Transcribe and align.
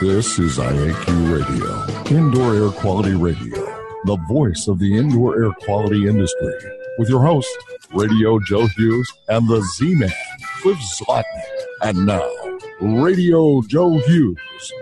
This 0.00 0.38
is 0.38 0.56
IAQ 0.56 1.30
Radio, 1.30 2.16
Indoor 2.16 2.54
Air 2.54 2.70
Quality 2.70 3.12
Radio, 3.12 3.54
the 4.06 4.16
voice 4.30 4.66
of 4.66 4.78
the 4.78 4.96
indoor 4.96 5.44
air 5.44 5.52
quality 5.52 6.08
industry, 6.08 6.54
with 6.96 7.10
your 7.10 7.20
host, 7.20 7.50
Radio 7.92 8.38
Joe 8.38 8.66
Hughes, 8.78 9.12
and 9.28 9.46
the 9.46 9.60
Z 9.76 9.94
Man, 9.96 10.10
Cliff 10.62 10.78
Zlotnick. 10.78 11.24
And 11.82 12.06
now, 12.06 12.26
Radio 12.80 13.60
Joe 13.68 13.98
Hughes. 13.98 14.72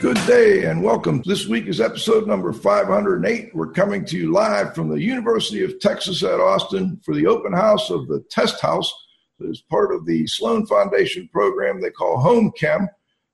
Good 0.00 0.16
day 0.26 0.64
and 0.64 0.82
welcome. 0.82 1.20
This 1.26 1.46
week 1.46 1.66
is 1.66 1.78
episode 1.78 2.26
number 2.26 2.54
508. 2.54 3.54
We're 3.54 3.72
coming 3.72 4.06
to 4.06 4.16
you 4.16 4.32
live 4.32 4.74
from 4.74 4.88
the 4.88 5.02
University 5.02 5.64
of 5.64 5.78
Texas 5.80 6.22
at 6.22 6.40
Austin 6.40 6.98
for 7.04 7.14
the 7.14 7.26
open 7.26 7.52
house 7.52 7.90
of 7.90 8.08
the 8.08 8.24
Test 8.30 8.62
House 8.62 8.90
that 9.38 9.50
is 9.50 9.60
part 9.68 9.94
of 9.94 10.06
the 10.06 10.26
Sloan 10.26 10.64
Foundation 10.64 11.28
program 11.30 11.82
they 11.82 11.90
call 11.90 12.18
Home 12.20 12.50
Chem 12.58 12.88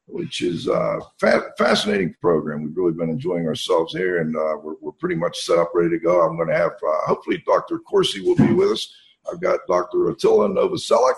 which 0.06 0.42
is 0.42 0.66
a 0.66 1.00
fa- 1.18 1.50
fascinating 1.56 2.14
program. 2.20 2.62
We've 2.62 2.76
really 2.76 2.92
been 2.92 3.10
enjoying 3.10 3.46
ourselves 3.46 3.94
here, 3.94 4.20
and 4.20 4.36
uh, 4.36 4.56
we're, 4.62 4.74
we're 4.80 4.92
pretty 4.92 5.16
much 5.16 5.38
set 5.40 5.58
up, 5.58 5.70
ready 5.74 5.90
to 5.90 5.98
go. 5.98 6.20
I'm 6.22 6.36
going 6.36 6.48
to 6.48 6.56
have, 6.56 6.72
uh, 6.72 7.06
hopefully, 7.06 7.42
Dr. 7.46 7.78
Corsi 7.78 8.20
will 8.20 8.36
be 8.36 8.52
with 8.52 8.70
us. 8.70 8.94
I've 9.30 9.40
got 9.40 9.60
Dr. 9.68 9.98
Atila 9.98 10.52
Novoselac, 10.52 11.14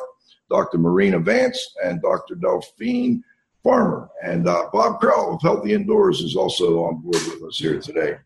Dr. 0.51 0.79
Marina 0.79 1.19
Vance, 1.19 1.74
and 1.84 2.02
Dr. 2.02 2.34
Delphine 2.34 3.23
Farmer. 3.62 4.10
And 4.23 4.47
uh, 4.47 4.69
Bob 4.73 5.01
Krell 5.01 5.35
of 5.35 5.43
Healthy 5.43 5.73
Indoors 5.73 6.21
is 6.21 6.37
also 6.37 6.85
on 6.85 7.01
board 7.01 7.15
with 7.15 7.43
us 7.43 7.59
here 7.59 7.80
today. 7.80 8.16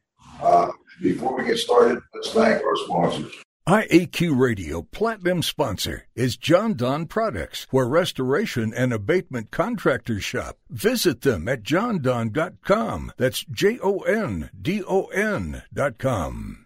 Uh, 0.42 0.70
before 1.00 1.36
we 1.36 1.44
get 1.44 1.58
started, 1.58 2.00
let's 2.14 2.32
thank 2.32 2.62
our 2.62 2.76
sponsors. 2.76 3.32
IAQ 3.68 4.40
Radio 4.40 4.80
Platinum 4.80 5.42
sponsor 5.42 6.06
is 6.14 6.38
Jon-Don 6.38 7.04
Products, 7.04 7.66
where 7.70 7.86
restoration 7.86 8.72
and 8.72 8.94
abatement 8.94 9.50
contractors 9.50 10.24
shop. 10.24 10.56
Visit 10.70 11.20
them 11.20 11.46
at 11.48 11.64
jondon.com. 11.64 13.12
That's 13.18 13.44
J 13.44 13.78
O 13.82 13.98
N 13.98 14.48
D 14.58 14.82
O 14.88 15.04
N.com. 15.08 16.64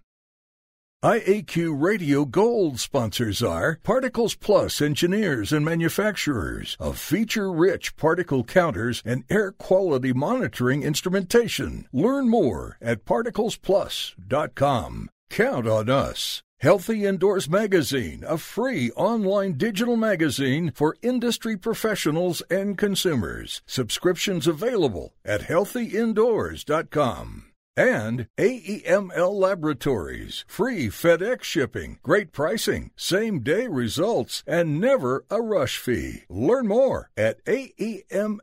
IAQ 1.03 1.83
Radio 1.83 2.25
Gold 2.25 2.79
sponsors 2.79 3.43
are 3.43 3.81
Particles 3.83 4.37
Plus 4.37 4.81
engineers 4.81 5.53
and 5.53 5.65
manufacturers 5.65 6.77
of 6.79 7.01
feature 7.01 7.51
rich 7.51 7.97
particle 7.97 8.45
counters 8.45 9.03
and 9.05 9.25
air 9.29 9.51
quality 9.51 10.13
monitoring 10.13 10.85
instrumentation. 10.85 11.89
Learn 11.93 12.29
more 12.29 12.79
at 12.81 13.05
particlesplus.com. 13.05 15.11
Count 15.31 15.67
on 15.67 15.91
us. 15.91 16.43
Healthy 16.63 17.05
Indoors 17.05 17.51
Magazine, 17.51 18.23
a 18.25 18.39
free 18.39 18.93
online 18.93 19.55
digital 19.55 19.97
magazine 19.97 20.71
for 20.77 20.97
industry 21.03 21.57
professionals 21.57 22.41
and 22.43 22.79
consumers. 22.79 23.63
Subscriptions 23.67 24.47
available 24.47 25.13
at 25.25 25.41
healthyindoors.com. 25.41 27.47
And 27.77 28.29
AEML 28.39 29.35
Laboratories, 29.35 30.45
free 30.47 30.87
FedEx 30.87 31.43
shipping, 31.43 31.99
great 32.05 32.31
pricing, 32.31 32.93
same 32.95 33.41
day 33.41 33.67
results, 33.67 34.45
and 34.47 34.81
never 34.81 35.25
a 35.31 35.43
rush 35.43 35.79
fee. 35.79 36.23
Learn 36.29 36.69
more 36.69 37.11
at 37.17 37.45
AEMLinc.com. 37.45 38.39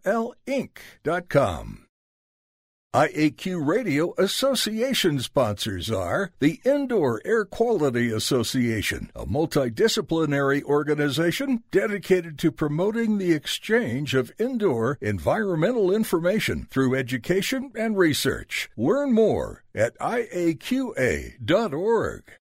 IAQ 2.95 3.67
Radio 3.67 4.15
Association 4.17 5.19
sponsors 5.19 5.91
are 5.91 6.31
the 6.39 6.59
Indoor 6.65 7.21
Air 7.23 7.45
Quality 7.45 8.11
Association, 8.11 9.11
a 9.13 9.27
multidisciplinary 9.27 10.63
organization 10.63 11.61
dedicated 11.69 12.39
to 12.39 12.51
promoting 12.51 13.19
the 13.19 13.31
exchange 13.31 14.15
of 14.15 14.31
indoor 14.39 14.97
environmental 15.01 15.93
information 15.93 16.65
through 16.71 16.95
education 16.95 17.71
and 17.75 17.95
research. 17.95 18.71
Learn 18.75 19.13
more 19.13 19.63
at 19.75 19.95
iaqa.org 19.99 21.03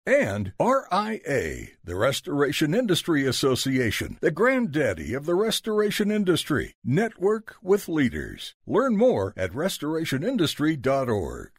and 0.05 0.53
RIA, 0.59 1.67
the 1.83 1.95
Restoration 1.95 2.73
Industry 2.73 3.25
Association, 3.25 4.17
the 4.21 4.31
granddaddy 4.31 5.13
of 5.13 5.25
the 5.25 5.35
restoration 5.35 6.11
industry. 6.11 6.75
Network 6.83 7.55
with 7.61 7.87
leaders. 7.87 8.55
Learn 8.67 8.97
more 8.97 9.33
at 9.35 9.51
restorationindustry.org. 9.51 11.49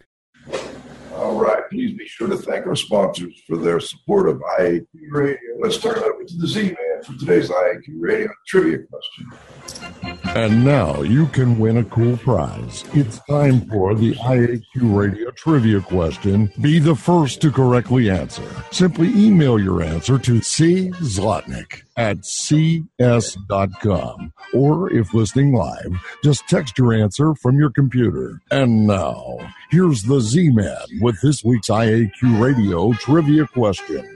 All 1.16 1.40
right. 1.40 1.62
Please 1.70 1.96
be 1.96 2.06
sure 2.06 2.28
to 2.28 2.36
thank 2.36 2.66
our 2.66 2.76
sponsors 2.76 3.42
for 3.46 3.56
their 3.56 3.80
support 3.80 4.28
of 4.28 4.42
IAQ 4.60 4.86
Radio. 5.10 5.38
Let's 5.58 5.78
turn 5.78 5.96
it 5.96 6.02
over 6.02 6.24
to 6.24 6.36
the 6.36 6.46
Z 6.46 6.62
Man 6.62 7.02
for 7.04 7.18
today's 7.18 7.48
IAQ 7.48 7.84
Radio 7.96 8.28
trivia 8.46 8.78
question. 8.90 10.15
And 10.36 10.66
now 10.66 11.00
you 11.00 11.28
can 11.28 11.58
win 11.58 11.78
a 11.78 11.84
cool 11.84 12.18
prize. 12.18 12.84
It's 12.92 13.20
time 13.20 13.62
for 13.70 13.94
the 13.94 14.12
IAQ 14.16 14.94
Radio 14.94 15.30
trivia 15.30 15.80
question. 15.80 16.52
Be 16.60 16.78
the 16.78 16.94
first 16.94 17.40
to 17.40 17.50
correctly 17.50 18.10
answer. 18.10 18.46
Simply 18.70 19.08
email 19.16 19.58
your 19.58 19.80
answer 19.80 20.18
to 20.18 20.42
C. 20.42 20.90
Zlotnick 21.00 21.84
at 21.96 22.26
cs.com. 22.26 24.34
Or 24.52 24.92
if 24.92 25.14
listening 25.14 25.54
live, 25.54 25.98
just 26.22 26.46
text 26.48 26.76
your 26.76 26.92
answer 26.92 27.34
from 27.36 27.58
your 27.58 27.70
computer. 27.70 28.42
And 28.50 28.86
now, 28.86 29.38
here's 29.70 30.02
the 30.02 30.20
Z 30.20 30.50
Man 30.50 31.00
with 31.00 31.18
this 31.22 31.44
week's 31.44 31.70
IAQ 31.70 32.38
Radio 32.38 32.92
trivia 32.92 33.46
question. 33.46 34.15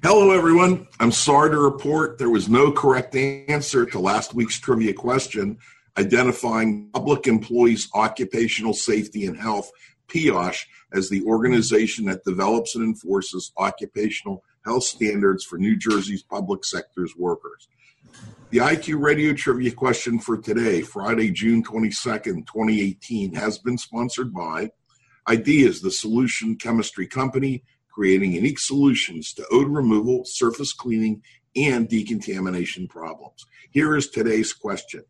Hello, 0.00 0.30
everyone. 0.30 0.86
I'm 1.00 1.10
sorry 1.10 1.50
to 1.50 1.58
report 1.58 2.18
there 2.18 2.30
was 2.30 2.48
no 2.48 2.70
correct 2.70 3.16
answer 3.16 3.84
to 3.86 3.98
last 3.98 4.32
week's 4.32 4.60
trivia 4.60 4.92
question 4.94 5.58
identifying 5.98 6.88
Public 6.90 7.26
Employees 7.26 7.88
Occupational 7.92 8.74
Safety 8.74 9.26
and 9.26 9.36
Health, 9.36 9.72
PEOSH, 10.06 10.66
as 10.92 11.08
the 11.08 11.24
organization 11.24 12.04
that 12.04 12.22
develops 12.22 12.76
and 12.76 12.84
enforces 12.84 13.50
occupational 13.56 14.44
health 14.64 14.84
standards 14.84 15.42
for 15.44 15.58
New 15.58 15.76
Jersey's 15.76 16.22
public 16.22 16.64
sector's 16.64 17.16
workers. 17.16 17.66
The 18.50 18.58
IAQ 18.58 19.02
Radio 19.02 19.32
Trivia 19.32 19.72
question 19.72 20.20
for 20.20 20.38
today, 20.38 20.80
Friday, 20.80 21.32
June 21.32 21.64
22nd, 21.64 22.46
2018, 22.46 23.34
has 23.34 23.58
been 23.58 23.76
sponsored 23.76 24.32
by 24.32 24.70
Ideas, 25.28 25.82
the 25.82 25.90
solution 25.90 26.56
chemistry 26.56 27.06
company, 27.06 27.62
creating 27.98 28.30
unique 28.30 28.60
solutions 28.60 29.32
to 29.32 29.44
odor 29.50 29.70
removal, 29.70 30.24
surface 30.24 30.72
cleaning, 30.72 31.20
and 31.56 31.88
decontamination 31.88 32.86
problems. 32.86 33.44
Here 33.72 33.96
is 33.96 34.08
today's 34.08 34.52
question. 34.52 35.02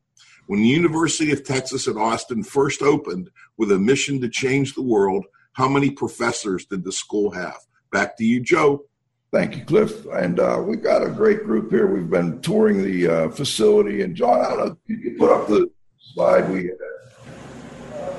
When 0.46 0.60
the 0.60 0.68
University 0.68 1.30
of 1.30 1.44
Texas 1.44 1.86
at 1.86 1.98
Austin 1.98 2.42
first 2.42 2.80
opened 2.80 3.28
with 3.58 3.72
a 3.72 3.78
mission 3.78 4.22
to 4.22 4.28
change 4.30 4.72
the 4.72 4.80
world, 4.80 5.26
how 5.52 5.68
many 5.68 5.90
professors 5.90 6.64
did 6.64 6.82
the 6.82 6.90
school 6.90 7.30
have? 7.32 7.58
Back 7.92 8.16
to 8.16 8.24
you, 8.24 8.40
Joe. 8.40 8.86
Thank 9.34 9.54
you, 9.54 9.66
Cliff. 9.66 10.06
And 10.06 10.40
uh, 10.40 10.62
we've 10.66 10.82
got 10.82 11.06
a 11.06 11.10
great 11.10 11.44
group 11.44 11.70
here. 11.70 11.86
We've 11.86 12.08
been 12.08 12.40
touring 12.40 12.82
the 12.82 13.06
uh, 13.06 13.28
facility. 13.28 14.00
And 14.00 14.16
John, 14.16 14.40
I 14.40 14.48
don't 14.56 14.66
know, 14.66 14.76
you 14.86 15.14
put 15.18 15.30
up 15.30 15.46
the 15.46 15.70
slide 16.14 16.48
we 16.48 16.68
had 16.68 18.00
uh, 18.00 18.12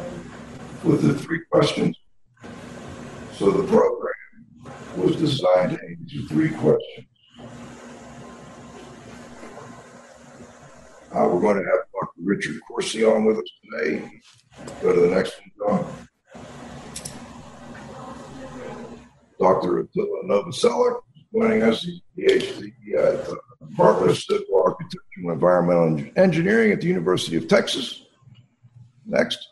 with 0.84 1.02
the 1.02 1.16
three 1.16 1.41
questions. 1.50 1.97
So 3.34 3.50
the 3.50 3.63
program 3.63 4.13
was 5.00 5.16
designed 5.16 5.72
to 5.72 5.80
answer 5.84 6.28
three 6.28 6.50
questions. 6.50 7.08
Uh, 11.12 11.28
we're 11.28 11.42
going 11.42 11.58
to 11.58 11.64
have 11.64 11.80
Dr. 11.92 12.22
Richard 12.24 12.60
Corsi 12.68 13.04
on 13.04 13.26
with 13.26 13.38
us 13.38 13.52
today. 13.64 14.12
Go 14.82 14.94
to 14.94 15.02
the 15.02 15.08
next 15.08 15.40
one, 15.58 15.84
John. 15.84 16.08
Dr. 19.40 19.84
Atila 19.84 20.26
Novoselac 20.26 21.02
joining 21.34 21.64
us. 21.64 21.84
He's 21.84 22.02
PhD 22.18 22.72
at 22.98 23.26
the 23.26 23.40
Department 23.70 24.12
of 24.12 24.18
Civil 24.18 24.64
Architecture 24.64 25.00
and 25.18 25.32
Environmental 25.32 26.12
Engineering 26.16 26.72
at 26.72 26.82
the 26.82 26.88
University 26.88 27.38
of 27.38 27.47
Texas. 27.47 28.03
Next. 29.06 29.47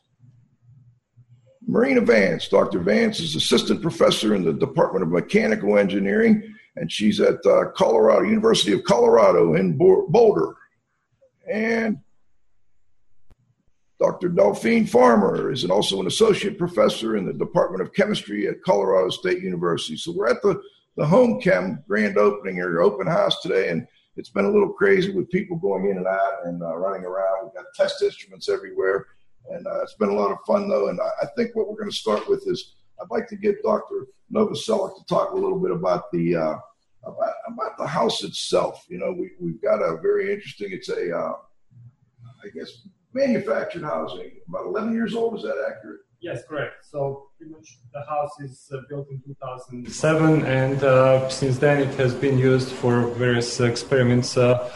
Marina 1.67 1.99
Vance. 2.01 2.47
Dr. 2.47 2.79
Vance 2.79 3.19
is 3.19 3.35
assistant 3.35 3.81
professor 3.81 4.33
in 4.33 4.45
the 4.45 4.53
Department 4.53 5.03
of 5.03 5.09
Mechanical 5.09 5.77
Engineering, 5.77 6.55
and 6.77 6.89
she's 6.89 7.19
at 7.19 7.45
uh, 7.45 7.65
Colorado 7.75 8.23
University 8.23 8.71
of 8.71 8.83
Colorado 8.85 9.55
in 9.55 9.77
Boulder. 9.77 10.55
And 11.51 11.99
Dr. 13.99 14.29
Delphine 14.29 14.87
Farmer 14.87 15.51
is 15.51 15.65
also 15.65 15.99
an 15.99 16.07
associate 16.07 16.57
professor 16.57 17.17
in 17.17 17.25
the 17.25 17.33
Department 17.33 17.81
of 17.81 17.93
Chemistry 17.93 18.47
at 18.47 18.63
Colorado 18.63 19.09
State 19.09 19.41
University. 19.41 19.97
So 19.97 20.13
we're 20.13 20.29
at 20.29 20.41
the, 20.41 20.61
the 20.95 21.05
home 21.05 21.41
chem 21.41 21.83
grand 21.87 22.17
opening 22.17 22.59
or 22.59 22.79
open 22.79 23.07
house 23.07 23.41
today, 23.41 23.69
and 23.69 23.87
it's 24.15 24.29
been 24.29 24.45
a 24.45 24.51
little 24.51 24.69
crazy 24.69 25.11
with 25.11 25.29
people 25.31 25.57
going 25.57 25.89
in 25.89 25.97
and 25.97 26.07
out 26.07 26.45
and 26.45 26.61
uh, 26.61 26.77
running 26.77 27.05
around. 27.05 27.45
We've 27.45 27.55
got 27.55 27.65
test 27.75 28.01
instruments 28.01 28.47
everywhere. 28.47 29.07
And 29.49 29.65
uh, 29.65 29.81
it's 29.81 29.93
been 29.95 30.09
a 30.09 30.13
lot 30.13 30.31
of 30.31 30.37
fun, 30.45 30.67
though. 30.67 30.89
And 30.89 30.99
I, 30.99 31.09
I 31.23 31.25
think 31.35 31.55
what 31.55 31.67
we're 31.69 31.77
going 31.77 31.89
to 31.89 31.95
start 31.95 32.27
with 32.27 32.43
is 32.47 32.75
I'd 33.01 33.11
like 33.11 33.27
to 33.29 33.35
get 33.35 33.63
Dr. 33.63 34.07
Novoselac 34.33 34.97
to 34.97 35.05
talk 35.05 35.31
a 35.31 35.35
little 35.35 35.59
bit 35.59 35.71
about 35.71 36.11
the 36.11 36.35
uh, 36.35 36.55
about, 37.03 37.33
about 37.47 37.77
the 37.77 37.87
house 37.87 38.23
itself. 38.23 38.85
You 38.89 38.99
know, 38.99 39.11
we, 39.11 39.31
we've 39.39 39.61
got 39.61 39.81
a 39.81 39.97
very 40.01 40.33
interesting, 40.33 40.69
it's 40.71 40.89
a, 40.89 41.15
uh, 41.15 41.33
I 42.43 42.49
guess, 42.53 42.87
manufactured 43.13 43.83
housing, 43.83 44.31
about 44.47 44.65
11 44.65 44.93
years 44.93 45.15
old. 45.15 45.37
Is 45.37 45.43
that 45.43 45.63
accurate? 45.69 46.01
Yes, 46.19 46.41
correct. 46.49 46.85
So 46.85 47.29
pretty 47.37 47.53
much 47.53 47.77
the 47.93 48.03
house 48.09 48.31
is 48.39 48.69
uh, 48.73 48.77
built 48.89 49.07
in 49.11 49.21
2007, 49.21 50.45
and 50.45 50.83
uh, 50.83 51.29
since 51.29 51.59
then 51.59 51.79
it 51.79 51.93
has 51.95 52.13
been 52.13 52.39
used 52.39 52.69
for 52.69 53.07
various 53.09 53.59
experiments, 53.59 54.35
uh, 54.35 54.71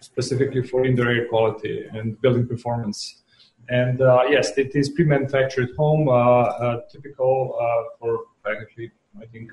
specifically 0.00 0.62
for 0.62 0.84
indoor 0.84 1.08
air 1.08 1.28
quality 1.28 1.86
and 1.92 2.20
building 2.20 2.46
performance. 2.46 3.21
And 3.68 4.00
uh, 4.02 4.24
yes, 4.28 4.56
it 4.58 4.74
is 4.74 4.90
pre-manufactured 4.90 5.70
home, 5.76 6.08
uh, 6.08 6.12
uh, 6.12 6.80
typical 6.90 7.56
for 7.98 8.20
practically, 8.42 8.90
I 9.20 9.26
think, 9.26 9.52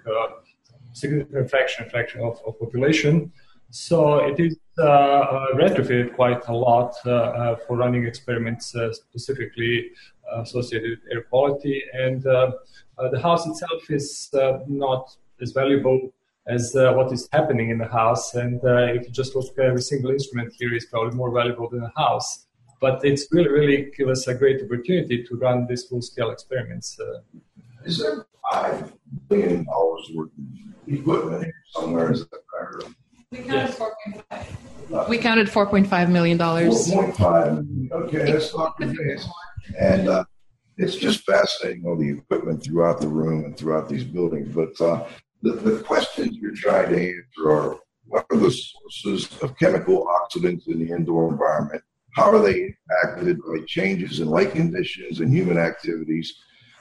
significant 0.94 1.50
fraction 1.50 1.90
fraction 1.90 2.22
of, 2.22 2.42
of 2.46 2.60
population. 2.60 3.32
So 3.70 4.18
it 4.26 4.40
is 4.40 4.58
retrofitted 4.80 6.16
quite 6.16 6.48
a 6.48 6.54
lot 6.54 6.96
for 7.04 7.78
running 7.78 8.06
experiments 8.06 8.74
specifically 8.92 9.92
associated 10.34 10.90
with 10.92 11.00
air 11.12 11.22
quality. 11.24 11.84
And 11.94 12.26
uh, 12.26 12.52
uh, 12.98 13.10
the 13.10 13.20
house 13.22 13.46
itself 13.46 13.90
is 13.90 14.30
uh, 14.34 14.60
not 14.68 15.16
as 15.42 15.52
valuable 15.52 16.14
as 16.48 16.72
what 16.74 17.12
is 17.14 17.30
happening 17.32 17.70
in 17.70 17.78
the 17.78 17.88
house. 17.88 18.34
And 18.34 18.60
if 18.64 19.04
you 19.04 19.12
just 19.12 19.36
look 19.36 19.46
at 19.60 19.66
every 19.66 19.82
single 19.82 20.10
instrument 20.10 20.54
here 20.58 20.74
is 20.74 20.86
probably 20.86 21.16
more 21.16 21.32
valuable 21.32 21.70
than 21.70 21.84
a 21.84 21.94
house. 21.96 22.48
But 22.80 23.04
it's 23.04 23.28
really, 23.32 23.50
really 23.50 23.92
give 23.98 24.08
us 24.08 24.28
a 24.28 24.34
great 24.34 24.64
opportunity 24.64 25.24
to 25.24 25.36
run 25.36 25.68
these 25.68 25.84
full-scale 25.86 26.32
experiments. 26.32 26.98
Is 27.86 28.00
there 28.00 28.26
five 28.52 28.94
billion 29.28 29.66
dollars 29.66 30.12
worth 30.14 30.32
of 30.38 30.94
equipment 30.94 31.44
here 31.44 31.64
somewhere? 31.72 32.12
Is 32.12 32.26
that 32.28 32.42
right? 32.54 32.94
We 33.32 33.38
counted 33.40 33.54
yes. 33.54 33.80
4.5. 34.90 35.10
We 35.10 35.18
counted 35.18 35.48
4.5 35.48 36.10
million 36.10 36.38
dollars. 36.38 36.90
4.5. 36.90 37.92
Okay, 37.92 38.32
that's 38.32 38.56
not 38.56 38.76
advanced. 38.82 39.30
And 39.78 40.10
uh, 40.10 40.24
it's 40.78 40.96
just 40.96 41.24
fascinating 41.26 41.86
all 41.86 41.96
the 41.96 42.10
equipment 42.10 42.64
throughout 42.64 43.02
the 43.02 43.08
room 43.08 43.46
and 43.46 43.56
throughout 43.56 43.88
these 43.88 44.04
buildings. 44.04 44.54
But 44.56 44.80
uh, 44.82 45.06
the, 45.42 45.52
the 45.52 45.84
questions 45.84 46.38
you're 46.38 46.56
trying 46.56 46.90
to 46.90 46.98
answer 46.98 47.52
are 47.52 47.80
what 48.06 48.26
are 48.32 48.38
the 48.38 48.52
sources 48.52 49.30
of 49.44 49.58
chemical 49.60 50.08
oxidants 50.08 50.68
in 50.68 50.80
the 50.80 50.92
indoor 50.92 51.30
environment? 51.30 51.84
How 52.20 52.34
are 52.34 52.42
they 52.42 52.76
impacted 52.92 53.40
by 53.48 53.60
changes 53.66 54.20
in 54.20 54.28
light 54.28 54.52
conditions 54.52 55.22
and 55.22 55.34
human 55.34 55.58
activities? 55.58 56.34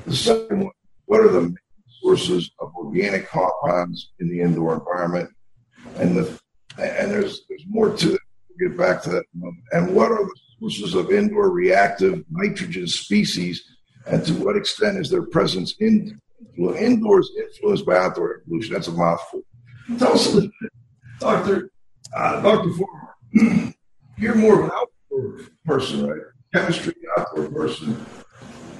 The 0.04 0.16
second 0.16 0.64
one, 0.64 0.72
what 1.04 1.20
are 1.20 1.28
the 1.28 1.54
sources 2.02 2.50
of 2.58 2.74
organic 2.74 3.28
compounds 3.28 4.10
in 4.18 4.28
the 4.28 4.40
indoor 4.40 4.74
environment? 4.74 5.30
And 5.96 6.16
the 6.16 6.40
and 6.76 7.12
there's 7.12 7.42
there's 7.48 7.62
more 7.68 7.96
to 7.96 8.14
it. 8.14 8.20
We'll 8.48 8.68
get 8.68 8.76
back 8.76 9.00
to 9.04 9.10
that. 9.10 9.24
And 9.70 9.94
what 9.94 10.10
are 10.10 10.24
the 10.24 10.36
sources 10.58 10.96
of 10.96 11.12
indoor 11.12 11.50
reactive 11.50 12.24
nitrogen 12.28 12.88
species, 12.88 13.62
and 14.08 14.26
to 14.26 14.34
what 14.34 14.56
extent 14.56 14.98
is 14.98 15.08
their 15.08 15.22
presence 15.22 15.76
in 15.78 16.20
indoors 16.56 17.30
influenced 17.38 17.86
by 17.86 17.96
outdoor 17.96 18.28
air 18.28 18.42
pollution? 18.44 18.74
That's 18.74 18.88
a 18.88 18.92
mouthful. 18.92 19.42
Tell 19.98 20.14
us 20.14 20.26
a 20.26 20.34
little 20.34 20.50
bit, 20.60 20.72
Doctor 21.20 21.70
uh, 22.12 22.40
Doctor 22.42 22.70
Farmer. 22.72 23.74
You're 24.16 24.34
more 24.46 24.64
of 24.64 24.72
person, 25.64 26.06
right? 26.06 26.20
Chemistry 26.54 26.94
outdoor 27.16 27.50
person. 27.50 27.92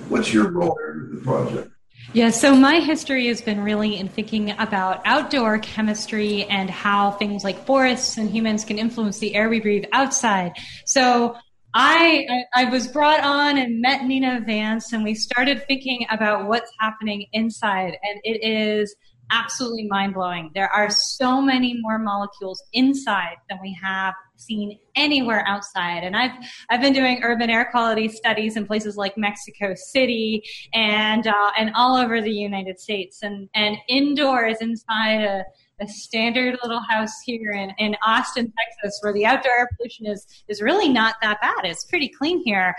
What's 0.09 0.33
your 0.33 0.51
role 0.51 0.79
in 0.91 1.17
the 1.17 1.21
project? 1.23 1.71
Yeah, 2.15 2.31
so 2.31 2.57
my 2.57 2.81
history 2.81 3.27
has 3.27 3.43
been 3.43 3.63
really 3.63 3.97
in 3.97 4.09
thinking 4.09 4.53
about 4.53 5.03
outdoor 5.05 5.59
chemistry 5.59 6.45
and 6.45 6.71
how 6.71 7.11
things 7.13 7.45
like 7.45 7.67
forests 7.67 8.17
and 8.17 8.31
humans 8.31 8.65
can 8.65 8.79
influence 8.79 9.19
the 9.19 9.35
air 9.35 9.51
we 9.51 9.61
breathe 9.61 9.85
outside. 9.93 10.53
So 10.87 11.37
I, 11.75 12.27
I, 12.55 12.65
was 12.67 12.89
brought 12.89 13.21
on 13.21 13.59
and 13.59 13.83
met 13.83 14.05
Marina 14.05 14.43
Vance, 14.45 14.95
and 14.95 15.05
we 15.05 15.15
started 15.15 15.67
thinking 15.67 16.07
about 16.11 16.47
what's 16.47 16.73
happening 16.81 17.27
inside, 17.33 17.99
and 18.03 18.21
it 18.25 18.43
is 18.43 18.97
absolutely 19.31 19.87
mind 19.89 20.15
blowing. 20.15 20.51
There 20.55 20.69
are 20.69 20.91
so 20.91 21.41
many 21.41 21.79
more 21.81 21.99
molecules 21.99 22.63
inside 22.73 23.37
than 23.49 23.59
we 23.63 23.77
have 23.83 24.15
seen 24.37 24.79
anywhere 24.95 25.45
outside. 25.47 26.05
And 26.05 26.17
I've 26.17 26.33
I've 26.71 26.81
been 26.81 26.93
doing 26.93 27.21
urban 27.23 27.51
air 27.51 27.69
quality 27.71 28.09
studies 28.09 28.57
in 28.57 28.67
places 28.67 28.97
like 28.97 29.17
Mexico 29.17 29.75
City 29.75 30.43
and 30.73 31.27
uh, 31.27 31.51
and 31.59 31.73
all 31.75 31.97
over 31.97 32.21
the 32.21 32.33
United 32.33 32.79
States, 32.79 33.23
and 33.23 33.49
and 33.55 33.77
indoors 33.89 34.59
inside 34.61 35.23
a 35.23 35.45
a 35.81 35.87
standard 35.87 36.59
little 36.63 36.81
house 36.81 37.13
here 37.25 37.53
in, 37.53 37.71
in 37.79 37.97
Austin, 38.05 38.53
Texas, 38.59 38.99
where 39.03 39.13
the 39.13 39.25
outdoor 39.25 39.53
air 39.53 39.69
pollution 39.77 40.07
is 40.07 40.27
is 40.49 40.61
really 40.61 40.89
not 40.89 41.17
that 41.23 41.41
bad. 41.41 41.65
It's 41.65 41.85
pretty 41.85 42.09
clean 42.09 42.43
here. 42.45 42.75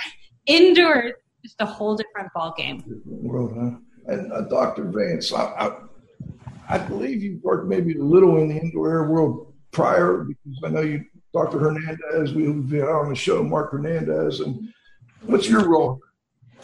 Indoors, 0.45 1.13
just 1.43 1.55
a 1.59 1.65
whole 1.65 1.95
different 1.95 2.29
ball 2.33 2.53
game. 2.57 2.83
World, 3.05 3.53
huh? 3.55 3.77
And 4.07 4.33
uh, 4.33 4.41
Dr. 4.41 4.85
Vance, 4.85 5.31
I, 5.31 5.43
I, 5.43 5.77
I 6.69 6.77
believe 6.77 7.23
you 7.23 7.39
worked 7.41 7.67
maybe 7.67 7.97
a 7.97 8.03
little 8.03 8.37
in 8.37 8.47
the 8.47 8.55
indoor 8.55 8.89
air 8.91 9.03
world 9.05 9.53
prior, 9.71 10.23
because 10.23 10.59
I 10.63 10.69
know 10.69 10.81
you, 10.81 11.03
Dr. 11.33 11.57
Hernandez. 11.57 12.33
We've 12.33 12.69
been 12.69 12.83
on 12.83 13.09
the 13.09 13.15
show 13.15 13.43
Mark 13.43 13.71
Hernandez, 13.71 14.39
and 14.39 14.71
what's 15.25 15.49
your 15.49 15.67
role? 15.67 15.99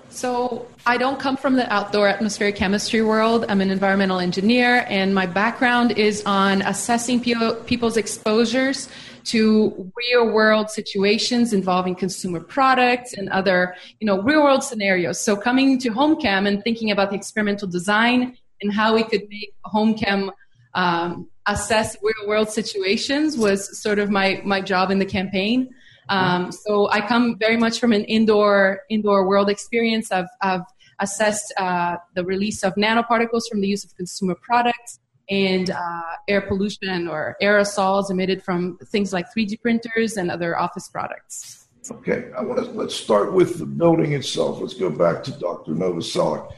So, 0.10 0.68
I 0.86 0.98
don't 0.98 1.20
come 1.20 1.36
from 1.36 1.56
the 1.56 1.72
outdoor 1.74 2.08
atmospheric 2.08 2.56
chemistry 2.56 3.02
world. 3.02 3.46
I'm 3.50 3.60
an 3.62 3.72
environmental 3.72 4.20
engineer, 4.20 4.86
and 4.88 5.14
my 5.14 5.26
background 5.26 5.98
is 5.98 6.24
on 6.26 6.62
assessing 6.62 7.20
people's 7.20 7.98
exposures 7.98 8.88
to 9.26 9.92
real 9.98 10.30
world 10.30 10.70
situations 10.70 11.52
involving 11.52 11.96
consumer 11.96 12.40
products 12.40 13.14
and 13.14 13.28
other, 13.30 13.76
you 14.00 14.06
know, 14.06 14.22
real 14.22 14.44
world 14.44 14.64
scenarios. 14.64 15.20
So, 15.20 15.36
coming 15.36 15.80
to 15.80 15.90
HomeChem 15.90 16.48
and 16.48 16.64
thinking 16.64 16.92
about 16.92 17.10
the 17.10 17.16
experimental 17.16 17.68
design 17.68 18.38
and 18.62 18.74
how 18.74 18.96
we 18.96 19.04
could 19.04 19.24
make 19.30 19.54
HomeChem 19.66 20.32
um, 20.74 21.30
assess 21.48 21.96
real 22.02 22.28
world 22.28 22.50
situations 22.50 23.38
was 23.38 23.82
sort 23.82 24.00
of 24.00 24.10
my, 24.10 24.42
my 24.46 24.62
job 24.62 24.92
in 24.92 25.00
the 25.00 25.06
campaign. 25.06 25.70
Um, 26.10 26.52
so 26.52 26.90
I 26.92 27.02
come 27.02 27.38
very 27.40 27.58
much 27.58 27.80
from 27.80 27.92
an 27.92 28.04
indoor 28.06 28.82
indoor 28.90 29.28
world 29.28 29.50
experience. 29.50 30.12
I've, 30.12 30.28
I've 30.42 30.62
assessed 31.00 31.54
uh, 31.58 31.98
the 32.16 32.24
release 32.24 32.64
of 32.64 32.76
nanoparticles 32.76 33.42
from 33.50 33.62
the 33.62 33.68
use 33.68 33.84
of 33.84 33.96
consumer 33.96 34.36
products 34.36 35.00
and 35.30 35.72
uh, 35.72 36.02
air 36.28 36.42
pollution 36.42 37.08
or 37.08 37.36
aerosols 37.42 38.12
emitted 38.12 38.44
from 38.44 38.78
things 38.86 39.12
like 39.12 39.26
3D 39.36 39.62
printers 39.62 40.18
and 40.18 40.30
other 40.30 40.58
office 40.58 40.88
products. 40.90 41.68
Okay, 41.92 42.32
I 42.38 42.42
want 42.42 42.64
to, 42.64 42.72
let's 42.72 42.96
start 42.96 43.34
with 43.34 43.60
the 43.60 43.66
building 43.66 44.14
itself. 44.14 44.60
Let's 44.60 44.74
go 44.74 44.90
back 44.90 45.24
to 45.24 45.32
Dr. 45.32 45.74
Novoselac. 45.74 46.52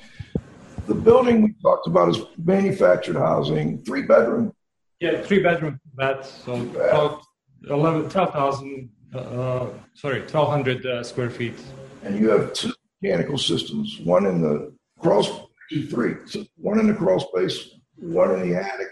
The 0.88 0.96
building 0.96 1.42
we 1.44 1.54
talked 1.62 1.88
about 1.88 2.10
is 2.10 2.20
manufactured 2.44 3.18
housing, 3.18 3.84
three 3.84 4.04
bedroom. 4.04 4.54
Yeah, 5.00 5.22
three 5.22 5.44
bedroom 5.44 5.80
bed, 5.96 6.26
so 6.26 6.66
12, 6.66 7.24
12,000 7.68 8.90
uh, 9.14 9.68
sorry, 9.94 10.22
1,200 10.22 10.86
uh, 10.86 11.04
square 11.04 11.30
feet. 11.30 11.56
And 12.04 12.20
you 12.20 12.30
have 12.30 12.54
two 12.54 12.74
mechanical 13.02 13.38
systems, 13.38 14.00
one 14.04 14.26
in 14.26 14.42
the 14.42 14.74
crawl, 15.00 15.50
three, 15.90 16.16
so 16.26 16.46
one 16.56 16.80
in 16.80 16.88
the 16.88 16.94
crawl 16.94 17.20
space, 17.20 17.76
one 17.96 18.32
in 18.36 18.50
the 18.50 18.56
attic. 18.58 18.88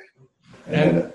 And, 0.68 0.98
and 0.98 1.14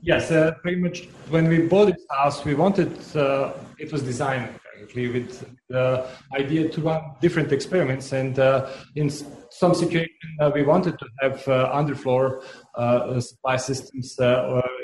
yes, 0.00 0.30
uh, 0.30 0.52
pretty 0.62 0.80
much 0.80 1.06
when 1.28 1.48
we 1.48 1.66
bought 1.66 1.86
this 1.86 2.04
house, 2.10 2.44
we 2.44 2.54
wanted, 2.54 2.92
uh, 3.16 3.52
it 3.78 3.92
was 3.92 4.02
designed 4.02 4.48
with 4.94 5.44
the 5.68 6.06
idea 6.34 6.68
to 6.68 6.80
run 6.80 7.02
different 7.20 7.52
experiments. 7.52 8.12
And 8.12 8.38
uh, 8.38 8.70
in 8.94 9.10
some 9.10 9.74
situations, 9.74 10.10
uh, 10.40 10.50
we 10.54 10.62
wanted 10.62 10.98
to 10.98 11.06
have 11.20 11.48
uh, 11.48 11.72
underfloor 11.72 12.42
uh, 12.74 13.20
supply 13.20 13.56
systems 13.56 14.16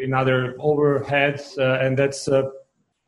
in 0.00 0.14
other 0.14 0.54
overheads, 0.58 1.56
and 1.58 1.98
that's 1.98 2.28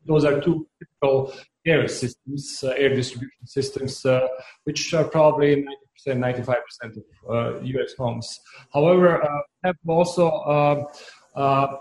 those 0.05 0.23
are 0.23 0.39
two 0.39 0.67
typical 0.79 1.33
air 1.65 1.87
systems, 1.87 2.63
uh, 2.63 2.69
air 2.77 2.95
distribution 2.95 3.45
systems, 3.45 4.05
uh, 4.05 4.27
which 4.63 4.93
are 4.93 5.05
probably 5.05 5.65
90%, 6.07 6.45
95% 6.47 7.03
of 7.27 7.65
US 7.65 7.93
uh, 7.97 8.03
homes. 8.03 8.39
However, 8.73 9.23
uh, 9.23 9.41
have 9.63 9.75
also 9.87 10.29
uh, 11.35 11.77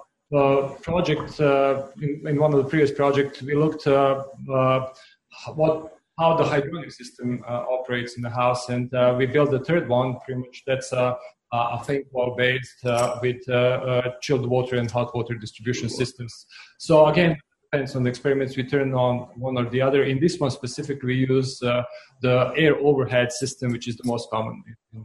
project 0.83 1.41
in, 1.41 2.26
in, 2.26 2.38
one 2.38 2.53
of 2.53 2.62
the 2.62 2.69
previous 2.69 2.91
projects, 2.91 3.43
we 3.43 3.55
looked 3.55 3.87
what 3.87 5.91
how 6.17 6.37
the 6.37 6.45
hydronic 6.45 6.93
system 6.93 7.43
operates 7.47 8.17
in 8.17 8.23
the 8.23 8.31
house, 8.31 8.69
and 8.69 8.91
we 9.19 9.26
built 9.26 9.50
the 9.50 9.61
third 9.61 9.88
one. 9.88 10.17
Pretty 10.25 10.41
much 10.41 10.62
that's 10.67 10.93
a 10.93 11.17
a 11.55 11.85
fan 11.85 12.03
wall 12.11 12.35
based 12.37 12.85
uh, 12.85 13.19
with 13.23 13.41
uh, 13.49 13.53
uh, 13.53 14.12
chilled 14.21 14.47
water 14.47 14.76
and 14.76 14.91
hot 14.91 15.14
water 15.14 15.35
distribution 15.35 15.88
systems. 15.88 16.47
So 16.79 17.07
again, 17.07 17.37
depends 17.71 17.95
on 17.97 18.03
the 18.03 18.11
experiments 18.11 18.57
we 18.57 18.64
turn 18.64 18.95
on 18.95 19.29
one 19.37 19.57
or 19.57 19.69
the 19.69 19.81
other. 19.81 20.05
In 20.05 20.21
this 20.21 20.38
one 20.38 20.50
specifically, 20.50 21.07
we 21.07 21.26
use 21.29 21.62
uh, 21.62 21.83
the 22.23 22.53
air 22.57 22.76
overhead 22.76 23.33
system, 23.33 23.73
which 23.73 23.88
is 23.88 23.97
the 23.97 24.07
most 24.07 24.29
common. 24.31 24.62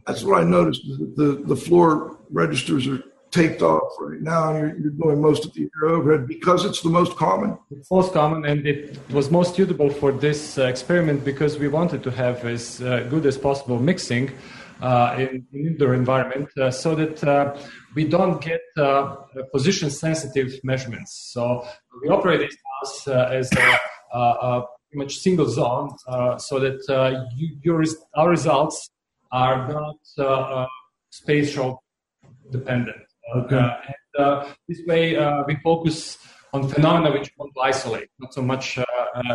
That's 0.07 0.23
what 0.23 0.41
I 0.41 0.43
noticed. 0.43 0.81
The, 1.15 1.41
the 1.45 1.55
floor 1.55 2.17
registers 2.31 2.87
are 2.87 3.03
taped 3.31 3.61
off 3.61 3.91
right 3.99 4.21
now. 4.21 4.51
You're, 4.57 4.77
you're 4.79 4.91
doing 4.91 5.21
most 5.21 5.45
of 5.45 5.53
the 5.53 5.69
overhead 5.83 6.27
because 6.27 6.65
it's 6.65 6.81
the 6.81 6.89
most 6.89 7.15
common. 7.15 7.57
It's 7.71 7.89
most 7.91 8.13
common, 8.13 8.45
and 8.45 8.65
it 8.65 8.97
was 9.11 9.29
most 9.29 9.55
suitable 9.55 9.89
for 9.89 10.11
this 10.11 10.57
uh, 10.57 10.65
experiment 10.65 11.23
because 11.23 11.57
we 11.57 11.67
wanted 11.67 12.03
to 12.03 12.11
have 12.11 12.45
as 12.45 12.81
uh, 12.81 13.05
good 13.09 13.25
as 13.25 13.37
possible 13.37 13.79
mixing 13.79 14.31
uh, 14.81 15.15
in, 15.17 15.45
in 15.53 15.67
indoor 15.67 15.93
environment, 15.93 16.49
uh, 16.57 16.71
so 16.71 16.95
that 16.95 17.23
uh, 17.23 17.55
we 17.95 18.05
don't 18.05 18.41
get 18.41 18.61
uh, 18.77 19.15
position 19.51 19.89
sensitive 19.89 20.53
measurements. 20.63 21.31
So 21.33 21.65
we 22.01 22.09
operate 22.09 22.39
this 22.39 22.57
house 22.79 23.07
as 23.07 23.51
a, 23.53 24.17
a, 24.17 24.65
much 24.95 25.17
single 25.17 25.47
zone, 25.47 25.91
so 26.39 26.59
that 26.59 26.79
you, 27.35 27.57
your 27.61 27.83
our 28.15 28.29
results 28.29 28.89
are 29.31 29.67
not 29.67 30.67
spatial 31.11 31.83
dependent. 32.51 33.08
Okay. 33.35 33.57
Uh, 33.57 33.77
and 33.87 34.25
uh, 34.25 34.47
this 34.67 34.81
way, 34.87 35.15
uh, 35.15 35.43
we 35.47 35.55
focus 35.57 36.17
on 36.53 36.67
phenomena 36.67 37.11
which 37.11 37.27
we 37.27 37.33
want 37.37 37.53
to 37.55 37.61
isolate, 37.61 38.09
not 38.19 38.33
so 38.33 38.41
much 38.41 38.79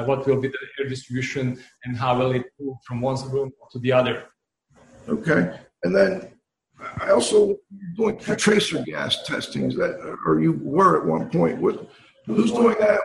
what 0.07 0.27
will 0.27 0.41
be 0.41 0.49
the 0.49 0.59
air 0.81 0.89
distribution 0.89 1.61
and 1.85 1.97
how 1.97 2.19
will 2.19 2.33
it 2.33 2.45
move 2.59 2.77
from 2.87 3.01
one 3.01 3.17
room 3.31 3.53
to 3.71 3.79
the 3.79 3.93
other. 3.93 4.25
Okay. 5.09 5.57
And 5.85 5.95
then 5.95 6.33
I 7.01 7.11
also 7.11 7.57
doing 7.97 8.19
tracer 8.19 8.83
gas 8.83 9.23
testing. 9.25 9.71
Is 9.71 9.77
that, 9.77 10.17
or 10.27 10.41
you 10.41 10.59
were 10.63 11.01
at 11.01 11.07
one 11.07 11.31
point? 11.31 11.61
What, 11.61 11.89
who's 12.27 12.51
doing 12.51 12.77
that? 12.81 13.01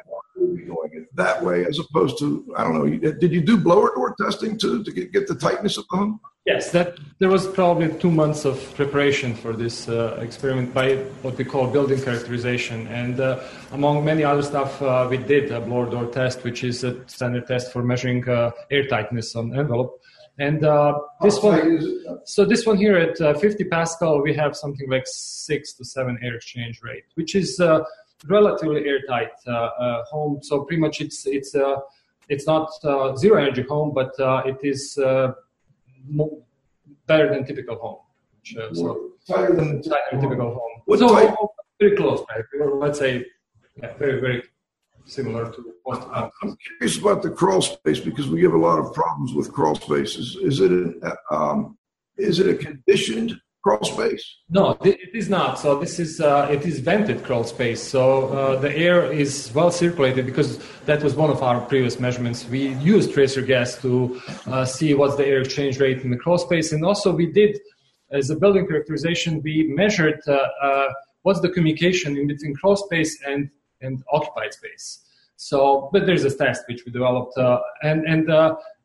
Be 0.55 0.65
doing 0.65 0.91
it 0.93 1.15
that 1.15 1.43
way 1.43 1.65
as 1.65 1.79
opposed 1.79 2.19
to 2.19 2.53
I 2.55 2.63
don't 2.63 2.73
know? 2.73 3.11
Did 3.11 3.31
you 3.31 3.41
do 3.41 3.57
blower 3.57 3.91
door 3.95 4.15
testing 4.19 4.57
to 4.59 4.83
to 4.83 4.91
get, 4.91 5.11
get 5.11 5.27
the 5.27 5.35
tightness 5.35 5.77
of 5.77 5.85
the 5.89 5.97
home? 5.97 6.19
Yes, 6.45 6.71
that 6.71 6.97
there 7.19 7.29
was 7.29 7.45
probably 7.45 7.93
two 7.99 8.09
months 8.09 8.43
of 8.43 8.55
preparation 8.73 9.35
for 9.35 9.53
this 9.53 9.87
uh, 9.87 10.17
experiment 10.19 10.73
by 10.73 10.95
what 11.21 11.37
we 11.37 11.45
call 11.45 11.67
building 11.67 12.01
characterization, 12.01 12.87
and 12.87 13.19
uh, 13.19 13.39
among 13.71 14.03
many 14.03 14.23
other 14.23 14.41
stuff, 14.41 14.81
uh, 14.81 15.05
we 15.09 15.17
did 15.17 15.51
a 15.51 15.59
blower 15.59 15.87
door 15.87 16.07
test, 16.07 16.43
which 16.43 16.63
is 16.63 16.83
a 16.83 17.07
standard 17.07 17.45
test 17.45 17.71
for 17.71 17.83
measuring 17.83 18.27
uh, 18.27 18.51
air 18.71 18.87
tightness 18.87 19.35
on 19.35 19.55
envelope. 19.55 20.01
And 20.39 20.63
uh, 20.63 20.97
this 21.21 21.43
one, 21.43 21.99
so 22.25 22.45
this 22.45 22.65
one 22.65 22.77
here 22.77 22.95
at 22.95 23.19
uh, 23.19 23.33
50 23.33 23.65
Pascal, 23.65 24.23
we 24.23 24.33
have 24.33 24.55
something 24.55 24.89
like 24.89 25.03
six 25.05 25.73
to 25.73 25.83
seven 25.83 26.17
air 26.23 26.35
exchange 26.35 26.79
rate, 26.81 27.03
which 27.15 27.35
is 27.35 27.59
relatively 28.27 28.85
airtight 28.85 29.31
uh, 29.47 29.51
uh, 29.51 30.05
home. 30.05 30.39
So 30.41 30.63
pretty 30.63 30.81
much 30.81 31.01
it's 31.01 31.25
it's 31.25 31.55
uh, 31.55 31.77
it's 32.27 32.45
not 32.45 32.71
zero 33.17 33.41
energy 33.41 33.63
home, 33.63 33.93
but 33.93 34.13
it 34.45 34.57
is 34.63 34.97
more, 36.07 36.37
better 37.07 37.29
than 37.29 37.45
typical 37.45 37.77
home. 37.77 37.99
Which, 38.39 38.55
uh, 38.55 38.73
so 38.73 39.11
tighter 39.27 39.55
than 39.55 39.81
typical 40.21 40.53
home. 40.53 40.97
So 40.97 41.07
type? 41.07 41.35
very 41.79 41.95
close, 41.95 42.23
right? 42.29 42.45
Let's 42.75 42.99
say 42.99 43.25
yeah, 43.77 43.93
very 43.97 44.19
very 44.19 44.43
similar 45.05 45.51
to 45.51 45.73
I'm 45.91 46.55
curious 46.77 46.97
about 46.99 47.23
the 47.23 47.31
crawl 47.31 47.61
space 47.61 47.99
because 47.99 48.27
we 48.27 48.43
have 48.43 48.53
a 48.53 48.57
lot 48.57 48.77
of 48.79 48.93
problems 48.93 49.33
with 49.33 49.51
crawl 49.51 49.75
spaces. 49.75 50.35
Is 50.35 50.59
it 50.59 50.71
an, 50.71 51.01
um, 51.31 51.77
is 52.17 52.39
it 52.39 52.47
a 52.47 52.55
conditioned 52.55 53.39
crawl 53.69 53.83
space? 53.83 54.37
No, 54.49 54.77
it 54.83 55.13
is 55.13 55.29
not. 55.29 55.59
So 55.59 55.79
this 55.79 55.99
is 55.99 56.19
uh, 56.19 56.47
it 56.55 56.65
is 56.65 56.79
vented 56.79 57.23
crawl 57.23 57.43
space. 57.43 57.81
So 57.95 58.03
uh, 58.29 58.59
the 58.65 58.75
air 58.75 59.11
is 59.11 59.51
well 59.53 59.71
circulated 59.71 60.25
because 60.25 60.59
that 60.85 61.03
was 61.03 61.13
one 61.15 61.29
of 61.29 61.43
our 61.43 61.61
previous 61.61 61.99
measurements. 61.99 62.47
We 62.47 62.73
used 62.95 63.13
tracer 63.13 63.41
gas 63.41 63.79
to 63.81 64.21
uh, 64.47 64.65
see 64.65 64.93
what's 64.93 65.17
the 65.17 65.27
air 65.33 65.41
exchange 65.41 65.79
rate 65.79 65.99
in 66.05 66.09
the 66.09 66.17
crawl 66.17 66.39
space, 66.39 66.71
and 66.71 66.83
also 66.83 67.07
we 67.21 67.27
did 67.41 67.59
as 68.11 68.29
a 68.31 68.35
building 68.35 68.65
characterization 68.65 69.41
we 69.43 69.55
measured 69.81 70.19
uh, 70.27 70.33
uh, 70.67 70.87
what's 71.25 71.41
the 71.41 71.49
communication 71.49 72.17
in 72.17 72.25
between 72.27 72.55
crawl 72.55 72.75
space 72.75 73.13
and 73.29 73.49
and 73.81 74.03
occupied 74.11 74.53
space. 74.53 74.85
So, 75.35 75.89
but 75.93 76.05
there's 76.05 76.25
a 76.25 76.35
test 76.35 76.63
which 76.67 76.81
we 76.85 76.91
developed, 76.91 77.37
uh, 77.37 77.59
and 77.83 77.99
and 78.13 78.23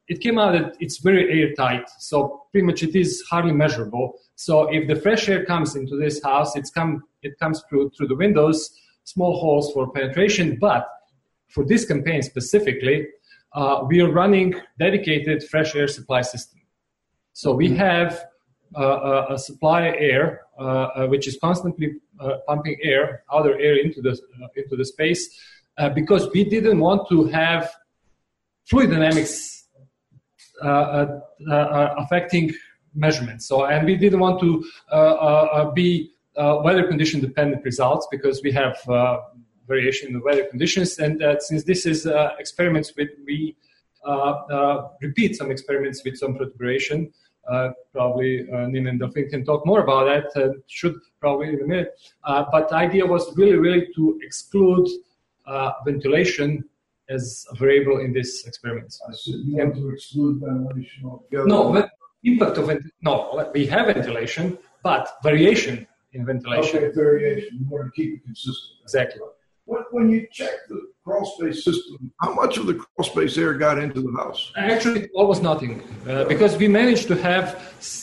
it 0.08 0.20
came 0.20 0.38
out 0.38 0.52
that 0.52 0.76
it's 0.80 0.98
very 0.98 1.40
airtight. 1.40 1.88
So 1.98 2.46
pretty 2.52 2.66
much 2.66 2.82
it 2.82 2.94
is 2.94 3.24
hardly 3.30 3.52
measurable. 3.52 4.14
So 4.36 4.68
if 4.72 4.86
the 4.88 4.96
fresh 4.96 5.28
air 5.28 5.44
comes 5.44 5.76
into 5.76 5.96
this 5.96 6.22
house, 6.22 6.56
it's 6.56 6.70
come, 6.70 7.04
it 7.22 7.38
comes 7.38 7.62
through, 7.68 7.90
through 7.90 8.08
the 8.08 8.16
windows, 8.16 8.70
small 9.04 9.38
holes 9.38 9.72
for 9.72 9.90
penetration. 9.92 10.58
But 10.60 10.86
for 11.48 11.64
this 11.64 11.84
campaign 11.84 12.22
specifically, 12.22 13.06
uh, 13.54 13.84
we 13.86 14.00
are 14.00 14.10
running 14.10 14.54
dedicated 14.78 15.44
fresh 15.44 15.74
air 15.74 15.88
supply 15.88 16.22
system. 16.22 16.60
So 17.32 17.54
we 17.54 17.68
mm-hmm. 17.68 17.76
have 17.76 18.26
uh, 18.76 19.26
a 19.30 19.38
supply 19.38 19.94
air 19.98 20.44
uh, 20.56 20.62
uh, 20.62 21.06
which 21.08 21.26
is 21.26 21.36
constantly 21.40 21.96
uh, 22.20 22.36
pumping 22.46 22.76
air, 22.82 23.24
other 23.28 23.58
air 23.58 23.76
into 23.76 24.00
the 24.00 24.10
uh, 24.10 24.46
into 24.56 24.76
the 24.76 24.84
space, 24.84 25.36
because 25.96 26.28
we 26.32 26.44
didn't 26.44 26.78
want 26.78 27.08
to 27.08 27.24
have 27.24 27.72
fluid 28.64 28.90
dynamics 28.90 29.63
affecting 30.62 32.52
measurements. 32.94 33.46
So, 33.46 33.66
and 33.66 33.86
we 33.86 33.96
didn't 33.96 34.20
want 34.20 34.40
to 34.40 34.64
uh, 34.90 34.94
uh, 34.94 35.48
uh, 35.52 35.70
be 35.72 36.12
weather 36.36 36.86
condition 36.86 37.20
dependent 37.20 37.64
results 37.64 38.06
because 38.10 38.42
we 38.42 38.52
have 38.52 38.76
variation 39.66 40.08
in 40.08 40.14
the 40.14 40.20
weather 40.20 40.44
conditions. 40.44 40.98
And 40.98 41.22
since 41.40 41.64
this 41.64 41.86
is 41.86 42.06
experiments 42.38 42.92
with, 42.96 43.10
we 43.26 43.56
repeat 45.00 45.36
some 45.36 45.50
experiments 45.50 46.02
with 46.04 46.16
some 46.16 46.36
perturbation. 46.36 47.12
Uh, 47.48 47.70
probably 47.92 48.50
uh, 48.50 48.68
Marina 48.68 48.88
and 48.88 48.98
Delphine 48.98 49.28
can 49.28 49.44
talk 49.44 49.66
more 49.66 49.82
about 49.82 50.06
that. 50.06 50.42
Uh, 50.42 50.54
should 50.66 50.94
probably 51.20 51.50
in 51.50 51.60
a 51.60 51.66
minute. 51.66 51.92
but 52.24 52.68
the 52.70 52.74
idea 52.74 53.04
was 53.04 53.36
really, 53.36 53.56
really 53.56 53.88
to 53.94 54.18
exclude 54.22 54.88
ventilation 55.84 56.64
as 57.10 57.46
a 57.50 57.56
variable 57.56 58.00
in 58.00 58.12
this 58.12 58.46
experiment. 58.46 58.92
So 58.92 59.32
you 59.32 59.56
want 59.56 59.74
to 59.74 59.90
exclude 59.90 60.40
ventilation? 60.40 61.10
No, 61.32 61.72
but 61.72 61.90
impact 62.24 62.58
of 62.58 62.70
no, 63.02 63.50
we 63.54 63.66
have 63.66 63.86
ventilation, 63.94 64.58
but 64.82 65.08
variation 65.22 65.86
in 66.12 66.24
ventilation. 66.24 66.84
Okay, 66.84 66.94
variation. 66.94 67.58
You 67.60 67.66
want 67.68 67.86
to 67.86 67.90
keep 67.90 68.14
it 68.14 68.24
consistent. 68.24 68.80
Exactly. 68.82 69.20
When, 69.66 69.82
when 69.92 70.10
you 70.10 70.26
check 70.30 70.68
the 70.68 70.78
crawl 71.04 71.24
space 71.24 71.64
system, 71.64 72.12
how 72.20 72.34
much 72.34 72.58
of 72.58 72.66
the 72.66 72.74
crawl 72.74 73.04
space 73.08 73.38
air 73.38 73.54
got 73.54 73.78
into 73.78 74.02
the 74.02 74.12
house? 74.12 74.52
Actually, 74.56 75.08
almost 75.14 75.42
nothing, 75.42 75.82
uh, 76.06 76.24
because 76.24 76.56
we 76.56 76.68
managed 76.68 77.08
to 77.08 77.16
have 77.16 77.54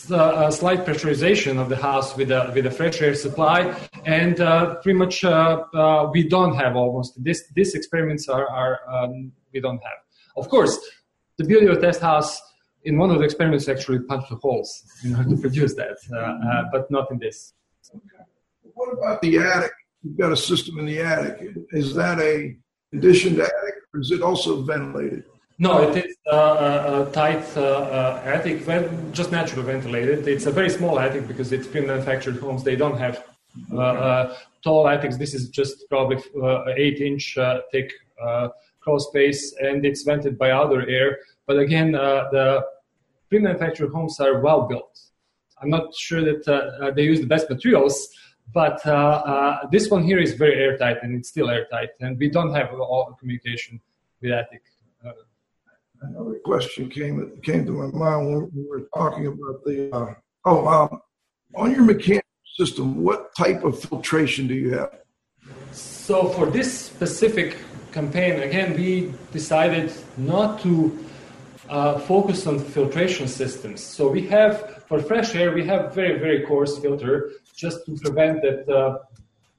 uh, 0.10 0.48
a 0.48 0.52
slight 0.52 0.86
pressurization 0.86 1.60
of 1.60 1.70
the 1.70 1.76
house 1.76 2.18
with 2.18 2.32
a 2.32 2.52
with 2.56 2.66
a 2.66 2.72
fresh 2.72 3.02
air 3.02 3.14
supply, 3.14 3.76
and 4.06 4.40
uh, 4.40 4.76
pretty 4.82 4.98
much 4.98 5.24
uh, 5.24 5.64
uh, 5.76 6.10
we 6.12 6.28
don't 6.28 6.56
have 6.56 6.76
almost 6.76 7.24
this. 7.24 7.44
These 7.54 7.76
experiments 7.76 8.28
are, 8.28 8.48
are 8.48 8.80
um, 8.92 9.32
we 9.54 9.60
don't 9.60 9.82
have. 9.84 10.00
Of 10.38 10.50
course, 10.50 10.80
the 11.38 11.44
beauty 11.44 11.68
of 11.68 11.80
test 11.80 12.02
house 12.02 12.42
in 12.84 12.98
one 12.98 13.12
of 13.12 13.20
the 13.20 13.26
experiments 13.26 13.68
actually 13.68 14.00
punched 14.00 14.30
the 14.30 14.38
holes 14.38 14.84
in 15.04 15.16
order 15.16 15.30
to 15.36 15.38
produce 15.38 15.76
that, 15.76 15.98
uh, 16.12 16.18
uh, 16.18 16.64
but 16.72 16.90
not 16.90 17.12
in 17.12 17.20
this. 17.20 17.54
What 18.74 18.94
about 18.94 19.22
the 19.22 19.38
attic? 19.38 19.72
You've 20.04 20.18
got 20.18 20.32
a 20.32 20.38
system 20.38 20.80
in 20.80 20.86
the 20.86 21.00
attic. 21.00 21.56
Is 21.72 21.94
that 21.96 22.20
a 22.20 22.56
conditioned 22.92 23.40
attic, 23.40 23.76
or 23.94 24.00
is 24.00 24.12
it 24.12 24.22
also 24.22 24.62
ventilated? 24.62 25.24
No, 25.60 25.88
it 25.88 26.06
is 26.06 26.16
uh, 26.32 26.36
a, 26.36 27.02
a 27.04 27.12
tight 27.12 27.46
uh, 27.56 27.62
uh, 27.62 28.22
attic, 28.26 28.66
just 29.12 29.32
naturally 29.32 29.64
ventilated. 29.64 30.28
It's 30.28 30.48
a 30.48 30.52
very 30.52 30.70
small 30.70 31.00
attic 31.00 31.28
because 31.28 31.52
it's 31.52 31.68
pre-manufactured 31.68 32.38
homes. 32.40 32.64
They 32.64 32.76
don't 32.76 32.98
have 32.98 33.26
uh, 33.78 34.36
tall 34.64 34.88
attics. 34.88 35.18
This 35.18 35.36
is 35.36 35.50
just 35.50 35.88
probably 35.88 36.18
eight-inch 36.78 37.38
thick 37.72 37.92
crawl 38.82 39.00
space, 39.00 39.54
and 39.62 39.86
it's 39.86 40.02
vented 40.02 40.38
by 40.38 40.52
other 40.52 40.88
air. 40.88 41.20
But 41.46 41.60
again, 41.60 41.94
uh, 41.94 42.30
the 42.32 42.66
pre-manufactured 43.30 43.92
homes 43.92 44.20
are 44.20 44.40
well 44.40 44.68
built. 44.68 45.00
I'm 45.62 45.70
not 45.70 45.94
sure 45.96 46.22
that 46.22 46.48
uh, 46.48 46.86
uh, 46.86 46.92
they 46.92 47.04
use 47.04 47.20
the 47.20 47.28
best 47.28 47.50
materials, 47.50 48.10
but 48.54 48.82
this 49.72 49.90
one 49.90 50.04
here 50.04 50.20
is 50.20 50.34
very 50.34 50.56
airtight 50.56 50.98
and 51.04 51.16
it's 51.16 51.30
still 51.30 51.50
airtight, 51.50 51.90
and 52.00 52.18
we 52.18 52.30
don't 52.30 52.54
have 52.54 52.74
all 52.74 53.16
communication 53.20 53.82
with 54.22 54.32
attic. 54.32 54.64
Another 56.02 56.40
question 56.44 56.90
came 56.90 57.40
came 57.44 57.64
to 57.66 57.72
my 57.72 57.86
mind 57.86 58.28
when 58.28 58.52
we 58.56 58.64
were 58.68 58.88
talking 58.96 59.28
about 59.28 59.64
the. 59.64 59.92
Uh, 59.94 60.14
oh, 60.46 60.68
um, 60.68 61.02
on 61.56 61.72
your 61.72 61.84
mechanical 61.84 62.28
system, 62.58 63.04
what 63.04 63.36
type 63.36 63.64
of 63.64 63.80
filtration 63.80 64.48
do 64.48 64.56
you 64.56 64.74
have? 64.74 64.98
So 65.72 66.30
for 66.30 66.48
this 66.48 66.86
specific 66.86 67.58
campaign, 67.92 68.42
again, 68.42 68.74
we 68.76 69.14
decided 69.32 69.94
not 70.18 70.62
to 70.62 71.06
uh, 71.70 72.00
focus 72.00 72.48
on 72.48 72.58
filtration 72.60 73.28
systems. 73.28 73.84
So 73.84 74.10
we 74.10 74.26
have, 74.28 74.81
for 74.92 75.02
fresh 75.02 75.34
air, 75.36 75.54
we 75.54 75.66
have 75.66 75.96
very, 75.96 76.20
very 76.20 76.42
coarse 76.46 76.78
filter 76.78 77.32
just 77.56 77.86
to 77.86 77.96
prevent 78.04 78.42
that 78.42 78.68
uh, 78.68 78.98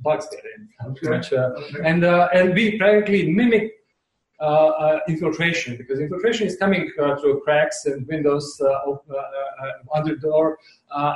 bugs 0.00 0.28
get 0.30 0.44
in. 0.54 0.68
Okay. 0.90 1.34
Uh, 1.34 1.52
and, 1.82 2.04
uh, 2.04 2.28
and 2.34 2.52
we 2.52 2.76
practically 2.76 3.32
mimic 3.32 3.72
uh, 4.40 4.44
uh, 4.44 5.00
infiltration 5.08 5.78
because 5.78 6.00
infiltration 6.00 6.46
is 6.46 6.56
coming 6.56 6.92
uh, 7.00 7.16
through 7.16 7.40
cracks 7.40 7.86
and 7.86 8.06
windows 8.08 8.60
under 9.94 10.14
the 10.14 10.20
door, 10.20 10.58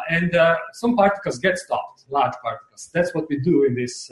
and 0.08 0.34
some 0.72 0.96
particles 0.96 1.38
get 1.38 1.58
stopped, 1.58 2.06
large 2.08 2.36
particles. 2.42 2.88
That's 2.94 3.14
what 3.14 3.28
we 3.28 3.36
do 3.40 3.64
in 3.64 3.74
this 3.74 4.08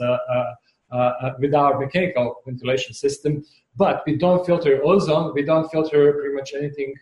with 1.39 1.55
our 1.55 1.79
mechanical 1.79 2.43
ventilation 2.45 2.93
system. 2.93 3.43
But 3.75 4.03
we 4.05 4.17
don't 4.17 4.45
filter 4.45 4.81
ozone. 4.83 5.33
We 5.33 5.41
don't 5.41 5.67
filter 5.71 6.13
pretty 6.13 6.35
much 6.35 6.53
anything. 6.53 6.93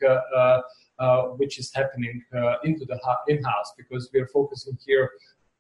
Uh, 1.00 1.24
which 1.40 1.58
is 1.58 1.74
happening 1.74 2.24
uh, 2.38 2.56
into 2.64 2.86
the 2.86 3.00
in-house 3.28 3.74
because 3.76 4.10
we 4.14 4.20
are 4.20 4.28
focusing 4.28 4.78
here 4.86 5.10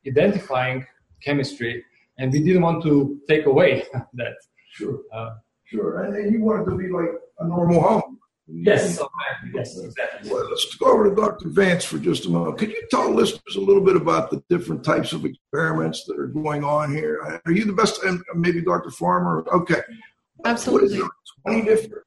identifying 0.07 0.85
chemistry 1.23 1.83
and 2.19 2.31
we 2.31 2.39
didn't 2.43 2.61
want 2.61 2.83
to 2.83 3.19
take 3.27 3.47
away 3.47 3.83
that 4.13 4.35
sure 4.75 4.99
uh, 5.11 5.31
Sure, 5.73 6.03
and, 6.03 6.15
and 6.15 6.31
you 6.31 6.43
want 6.43 6.67
it 6.67 6.71
to 6.71 6.77
be 6.77 6.87
like 6.87 7.09
a 7.39 7.47
normal 7.47 7.81
home. 7.81 8.19
Yes, 8.45 8.99
yes, 9.53 9.79
exactly. 9.79 10.29
Well, 10.29 10.47
let's 10.49 10.75
go 10.75 10.91
over 10.91 11.09
to 11.09 11.15
Dr. 11.15 11.49
Vance 11.49 11.83
for 11.83 11.97
just 11.97 12.25
a 12.25 12.29
moment. 12.29 12.59
Could 12.59 12.69
you 12.69 12.87
tell 12.91 13.09
listeners 13.09 13.55
a 13.55 13.59
little 13.61 13.83
bit 13.83 13.95
about 13.95 14.29
the 14.29 14.43
different 14.49 14.83
types 14.83 15.13
of 15.13 15.25
experiments 15.25 16.03
that 16.05 16.19
are 16.19 16.27
going 16.27 16.63
on 16.63 16.93
here? 16.93 17.41
Are 17.45 17.51
you 17.51 17.65
the 17.65 17.73
best, 17.73 18.03
and 18.03 18.21
maybe 18.35 18.61
Dr. 18.61 18.91
Farmer? 18.91 19.43
Okay. 19.51 19.81
Absolutely. 20.45 21.01
What 21.01 21.11
is 21.47 21.59
it, 21.63 21.63
20 21.63 21.65
different? 21.65 22.03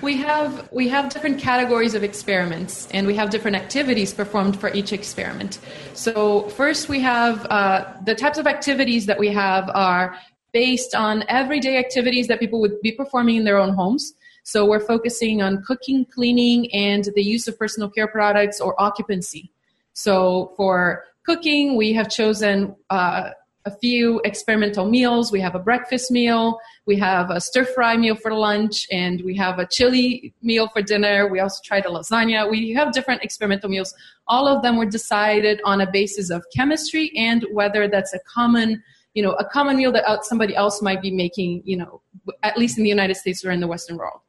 We 0.00 0.16
have 0.16 0.68
we 0.72 0.88
have 0.88 1.10
different 1.10 1.38
categories 1.38 1.94
of 1.94 2.02
experiments 2.02 2.88
and 2.92 3.06
we 3.06 3.14
have 3.14 3.28
different 3.28 3.54
activities 3.54 4.14
performed 4.14 4.58
for 4.58 4.72
each 4.72 4.94
experiment 4.94 5.58
so 5.92 6.48
first 6.50 6.88
we 6.88 7.00
have 7.00 7.44
uh, 7.50 7.84
the 8.06 8.14
types 8.14 8.38
of 8.38 8.46
activities 8.46 9.04
that 9.04 9.18
we 9.18 9.28
have 9.28 9.70
are 9.74 10.16
based 10.54 10.94
on 10.94 11.24
everyday 11.28 11.76
activities 11.76 12.28
that 12.28 12.40
people 12.40 12.60
would 12.60 12.80
be 12.80 12.92
performing 12.92 13.36
in 13.36 13.44
their 13.44 13.58
own 13.58 13.74
homes. 13.74 14.14
So 14.44 14.64
we're 14.64 14.80
focusing 14.80 15.42
on 15.42 15.62
cooking, 15.64 16.06
cleaning, 16.06 16.72
and 16.72 17.04
the 17.16 17.22
use 17.22 17.48
of 17.48 17.58
personal 17.58 17.90
care 17.90 18.06
products 18.06 18.60
or 18.60 18.80
occupancy. 18.80 19.50
So 19.92 20.52
for 20.56 21.04
cooking, 21.26 21.76
we 21.76 21.92
have 21.94 22.08
chosen 22.08 22.76
uh, 22.88 23.30
a 23.66 23.70
few 23.78 24.20
experimental 24.24 24.88
meals. 24.88 25.32
We 25.32 25.40
have 25.40 25.54
a 25.54 25.58
breakfast 25.58 26.10
meal, 26.10 26.58
we 26.86 26.96
have 26.98 27.30
a 27.30 27.40
stir 27.40 27.64
fry 27.64 27.96
meal 27.96 28.14
for 28.14 28.34
lunch, 28.34 28.86
and 28.90 29.22
we 29.24 29.34
have 29.36 29.58
a 29.58 29.66
chili 29.66 30.34
meal 30.42 30.68
for 30.68 30.82
dinner. 30.82 31.28
We 31.28 31.40
also 31.40 31.60
tried 31.64 31.86
a 31.86 31.88
lasagna. 31.88 32.50
We 32.50 32.72
have 32.72 32.92
different 32.92 33.22
experimental 33.22 33.70
meals. 33.70 33.94
All 34.28 34.46
of 34.46 34.62
them 34.62 34.76
were 34.76 34.86
decided 34.86 35.60
on 35.64 35.80
a 35.80 35.90
basis 35.90 36.30
of 36.30 36.44
chemistry 36.54 37.12
and 37.16 37.46
whether 37.52 37.88
that's 37.88 38.12
a 38.12 38.20
common 38.20 38.82
you 39.14 39.22
know, 39.22 39.30
a 39.34 39.44
common 39.44 39.76
meal 39.76 39.92
that 39.92 40.24
somebody 40.24 40.56
else 40.56 40.82
might 40.82 41.00
be 41.00 41.10
making, 41.10 41.62
you 41.64 41.76
know, 41.76 42.02
at 42.42 42.58
least 42.58 42.78
in 42.78 42.82
the 42.82 42.90
United 42.90 43.14
States 43.14 43.44
or 43.44 43.52
in 43.52 43.60
the 43.60 43.68
Western 43.68 43.96
world. 43.96 44.20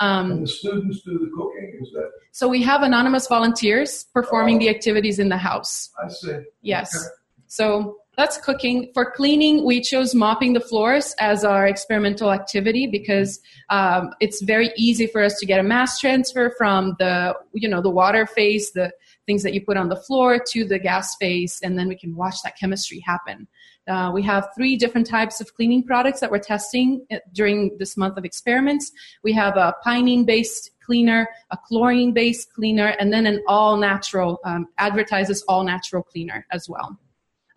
Um, 0.00 0.30
and 0.30 0.42
the 0.44 0.46
students 0.46 1.02
do 1.02 1.18
the 1.18 1.30
cooking, 1.36 1.80
is 1.82 1.90
that? 1.92 2.10
So 2.30 2.48
we 2.48 2.62
have 2.62 2.82
anonymous 2.82 3.26
volunteers 3.26 4.06
performing 4.14 4.56
oh. 4.56 4.58
the 4.60 4.68
activities 4.68 5.18
in 5.18 5.28
the 5.28 5.36
house. 5.36 5.90
I 6.02 6.08
see. 6.08 6.38
Yes. 6.62 6.94
Okay. 6.94 7.14
So 7.48 7.96
that's 8.18 8.36
cooking. 8.36 8.90
For 8.94 9.12
cleaning, 9.12 9.64
we 9.64 9.80
chose 9.80 10.12
mopping 10.12 10.52
the 10.52 10.60
floors 10.60 11.14
as 11.20 11.44
our 11.44 11.68
experimental 11.68 12.32
activity 12.32 12.88
because 12.88 13.38
um, 13.70 14.10
it's 14.18 14.42
very 14.42 14.72
easy 14.76 15.06
for 15.06 15.22
us 15.22 15.38
to 15.38 15.46
get 15.46 15.60
a 15.60 15.62
mass 15.62 16.00
transfer 16.00 16.52
from 16.58 16.96
the, 16.98 17.32
you 17.54 17.68
know, 17.68 17.80
the 17.80 17.90
water 17.90 18.26
phase, 18.26 18.72
the 18.72 18.90
things 19.26 19.44
that 19.44 19.54
you 19.54 19.64
put 19.64 19.76
on 19.76 19.88
the 19.88 19.94
floor 19.96 20.42
to 20.48 20.64
the 20.64 20.80
gas 20.80 21.14
phase, 21.20 21.60
and 21.62 21.78
then 21.78 21.86
we 21.86 21.96
can 21.96 22.16
watch 22.16 22.34
that 22.42 22.58
chemistry 22.58 22.98
happen. 23.06 23.46
Uh, 23.86 24.10
we 24.12 24.22
have 24.22 24.48
three 24.56 24.76
different 24.76 25.06
types 25.06 25.40
of 25.40 25.54
cleaning 25.54 25.84
products 25.84 26.18
that 26.18 26.28
we're 26.30 26.40
testing 26.40 27.06
uh, 27.12 27.18
during 27.32 27.78
this 27.78 27.96
month 27.96 28.18
of 28.18 28.24
experiments. 28.24 28.90
We 29.22 29.32
have 29.34 29.56
a 29.56 29.76
pinene 29.86 30.26
based 30.26 30.72
cleaner, 30.84 31.28
a 31.52 31.56
chlorine 31.56 32.12
based 32.12 32.52
cleaner, 32.52 32.96
and 32.98 33.12
then 33.12 33.26
an 33.26 33.44
all 33.46 33.76
natural, 33.76 34.40
um, 34.44 34.66
advertises 34.78 35.44
all 35.46 35.62
natural 35.62 36.02
cleaner 36.02 36.44
as 36.50 36.68
well. 36.68 36.98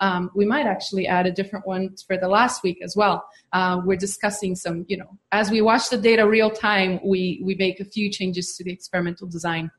Um, 0.02 0.32
we 0.36 0.46
might 0.46 0.66
actually 0.66 1.08
add 1.08 1.28
a 1.28 1.32
different 1.32 1.66
one 1.66 1.96
for 2.08 2.18
the 2.18 2.28
last 2.28 2.64
week 2.64 2.80
as 2.84 2.96
well. 2.96 3.24
Uh, 3.54 3.82
we're 3.86 3.98
discussing 3.98 4.56
some, 4.56 4.84
you 4.88 4.98
know, 4.98 5.18
as 5.32 5.52
we 5.52 5.62
watch 5.62 5.90
the 5.90 5.98
data 5.98 6.28
real 6.28 6.50
time, 6.50 7.00
we, 7.06 7.42
we 7.44 7.56
make 7.56 7.80
a 7.80 7.86
few 7.86 8.10
changes 8.10 8.56
to 8.58 8.64
the 8.64 8.72
experimental 8.72 9.28
design. 9.28 9.72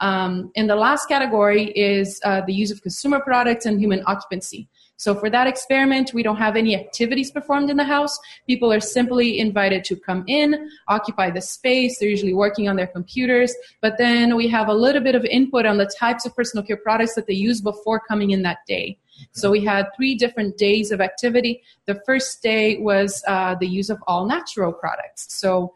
Um, 0.00 0.50
and 0.56 0.68
the 0.68 0.76
last 0.76 1.08
category 1.08 1.70
is 1.70 2.20
uh, 2.24 2.42
the 2.46 2.52
use 2.52 2.70
of 2.70 2.82
consumer 2.82 3.20
products 3.20 3.66
and 3.66 3.80
human 3.80 4.02
occupancy. 4.06 4.68
So 4.96 5.14
for 5.14 5.30
that 5.30 5.46
experiment, 5.46 6.12
we 6.12 6.22
don't 6.22 6.36
have 6.36 6.54
any 6.54 6.76
activities 6.76 7.30
performed 7.30 7.70
in 7.70 7.76
the 7.76 7.84
house. 7.84 8.16
People 8.46 8.72
are 8.72 8.80
simply 8.80 9.38
invited 9.38 9.84
to 9.84 9.96
come 9.96 10.22
in, 10.26 10.70
occupy 10.88 11.30
the 11.30 11.40
space. 11.40 11.98
They're 11.98 12.08
usually 12.08 12.34
working 12.34 12.68
on 12.68 12.76
their 12.76 12.86
computers. 12.86 13.54
But 13.80 13.96
then 13.98 14.36
we 14.36 14.48
have 14.48 14.68
a 14.68 14.74
little 14.74 15.02
bit 15.02 15.14
of 15.14 15.24
input 15.24 15.66
on 15.66 15.78
the 15.78 15.90
types 15.98 16.26
of 16.26 16.36
personal 16.36 16.64
care 16.64 16.76
products 16.76 17.14
that 17.14 17.26
they 17.26 17.34
use 17.34 17.60
before 17.60 18.00
coming 18.00 18.30
in 18.30 18.42
that 18.42 18.58
day. 18.66 18.98
So 19.32 19.50
we 19.50 19.64
had 19.64 19.88
three 19.96 20.14
different 20.14 20.56
days 20.58 20.90
of 20.90 21.00
activity. 21.00 21.62
The 21.86 22.00
first 22.06 22.42
day 22.42 22.78
was 22.78 23.22
uh, 23.26 23.54
the 23.56 23.66
use 23.66 23.90
of 23.90 23.98
all 24.06 24.26
natural 24.26 24.72
products. 24.72 25.26
So 25.40 25.74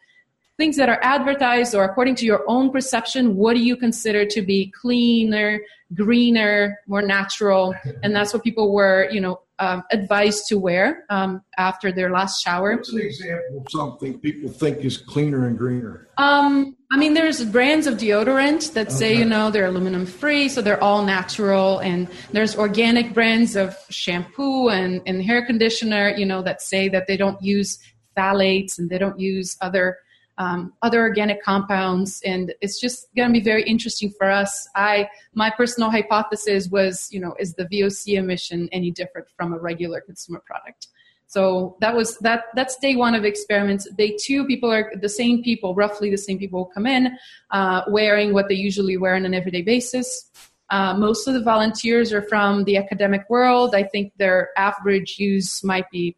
things 0.56 0.76
that 0.76 0.88
are 0.88 0.98
advertised 1.02 1.74
or 1.74 1.84
according 1.84 2.14
to 2.16 2.24
your 2.24 2.44
own 2.48 2.70
perception, 2.70 3.36
what 3.36 3.54
do 3.54 3.60
you 3.60 3.76
consider 3.76 4.24
to 4.24 4.42
be 4.42 4.72
cleaner, 4.80 5.60
greener, 5.94 6.78
more 6.86 7.02
natural? 7.02 7.74
And 8.02 8.14
that's 8.16 8.32
what 8.32 8.42
people 8.42 8.72
were, 8.72 9.08
you 9.10 9.20
know, 9.20 9.40
um, 9.58 9.84
advised 9.90 10.46
to 10.48 10.58
wear 10.58 11.04
um, 11.08 11.42
after 11.56 11.90
their 11.90 12.10
last 12.10 12.42
shower. 12.42 12.76
What's 12.76 12.92
an 12.92 13.00
example 13.00 13.62
of 13.64 13.66
something 13.70 14.18
people 14.18 14.50
think 14.50 14.84
is 14.84 14.98
cleaner 14.98 15.46
and 15.46 15.56
greener? 15.56 16.08
Um, 16.18 16.76
I 16.92 16.98
mean, 16.98 17.14
there's 17.14 17.42
brands 17.44 17.86
of 17.86 17.94
deodorant 17.94 18.74
that 18.74 18.92
say, 18.92 19.12
okay. 19.12 19.18
you 19.20 19.24
know, 19.24 19.50
they're 19.50 19.66
aluminum 19.66 20.04
free, 20.06 20.48
so 20.48 20.60
they're 20.60 20.82
all 20.82 21.04
natural. 21.04 21.78
And 21.78 22.08
there's 22.32 22.56
organic 22.56 23.14
brands 23.14 23.56
of 23.56 23.76
shampoo 23.88 24.68
and, 24.68 25.00
and 25.06 25.22
hair 25.22 25.44
conditioner, 25.44 26.10
you 26.10 26.26
know, 26.26 26.42
that 26.42 26.60
say 26.60 26.88
that 26.90 27.06
they 27.06 27.16
don't 27.16 27.40
use 27.42 27.78
phthalates 28.16 28.78
and 28.78 28.90
they 28.90 28.98
don't 28.98 29.18
use 29.18 29.56
other 29.60 29.98
um, 30.38 30.72
other 30.82 31.00
organic 31.00 31.42
compounds, 31.42 32.20
and 32.24 32.54
it's 32.60 32.80
just 32.80 33.08
going 33.16 33.28
to 33.28 33.32
be 33.32 33.44
very 33.44 33.62
interesting 33.62 34.10
for 34.10 34.30
us. 34.30 34.68
I 34.74 35.08
my 35.34 35.50
personal 35.50 35.90
hypothesis 35.90 36.68
was, 36.68 37.08
you 37.10 37.20
know, 37.20 37.34
is 37.38 37.54
the 37.54 37.64
VOC 37.64 38.18
emission 38.18 38.68
any 38.72 38.90
different 38.90 39.28
from 39.36 39.52
a 39.52 39.58
regular 39.58 40.00
consumer 40.00 40.42
product? 40.44 40.88
So 41.26 41.76
that 41.80 41.96
was 41.96 42.18
that. 42.18 42.44
That's 42.54 42.76
day 42.78 42.96
one 42.96 43.14
of 43.14 43.24
experiments. 43.24 43.88
Day 43.96 44.16
two, 44.20 44.46
people 44.46 44.70
are 44.70 44.92
the 45.00 45.08
same 45.08 45.42
people, 45.42 45.74
roughly 45.74 46.10
the 46.10 46.18
same 46.18 46.38
people, 46.38 46.66
come 46.66 46.86
in 46.86 47.16
uh, 47.50 47.82
wearing 47.88 48.32
what 48.32 48.48
they 48.48 48.54
usually 48.54 48.96
wear 48.96 49.14
on 49.14 49.24
an 49.24 49.34
everyday 49.34 49.62
basis. 49.62 50.30
Uh, 50.70 50.94
most 50.94 51.28
of 51.28 51.34
the 51.34 51.42
volunteers 51.42 52.12
are 52.12 52.22
from 52.22 52.64
the 52.64 52.76
academic 52.76 53.28
world. 53.30 53.74
I 53.74 53.84
think 53.84 54.12
their 54.18 54.50
average 54.56 55.18
use 55.18 55.62
might 55.62 55.90
be 55.90 56.16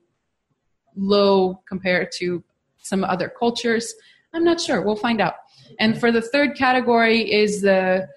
low 0.96 1.62
compared 1.68 2.10
to 2.12 2.42
some 2.88 3.04
other 3.04 3.28
cultures. 3.28 3.94
I'm 4.32 4.44
not 4.44 4.60
sure. 4.60 4.82
We'll 4.82 4.96
find 4.96 5.20
out. 5.20 5.34
And 5.78 5.98
for 5.98 6.10
the 6.10 6.22
third 6.22 6.56
category 6.56 7.30
is 7.32 7.62
the 7.62 8.08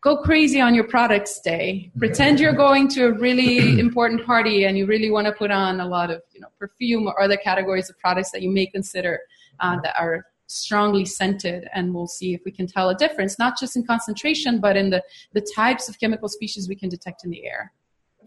go 0.00 0.16
crazy 0.16 0.60
on 0.60 0.74
your 0.74 0.84
products 0.84 1.40
day. 1.40 1.90
Pretend 1.98 2.40
you're 2.40 2.52
going 2.52 2.88
to 2.88 3.06
a 3.06 3.12
really 3.12 3.78
important 3.86 4.24
party 4.24 4.64
and 4.64 4.78
you 4.78 4.86
really 4.86 5.10
want 5.10 5.26
to 5.26 5.32
put 5.32 5.50
on 5.50 5.80
a 5.80 5.86
lot 5.86 6.10
of 6.10 6.22
you 6.32 6.40
know 6.40 6.48
perfume 6.58 7.06
or 7.06 7.20
other 7.20 7.36
categories 7.36 7.90
of 7.90 7.98
products 7.98 8.30
that 8.32 8.42
you 8.42 8.50
may 8.50 8.66
consider 8.66 9.20
uh, 9.60 9.76
that 9.82 9.94
are 9.98 10.24
strongly 10.46 11.04
scented 11.04 11.68
and 11.74 11.92
we'll 11.94 12.06
see 12.06 12.32
if 12.32 12.40
we 12.46 12.50
can 12.50 12.66
tell 12.66 12.88
a 12.88 12.94
difference 12.94 13.38
not 13.38 13.58
just 13.58 13.76
in 13.76 13.84
concentration 13.84 14.60
but 14.60 14.78
in 14.78 14.88
the, 14.88 15.02
the 15.34 15.42
types 15.54 15.90
of 15.90 16.00
chemical 16.00 16.26
species 16.26 16.68
we 16.70 16.74
can 16.74 16.88
detect 16.88 17.22
in 17.22 17.30
the 17.30 17.44
air. 17.44 17.72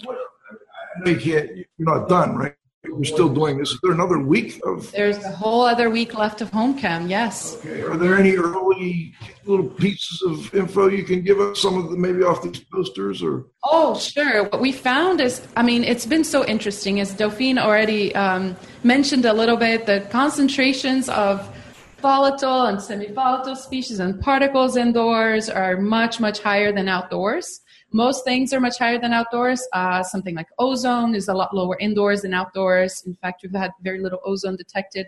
I 0.07 0.99
know 0.99 1.11
you 1.11 1.19
can't, 1.19 1.55
you're 1.55 1.65
not 1.79 2.07
done, 2.07 2.35
right? 2.35 2.55
We're 2.89 3.03
still 3.03 3.29
doing 3.29 3.59
this. 3.59 3.71
Is 3.73 3.79
there 3.83 3.91
another 3.91 4.17
week 4.17 4.59
of? 4.65 4.91
There's 4.91 5.17
a 5.17 5.31
whole 5.31 5.61
other 5.61 5.91
week 5.91 6.15
left 6.15 6.41
of 6.41 6.49
home 6.49 6.75
chem. 6.75 7.07
Yes. 7.07 7.57
Okay. 7.57 7.83
Are 7.83 7.95
there 7.95 8.17
any 8.17 8.35
early 8.35 9.13
little 9.45 9.67
pieces 9.69 10.23
of 10.23 10.53
info 10.55 10.89
you 10.89 11.03
can 11.03 11.21
give 11.21 11.39
us? 11.39 11.61
Some 11.61 11.77
of 11.77 11.91
the 11.91 11.97
maybe 11.97 12.23
off 12.23 12.41
these 12.41 12.59
posters 12.73 13.21
or? 13.21 13.45
Oh, 13.63 13.99
sure. 13.99 14.45
What 14.45 14.61
we 14.61 14.71
found 14.71 15.21
is, 15.21 15.47
I 15.55 15.61
mean, 15.61 15.83
it's 15.83 16.07
been 16.07 16.23
so 16.23 16.43
interesting. 16.45 16.99
As 16.99 17.13
Delphine 17.13 17.59
already 17.59 18.15
um, 18.15 18.55
mentioned 18.83 19.25
a 19.25 19.33
little 19.33 19.57
bit, 19.57 19.85
the 19.85 20.07
concentrations 20.09 21.07
of 21.09 21.55
volatile 22.01 22.65
and 22.65 22.81
semi-volatile 22.81 23.57
species 23.57 23.99
and 23.99 24.19
particles 24.19 24.75
indoors 24.75 25.49
are 25.49 25.77
much 25.77 26.19
much 26.19 26.39
higher 26.39 26.71
than 26.71 26.87
outdoors. 26.87 27.61
Most 27.93 28.23
things 28.23 28.53
are 28.53 28.59
much 28.59 28.77
higher 28.77 28.97
than 28.97 29.13
outdoors. 29.13 29.67
Uh, 29.73 30.01
something 30.03 30.35
like 30.35 30.47
ozone 30.57 31.13
is 31.13 31.27
a 31.27 31.33
lot 31.33 31.53
lower 31.53 31.77
indoors 31.79 32.21
than 32.21 32.33
outdoors. 32.33 33.03
In 33.05 33.15
fact, 33.15 33.41
we've 33.43 33.51
had 33.51 33.71
very 33.81 33.99
little 33.99 34.19
ozone 34.25 34.55
detected 34.55 35.07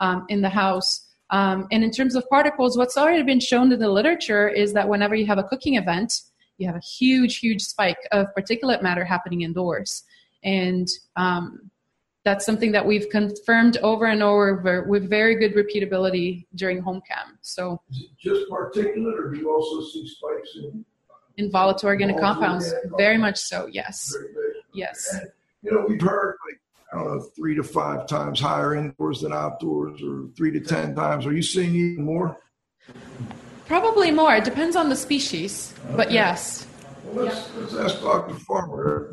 um, 0.00 0.26
in 0.28 0.42
the 0.42 0.48
house. 0.48 1.06
Um, 1.30 1.66
and 1.70 1.84
in 1.84 1.90
terms 1.90 2.16
of 2.16 2.28
particles, 2.28 2.76
what's 2.76 2.96
already 2.96 3.22
been 3.22 3.40
shown 3.40 3.72
in 3.72 3.78
the 3.78 3.88
literature 3.88 4.48
is 4.48 4.72
that 4.72 4.88
whenever 4.88 5.14
you 5.14 5.26
have 5.26 5.38
a 5.38 5.44
cooking 5.44 5.76
event, 5.76 6.22
you 6.58 6.66
have 6.66 6.76
a 6.76 6.80
huge, 6.80 7.38
huge 7.38 7.62
spike 7.62 7.98
of 8.12 8.26
particulate 8.36 8.82
matter 8.82 9.04
happening 9.04 9.42
indoors. 9.42 10.02
And 10.42 10.88
um, 11.16 11.70
that's 12.24 12.44
something 12.44 12.72
that 12.72 12.84
we've 12.84 13.08
confirmed 13.10 13.76
over 13.78 14.06
and 14.06 14.22
over 14.22 14.84
with 14.88 15.08
very 15.08 15.36
good 15.36 15.54
repeatability 15.54 16.46
during 16.54 16.80
home 16.80 17.02
chem. 17.06 17.38
So, 17.42 17.80
is 17.90 18.02
it 18.02 18.08
just 18.18 18.50
particulate, 18.50 19.18
or 19.18 19.30
do 19.30 19.40
you 19.40 19.52
also 19.52 19.86
see 19.88 20.06
spikes 20.08 20.50
in 20.56 20.84
in 21.36 21.50
volatile 21.50 21.88
organic 21.88 22.18
compounds? 22.18 22.72
Very 22.96 23.18
much 23.18 23.38
so. 23.38 23.66
Yes. 23.66 24.14
Yes. 24.72 25.16
You 25.62 25.72
know, 25.72 25.86
we've 25.88 26.00
heard 26.00 26.36
like 26.46 26.60
I 26.92 26.96
don't 26.96 27.16
know 27.16 27.20
three 27.36 27.54
to 27.56 27.62
five 27.62 28.06
times 28.06 28.38
higher 28.38 28.74
indoors 28.74 29.22
than 29.22 29.32
outdoors, 29.32 30.02
or 30.02 30.28
three 30.36 30.52
to 30.52 30.60
ten 30.60 30.94
times. 30.94 31.26
Are 31.26 31.32
you 31.32 31.42
seeing 31.42 31.74
even 31.74 32.04
more? 32.04 32.36
Probably 33.66 34.10
more. 34.10 34.36
It 34.36 34.44
depends 34.44 34.76
on 34.76 34.90
the 34.90 34.96
species, 34.96 35.74
okay. 35.86 35.96
but 35.96 36.10
yes. 36.10 36.66
Well, 37.04 37.24
let's, 37.24 37.36
yeah. 37.36 37.60
let's 37.60 37.74
ask 37.94 38.02
Dr. 38.02 38.34
Farmer. 38.34 39.12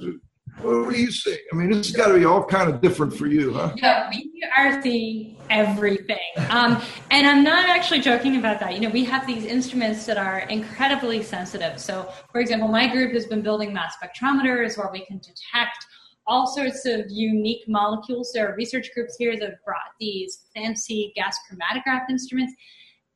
What 0.60 0.94
do 0.94 1.00
you 1.00 1.12
see? 1.12 1.38
I 1.52 1.56
mean, 1.56 1.70
this 1.70 1.88
has 1.88 1.96
got 1.96 2.10
to 2.10 2.20
be 2.20 2.26
all 2.26 2.44
kind 2.44 2.70
of 2.70 2.82
different 2.82 3.16
for 3.16 3.28
you, 3.28 3.54
huh? 3.54 3.74
Yeah, 3.78 4.10
we 4.10 4.32
are 4.56 4.82
seeing 4.82 5.38
everything. 5.50 6.18
Um, 6.50 6.82
and 7.10 7.26
I'm 7.26 7.44
not 7.44 7.68
actually 7.68 8.02
joking 8.02 8.38
about 8.38 8.60
that. 8.60 8.74
You 8.74 8.82
know, 8.82 8.90
we 8.90 9.04
have 9.06 9.26
these 9.26 9.46
instruments 9.46 10.06
that 10.06 10.18
are 10.18 10.40
incredibly 10.50 11.24
sensitive. 11.24 11.80
So, 11.80 12.12
for 12.32 12.42
example, 12.42 12.68
my 12.68 12.88
group 12.88 13.14
has 13.14 13.26
been 13.26 13.42
building 13.42 13.74
mass 13.74 13.96
spectrometers 14.02 14.78
where 14.78 14.90
we 14.92 15.06
can 15.06 15.18
detect 15.18 15.86
all 16.28 16.48
sorts 16.48 16.86
of 16.86 17.06
unique 17.10 17.68
molecules. 17.68 18.32
There 18.34 18.48
are 18.52 18.56
research 18.56 18.90
groups 18.94 19.16
here 19.18 19.38
that 19.38 19.50
have 19.50 19.64
brought 19.66 19.82
these 20.00 20.46
fancy 20.56 21.12
gas 21.16 21.38
chromatograph 21.50 22.10
instruments. 22.10 22.54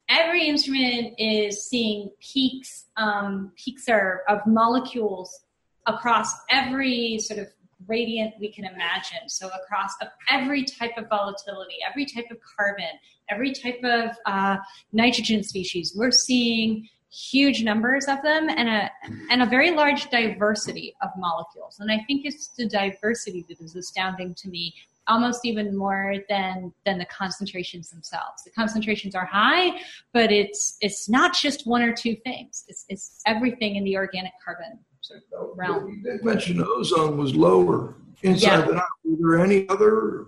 Every 0.10 0.48
instrument 0.48 1.13
is 1.17 1.65
seeing 1.65 2.10
peaks, 2.19 2.86
um, 2.98 3.52
peaks 3.56 3.88
are 3.89 4.21
of 4.28 4.39
molecules 4.45 5.44
across 5.88 6.34
every 6.50 7.19
sort 7.19 7.39
of 7.39 7.48
gradient 7.86 8.34
we 8.39 8.52
can 8.52 8.65
imagine. 8.65 9.28
So 9.28 9.48
across 9.48 9.91
every 10.30 10.63
type 10.63 10.93
of 10.98 11.08
volatility, 11.10 11.76
every 11.88 12.06
type 12.06 12.26
of 12.32 12.38
carbon, 12.58 12.89
every 13.30 13.52
type 13.52 13.80
of 13.84 14.15
uh, 14.26 14.58
nitrogen 14.93 15.43
species, 15.43 15.93
we're 15.95 16.12
seeing 16.12 16.88
huge 17.12 17.63
numbers 17.63 18.08
of 18.08 18.21
them 18.24 18.50
and 18.50 18.67
a 18.67 18.91
and 19.30 19.41
a 19.41 19.45
very 19.45 19.71
large 19.71 20.10
diversity 20.10 20.93
of 21.02 21.10
molecules. 21.17 21.78
And 21.80 21.91
I 21.91 22.04
think 22.08 22.26
it's 22.26 22.50
the 22.50 22.67
diversity 22.67 23.45
that 23.48 23.62
is 23.62 23.76
astounding 23.76 24.36
to 24.36 24.50
me 24.50 24.74
almost 25.08 25.45
even 25.45 25.78
more 25.78 26.15
than 26.30 26.74
than 26.86 26.98
the 26.98 27.06
concentrations 27.06 27.89
themselves. 27.89 28.43
The 28.43 28.52
concentrations 28.52 29.15
are 29.15 29.26
high, 29.26 29.80
but 30.13 30.32
it's 30.32 30.78
it's 30.82 31.08
not 31.08 31.36
just 31.36 31.65
one 31.65 31.82
or 31.82 31.93
two 31.93 32.15
things. 32.15 32.65
It's 32.67 32.86
it's 32.89 33.21
everything 33.26 33.76
in 33.76 33.84
the 33.84 33.95
organic 33.95 34.34
carbon 34.43 34.80
sort 35.08 35.22
of 35.34 35.58
realm. 35.58 35.89
You 35.89 36.04
did 36.04 36.24
mention 36.24 36.63
ozone 36.63 37.18
was 37.18 37.36
lower 37.36 37.96
inside 38.24 38.48
yeah. 38.48 38.62
than 38.62 38.78
out. 38.78 38.84
Were 39.04 39.38
there 39.38 39.46
any 39.46 39.68
other 39.70 40.28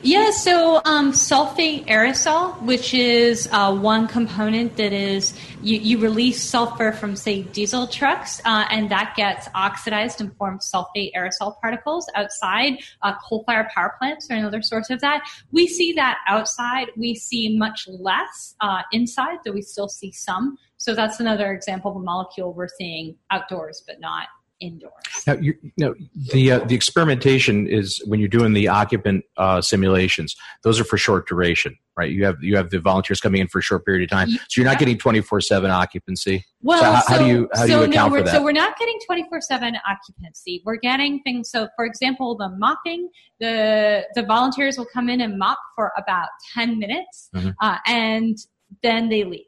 yeah, 0.00 0.30
so 0.30 0.80
um, 0.86 1.12
sulfate 1.12 1.86
aerosol, 1.88 2.60
which 2.62 2.94
is 2.94 3.46
uh, 3.52 3.74
one 3.74 4.08
component 4.08 4.76
that 4.78 4.94
is 4.94 5.38
you, 5.62 5.78
you, 5.78 5.98
release 5.98 6.42
sulfur 6.42 6.90
from, 6.90 7.16
say, 7.16 7.42
diesel 7.42 7.86
trucks, 7.86 8.40
uh, 8.46 8.64
and 8.70 8.90
that 8.90 9.12
gets 9.14 9.46
oxidized 9.54 10.22
and 10.22 10.34
forms 10.38 10.70
sulfate 10.74 11.12
aerosol 11.14 11.60
particles 11.60 12.10
outside. 12.14 12.78
Uh, 13.02 13.12
coal 13.28 13.44
fired 13.44 13.68
power 13.74 13.94
plants 13.98 14.30
are 14.30 14.36
another 14.36 14.62
source 14.62 14.88
of 14.88 15.02
that. 15.02 15.22
We 15.52 15.66
see 15.66 15.92
that 15.92 16.18
outside. 16.28 16.86
We 16.96 17.14
see 17.14 17.54
much 17.58 17.86
less 17.86 18.54
uh, 18.62 18.82
inside, 18.90 19.40
though 19.44 19.52
we 19.52 19.60
still 19.60 19.88
see 19.88 20.12
some. 20.12 20.56
So 20.84 20.94
that's 20.94 21.18
another 21.18 21.50
example 21.50 21.92
of 21.92 21.96
a 21.96 22.00
molecule 22.00 22.52
we're 22.52 22.68
seeing 22.68 23.16
outdoors, 23.30 23.82
but 23.86 24.00
not 24.00 24.26
indoors. 24.60 24.92
Now, 25.26 25.32
you, 25.40 25.54
know, 25.78 25.94
the 26.30 26.52
uh, 26.52 26.58
the 26.58 26.74
experimentation 26.74 27.66
is 27.66 28.02
when 28.06 28.20
you're 28.20 28.28
doing 28.28 28.52
the 28.52 28.68
occupant 28.68 29.24
uh, 29.38 29.62
simulations. 29.62 30.36
Those 30.62 30.78
are 30.78 30.84
for 30.84 30.98
short 30.98 31.26
duration, 31.26 31.78
right? 31.96 32.10
You 32.10 32.26
have 32.26 32.36
you 32.42 32.54
have 32.58 32.68
the 32.68 32.80
volunteers 32.80 33.18
coming 33.18 33.40
in 33.40 33.48
for 33.48 33.60
a 33.60 33.62
short 33.62 33.86
period 33.86 34.04
of 34.04 34.10
time, 34.10 34.28
so 34.28 34.60
you're 34.60 34.66
not 34.66 34.78
getting 34.78 34.98
24 34.98 35.40
seven 35.40 35.70
occupancy. 35.70 36.44
Well, 36.60 36.80
so 36.80 36.84
how, 36.84 37.00
so, 37.00 37.12
how, 37.14 37.18
do 37.18 37.26
you 37.28 37.48
how 37.54 37.60
so 37.62 37.66
do 37.66 37.72
you 37.72 37.82
account 37.84 38.12
no, 38.12 38.18
for 38.18 38.24
that? 38.24 38.34
So 38.34 38.42
we're 38.42 38.52
not 38.52 38.78
getting 38.78 38.98
24 39.06 39.40
seven 39.40 39.78
occupancy. 39.88 40.60
We're 40.66 40.76
getting 40.76 41.22
things. 41.22 41.50
So, 41.50 41.68
for 41.76 41.86
example, 41.86 42.36
the 42.36 42.50
mopping, 42.50 43.08
the 43.40 44.04
the 44.14 44.22
volunteers 44.22 44.76
will 44.76 44.88
come 44.92 45.08
in 45.08 45.22
and 45.22 45.38
mop 45.38 45.58
for 45.74 45.92
about 45.96 46.28
10 46.52 46.78
minutes, 46.78 47.30
mm-hmm. 47.34 47.52
uh, 47.62 47.78
and 47.86 48.36
then 48.82 49.08
they 49.08 49.24
leave 49.24 49.46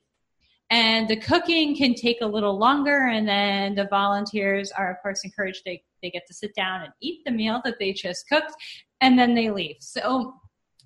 and 0.70 1.09
the 1.09 1.16
cooking 1.16 1.76
can 1.76 1.94
take 1.94 2.20
a 2.22 2.26
little 2.26 2.59
longer 2.59 3.09
and 3.09 3.26
then 3.26 3.74
the 3.74 3.87
volunteers 3.88 4.72
are 4.72 4.90
of 4.90 4.96
course 5.02 5.24
encouraged. 5.24 5.62
They, 5.64 5.83
they 6.02 6.11
get 6.11 6.26
to 6.26 6.35
sit 6.35 6.55
down 6.55 6.83
and 6.83 6.92
eat 7.00 7.20
the 7.24 7.31
meal 7.31 7.61
that 7.64 7.76
they 7.79 7.92
just 7.92 8.29
cooked 8.29 8.52
and 9.00 9.18
then 9.18 9.35
they 9.35 9.50
leave. 9.50 9.76
So 9.81 10.35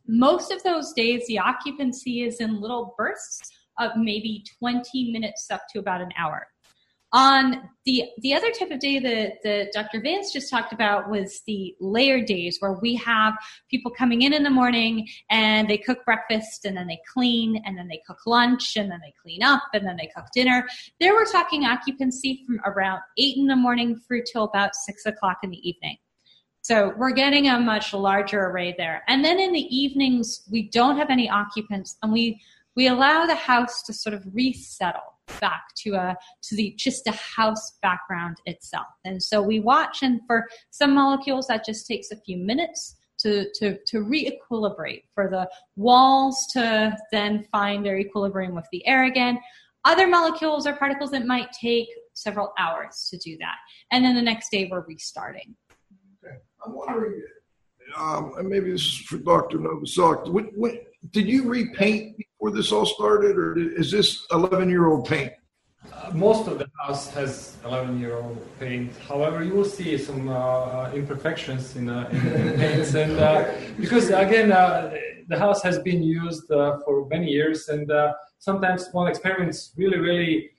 most 0.07 0.53
of 0.53 0.63
those 0.63 0.93
days 0.93 1.27
the 1.27 1.39
occupancy 1.39 2.23
is 2.23 2.41
in 2.41 2.61
little 2.61 2.95
bursts 2.99 3.51
of 3.79 3.93
maybe 3.97 4.45
20 4.59 5.13
minutes 5.13 5.51
up 5.51 5.63
to 5.73 5.79
about 5.79 6.03
an 6.03 6.11
hour 6.19 6.47
on 7.13 7.69
the 7.85 8.05
the 8.19 8.35
other 8.35 8.51
type 8.51 8.71
of 8.71 8.79
day 8.79 8.99
that, 8.99 9.43
that 9.43 9.73
Dr. 9.73 10.01
Vance 10.01 10.33
just 10.33 10.51
talked 10.51 10.73
about 10.73 11.11
was 11.11 11.43
the 11.47 11.75
layer 11.81 12.23
days 12.25 12.59
where 12.61 12.75
we 12.75 12.95
have 12.97 13.35
people 13.71 13.91
coming 13.91 14.23
in 14.23 14.33
in 14.33 14.43
the 14.43 14.51
morning 14.51 15.09
and 15.31 15.69
they 15.69 15.79
cook 15.79 16.05
breakfast 16.05 16.65
and 16.65 16.77
then 16.77 16.87
they 16.87 17.01
clean 17.13 17.63
and 17.65 17.77
then 17.77 17.89
they 17.89 18.01
cook 18.07 18.19
lunch 18.27 18.77
and 18.77 18.91
then 18.91 19.01
they 19.03 19.13
clean 19.23 19.43
up 19.43 19.63
and 19.73 19.87
then 19.87 19.97
they 19.97 20.11
cook 20.15 20.27
dinner. 20.35 20.67
There 21.01 21.15
we're 21.15 21.25
talking 21.25 21.65
occupancy 21.65 22.45
from 22.47 22.61
around 22.65 23.01
eight 23.19 23.37
in 23.37 23.47
the 23.47 23.57
morning 23.57 23.99
through 24.07 24.23
till 24.31 24.45
about 24.45 24.75
six 24.75 25.07
o'clock 25.07 25.39
in 25.43 25.51
the 25.51 25.69
evening. 25.69 25.97
So 26.63 26.93
we're 26.97 27.13
getting 27.13 27.49
a 27.49 27.59
much 27.59 27.95
larger 27.95 28.45
array 28.47 28.75
there. 28.77 29.03
And 29.09 29.25
then 29.25 29.41
in 29.41 29.53
the 29.53 29.75
evenings, 29.75 30.47
we 30.51 30.69
don't 30.69 30.99
have 30.99 31.11
any 31.11 31.29
occupants 31.29 31.97
and 32.03 32.13
we 32.13 32.41
we 32.77 32.87
allow 32.87 33.27
the 33.27 33.35
house 33.35 33.83
to 33.83 33.93
sort 33.93 34.15
of 34.15 34.25
resettle 34.33 35.19
back 35.41 35.63
to 35.79 35.95
a 35.95 36.17
to 36.43 36.57
the 36.57 36.75
just 36.77 37.07
a 37.07 37.13
house 37.13 37.79
background 37.83 38.37
itself. 38.47 38.87
And 39.05 39.23
so 39.23 39.43
we 39.43 39.61
watch, 39.61 40.03
and 40.03 40.21
for 40.27 40.47
some 40.71 40.95
molecules 40.95 41.47
that 41.49 41.65
just 41.65 41.87
takes 41.87 42.11
a 42.11 42.17
few 42.17 42.37
minutes 42.37 42.97
to 43.21 43.47
to 43.57 43.79
to 43.87 44.03
re-equilibrate, 44.03 45.03
for 45.15 45.29
the 45.29 45.49
walls 45.77 46.47
to 46.53 46.97
then 47.13 47.45
find 47.53 47.85
their 47.85 47.99
equilibrium 47.99 48.55
with 48.55 48.67
the 48.73 48.87
air 48.87 49.05
again. 49.05 49.39
Other 49.85 50.07
molecules 50.07 50.67
or 50.67 50.75
particles 50.75 51.11
that 51.13 51.25
might 51.25 51.53
take 51.53 51.89
several 52.13 52.53
hours 52.59 53.09
to 53.11 53.17
do 53.19 53.39
that, 53.39 53.57
and 53.93 54.05
then 54.05 54.15
the 54.15 54.23
next 54.23 54.51
day 54.51 54.69
we're 54.71 54.85
restarting. 54.87 55.55
Okay, 56.23 56.37
I'm 56.65 56.75
wondering, 56.75 57.23
um, 57.97 58.35
and 58.37 58.49
maybe 58.49 58.71
this 58.71 58.83
is 58.83 58.99
for 58.99 59.17
Dr. 59.17 59.59
When, 59.59 60.81
did 61.13 61.27
you 61.27 61.49
repaint 61.49 62.17
before 62.41 62.57
this 62.57 62.73
all 62.73 62.87
started, 62.87 63.37
or 63.37 63.59
is 63.59 63.91
this 63.91 64.27
11 64.33 64.71
year 64.71 64.87
old 64.87 65.07
paint? 65.07 65.33
Uh, 65.93 66.11
most 66.15 66.49
of 66.49 66.59
the 66.59 66.67
house 66.81 67.11
has 67.13 67.57
11 67.65 68.01
year 68.01 68.17
old 68.17 68.39
paint. 68.59 68.93
However, 69.07 69.45
you 69.45 69.55
will 69.55 69.65
see 69.65 69.99
some 69.99 70.29
uh, 70.29 70.91
imperfections 70.93 71.77
in, 71.77 71.89
uh, 71.89 72.09
in, 72.13 72.27
in 72.27 72.59
paints, 72.63 72.95
and 72.95 73.19
uh, 73.19 73.45
because 73.79 74.09
again, 74.09 74.53
uh, 74.53 74.95
the 75.29 75.39
house 75.39 75.63
has 75.63 75.79
been 75.81 76.03
used 76.03 76.51
uh, 76.51 76.79
for 76.85 77.07
many 77.09 77.29
years, 77.29 77.69
and 77.69 77.91
sometimes 78.39 78.89
one 78.93 79.07
experiments 79.07 79.73
really, 79.77 79.99
really 79.99 80.51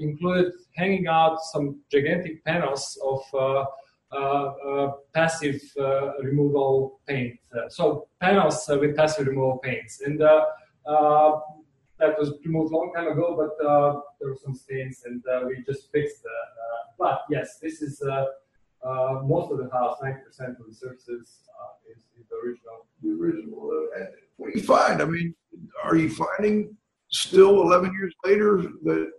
included 0.00 0.52
hanging 0.74 1.06
out 1.06 1.36
some 1.52 1.78
gigantic 1.90 2.42
panels 2.44 2.98
of 3.04 3.20
uh, 3.34 3.64
uh, 4.12 4.92
passive 5.14 5.60
uh, 5.78 6.12
removal 6.22 7.00
paint. 7.06 7.38
so 7.68 8.08
panels 8.20 8.68
with 8.68 8.94
passive 8.96 9.26
removal 9.26 9.58
paints. 9.58 10.00
And 10.02 10.20
Uh, 10.86 11.38
that 11.98 12.18
was 12.18 12.32
removed 12.44 12.72
a 12.72 12.76
long 12.76 12.92
time 12.94 13.06
ago, 13.06 13.36
but 13.36 13.64
uh, 13.64 14.00
there 14.20 14.30
were 14.30 14.38
some 14.42 14.54
stains 14.54 15.02
and 15.04 15.22
uh, 15.32 15.42
we 15.46 15.62
just 15.64 15.92
fixed 15.92 16.22
that. 16.22 16.48
but 16.98 17.22
yes, 17.30 17.58
this 17.62 17.80
is 17.82 18.02
most 19.24 19.52
of 19.52 19.58
the 19.58 19.68
house, 19.72 19.98
90% 20.02 20.58
of 20.60 20.66
the 20.68 20.74
surfaces 20.74 21.08
is, 21.08 21.98
is, 22.18 22.26
the 22.28 22.36
original. 22.44 22.86
The 23.02 23.10
original. 23.10 23.88
what 24.36 24.52
do 24.52 24.58
you 24.58 24.64
find? 24.64 25.00
I 25.00 25.04
mean, 25.04 25.34
are 25.84 25.96
you 25.96 26.10
finding 26.10 26.76
still 27.10 27.62
11 27.62 27.92
years 27.92 28.14
later 28.24 28.62
that 28.84 29.12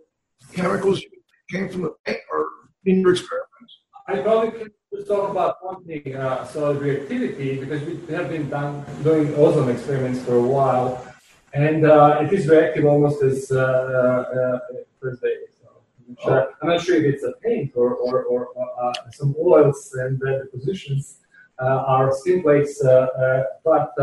chemicals 0.54 1.02
came 1.49 1.69
from 1.69 1.84
the 1.84 1.93
paint 2.06 2.19
or 2.32 2.47
in 2.86 3.02
your 3.02 3.12
experiments? 3.12 3.80
I 4.08 4.17
probably 4.17 4.52
could 4.52 4.71
just 4.93 5.08
talk 5.08 5.30
about 5.32 5.63
one 5.63 5.86
thing, 5.86 6.15
uh, 6.15 6.45
solid 6.45 6.80
reactivity, 6.80 7.60
because 7.60 7.82
we 7.84 8.13
have 8.13 8.30
been 8.30 8.49
done, 8.49 8.86
doing 9.02 9.34
ozone 9.36 9.69
experiments 9.69 10.21
for 10.23 10.36
a 10.36 10.41
while, 10.41 11.12
and 11.54 11.86
uh, 11.86 12.20
it 12.22 12.34
is 12.34 12.48
reactive 12.48 12.86
almost 12.86 13.22
as 13.22 13.52
uh, 13.52 13.58
uh 13.58 14.60
first 15.00 15.22
day. 15.22 15.36
So 15.62 15.70
I'm, 16.10 16.18
sure, 16.22 16.42
oh. 16.42 16.54
I'm, 16.62 16.70
not 16.70 16.82
sure 16.82 16.96
if 16.96 17.13
it's 17.13 17.24
a 17.24 17.34
paint 17.44 17.74
or, 17.76 17.96
or, 17.96 18.24
or 18.24 18.50
uh, 18.82 18.94
some 19.12 19.36
oils 19.39 19.96
and 20.00 20.20
the 20.20 20.50
depositions 20.52 21.20
uh, 21.60 21.84
are 21.86 22.12
still 22.13 22.42
plates, 22.42 22.82
but 22.84 23.94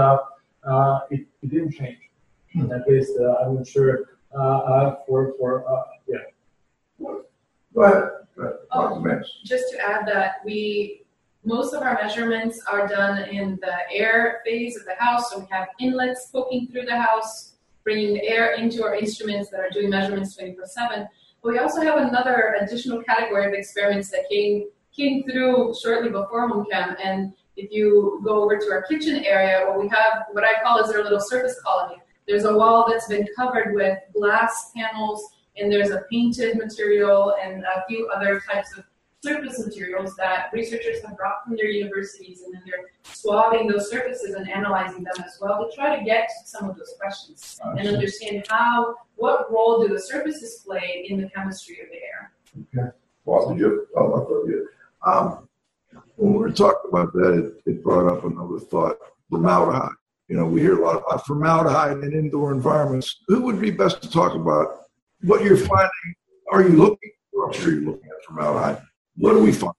it, 1.10 1.26
it, 1.42 1.50
didn't 1.50 1.72
change. 1.72 1.98
Hmm. 2.52 2.70
At 2.72 2.88
least 2.88 3.12
I'm 3.18 3.56
not 3.56 3.66
sure 3.66 4.04
for, 5.06 5.34
for 5.38 5.84
yeah. 6.06 6.18
Go 7.74 7.82
ahead. 7.82 8.10
Um, 8.72 9.04
just 9.44 9.70
to 9.72 9.78
add 9.86 10.06
that 10.06 10.36
we 10.44 10.99
most 11.44 11.72
of 11.72 11.82
our 11.82 11.94
measurements 11.94 12.62
are 12.70 12.86
done 12.86 13.28
in 13.28 13.58
the 13.62 13.74
air 13.92 14.40
phase 14.44 14.76
of 14.76 14.84
the 14.84 14.94
house. 14.98 15.30
So 15.30 15.38
we 15.38 15.46
have 15.50 15.68
inlets 15.80 16.26
poking 16.26 16.68
through 16.68 16.84
the 16.84 17.00
house, 17.00 17.54
bringing 17.82 18.14
the 18.14 18.28
air 18.28 18.52
into 18.54 18.84
our 18.84 18.94
instruments 18.94 19.50
that 19.50 19.60
are 19.60 19.70
doing 19.70 19.90
measurements 19.90 20.36
24 20.36 20.66
7. 20.66 21.08
But 21.42 21.52
we 21.52 21.58
also 21.58 21.80
have 21.80 21.98
another 21.98 22.56
additional 22.60 23.02
category 23.02 23.46
of 23.46 23.54
experiments 23.54 24.10
that 24.10 24.28
came 24.30 24.68
came 24.94 25.22
through 25.24 25.74
shortly 25.80 26.10
before 26.10 26.50
HomeChem. 26.50 26.96
And 27.02 27.32
if 27.56 27.70
you 27.70 28.20
go 28.24 28.42
over 28.42 28.58
to 28.58 28.70
our 28.70 28.82
kitchen 28.82 29.24
area, 29.24 29.66
what 29.66 29.80
we 29.80 29.88
have, 29.88 30.24
what 30.32 30.44
I 30.44 30.60
call 30.62 30.78
is 30.78 30.90
our 30.90 31.02
little 31.02 31.20
surface 31.20 31.56
colony. 31.64 32.00
There's 32.26 32.44
a 32.44 32.54
wall 32.54 32.86
that's 32.88 33.08
been 33.08 33.26
covered 33.36 33.74
with 33.74 33.98
glass 34.12 34.72
panels, 34.76 35.30
and 35.56 35.70
there's 35.70 35.90
a 35.90 36.02
painted 36.10 36.58
material 36.58 37.34
and 37.42 37.64
a 37.64 37.84
few 37.88 38.08
other 38.14 38.40
types 38.40 38.76
of 38.76 38.84
surface 39.22 39.64
materials 39.64 40.16
that 40.16 40.50
researchers 40.52 41.02
have 41.02 41.16
brought 41.16 41.44
from 41.44 41.56
their 41.56 41.66
universities, 41.66 42.42
and 42.42 42.54
then 42.54 42.62
they're 42.64 42.90
swabbing 43.02 43.66
those 43.66 43.90
surfaces 43.90 44.34
and 44.34 44.48
analyzing 44.48 45.04
them 45.04 45.24
as 45.24 45.38
well 45.40 45.68
to 45.68 45.76
try 45.76 45.98
to 45.98 46.04
get 46.04 46.28
to 46.28 46.48
some 46.48 46.68
of 46.68 46.76
those 46.76 46.94
questions 46.98 47.60
and 47.78 47.86
understand 47.88 48.44
how, 48.48 48.94
what 49.16 49.52
role 49.52 49.86
do 49.86 49.92
the 49.92 50.00
surfaces 50.00 50.62
play 50.64 51.06
in 51.08 51.20
the 51.20 51.28
chemistry 51.30 51.80
of 51.82 51.88
the 51.90 51.96
air. 51.96 52.32
Okay. 52.74 52.96
Well, 53.24 53.56
you? 53.56 53.86
Oh, 53.96 54.14
I 54.14 54.24
thought 54.24 54.46
you. 54.46 54.68
Um, 55.04 55.48
when 56.16 56.32
we 56.32 56.38
were 56.38 56.50
talking 56.50 56.90
about 56.90 57.12
that, 57.12 57.52
it, 57.66 57.70
it 57.70 57.84
brought 57.84 58.10
up 58.10 58.24
another 58.24 58.58
thought: 58.58 58.98
formaldehyde. 59.28 59.92
You 60.28 60.36
know, 60.36 60.46
we 60.46 60.60
hear 60.60 60.80
a 60.80 60.84
lot 60.84 60.96
about 60.96 61.26
formaldehyde 61.26 61.98
in 62.04 62.12
indoor 62.12 62.52
environments. 62.52 63.20
Who 63.28 63.42
would 63.42 63.60
be 63.60 63.70
best 63.70 64.00
to 64.02 64.10
talk 64.10 64.34
about 64.34 64.84
what 65.22 65.44
you're 65.44 65.56
finding? 65.56 66.14
Are 66.52 66.62
you 66.62 66.70
looking? 66.70 67.10
I'm 67.44 67.52
sure 67.52 67.72
you're 67.72 67.82
looking 67.82 68.10
at 68.10 68.24
formaldehyde. 68.24 68.82
What 69.20 69.34
do 69.34 69.42
we 69.42 69.52
find? 69.52 69.74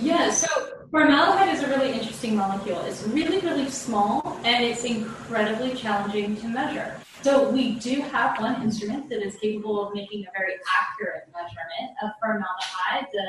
Yeah, 0.00 0.28
so 0.32 0.48
formaldehyde 0.90 1.54
is 1.54 1.62
a 1.62 1.68
really 1.68 1.92
interesting 1.92 2.34
molecule. 2.34 2.80
It's 2.80 3.04
really, 3.04 3.38
really 3.38 3.70
small 3.70 4.36
and 4.42 4.64
it's 4.64 4.82
incredibly 4.82 5.76
challenging 5.76 6.36
to 6.38 6.48
measure. 6.48 6.96
So 7.22 7.48
we 7.50 7.76
do 7.76 8.00
have 8.00 8.40
one 8.40 8.60
instrument 8.60 9.08
that 9.10 9.24
is 9.24 9.36
capable 9.36 9.86
of 9.86 9.94
making 9.94 10.26
a 10.26 10.30
very 10.36 10.54
accurate 10.80 11.28
measurement 11.32 11.96
of 12.02 12.10
formaldehyde, 12.20 13.06
the 13.12 13.28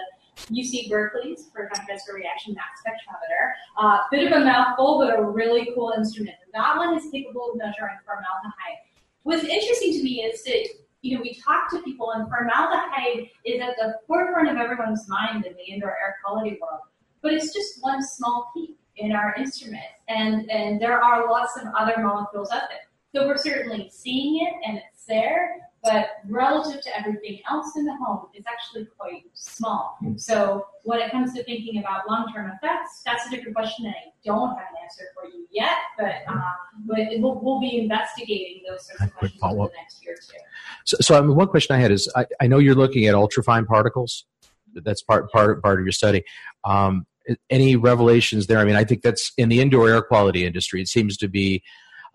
UC 0.51 0.89
Berkeley's 0.89 1.43
proton 1.53 1.85
reaction 2.11 2.55
mass 2.55 2.81
spectrometer. 2.83 3.51
Uh, 3.77 3.99
bit 4.09 4.31
of 4.31 4.41
a 4.41 4.43
mouthful, 4.43 4.97
but 4.97 5.15
a 5.15 5.21
really 5.21 5.69
cool 5.75 5.93
instrument. 5.95 6.37
That 6.55 6.75
one 6.75 6.97
is 6.97 7.03
capable 7.11 7.51
of 7.51 7.57
measuring 7.57 7.99
formaldehyde. 8.03 8.81
What's 9.21 9.43
interesting 9.43 9.93
to 9.93 10.03
me 10.03 10.23
is 10.23 10.43
that 10.45 10.69
you 11.03 11.17
know, 11.17 11.21
we 11.21 11.35
talk 11.35 11.69
to 11.71 11.81
people, 11.83 12.11
and 12.11 12.27
formaldehyde 12.29 13.27
is 13.45 13.61
at 13.61 13.75
the 13.77 13.95
forefront 14.07 14.49
of 14.49 14.55
everyone's 14.55 15.07
mind 15.07 15.45
in 15.45 15.53
the 15.53 15.73
indoor 15.73 15.91
air 15.91 16.15
quality 16.23 16.57
world. 16.61 16.79
But 17.21 17.33
it's 17.33 17.53
just 17.53 17.81
one 17.81 18.01
small 18.01 18.49
peak 18.55 18.77
in 18.95 19.11
our 19.11 19.35
instrument, 19.35 19.83
and 20.07 20.49
and 20.49 20.81
there 20.81 21.01
are 21.01 21.29
lots 21.29 21.57
of 21.57 21.67
other 21.77 22.01
molecules 22.01 22.51
out 22.51 22.63
there. 22.69 22.79
So 23.13 23.27
we're 23.27 23.37
certainly 23.37 23.89
seeing 23.91 24.47
it, 24.47 24.53
and 24.67 24.77
it's 24.77 25.05
there. 25.05 25.57
But 25.83 26.07
relative 26.29 26.81
to 26.81 26.97
everything 26.97 27.41
else 27.49 27.75
in 27.75 27.83
the 27.83 27.95
home, 27.97 28.27
it's 28.33 28.47
actually 28.47 28.87
quite 28.97 29.23
small. 29.33 29.97
So 30.15 30.65
when 30.83 31.01
it 31.01 31.11
comes 31.11 31.33
to 31.33 31.43
thinking 31.43 31.79
about 31.79 32.07
long-term 32.09 32.51
effects, 32.55 33.01
that's 33.05 33.27
a 33.27 33.29
different 33.29 33.53
question, 33.53 33.85
and 33.87 33.93
I 33.93 34.11
don't 34.23 34.49
have 34.49 34.59
an 34.59 34.77
answer 34.81 35.03
for 35.13 35.27
you 35.27 35.45
yet. 35.51 35.75
But 35.97 36.15
uh, 36.27 36.41
but 36.85 36.99
we'll, 37.17 37.39
we'll 37.41 37.59
be 37.59 37.79
investigating 37.79 38.63
those 38.65 38.87
sorts 38.87 39.03
of 39.03 39.13
questions 39.15 39.43
over 39.43 39.67
the 39.67 39.73
next 39.75 40.05
year 40.05 40.15
two. 40.15 40.37
So, 40.85 40.97
so 41.01 41.17
I 41.17 41.21
mean, 41.21 41.35
one 41.35 41.47
question 41.49 41.75
I 41.75 41.79
had 41.79 41.91
is, 41.91 42.09
I, 42.15 42.27
I 42.39 42.47
know 42.47 42.59
you're 42.59 42.75
looking 42.75 43.05
at 43.07 43.13
ultrafine 43.13 43.67
particles. 43.67 44.25
That's 44.73 45.03
part 45.03 45.31
part 45.33 45.61
part 45.61 45.79
of 45.79 45.85
your 45.85 45.91
study. 45.91 46.23
Um, 46.63 47.05
any 47.49 47.75
revelations 47.75 48.47
there? 48.47 48.59
I 48.59 48.65
mean, 48.65 48.75
I 48.75 48.85
think 48.85 49.01
that's 49.01 49.33
in 49.37 49.49
the 49.49 49.59
indoor 49.59 49.89
air 49.89 50.01
quality 50.01 50.45
industry. 50.45 50.81
It 50.81 50.87
seems 50.87 51.17
to 51.17 51.27
be 51.27 51.61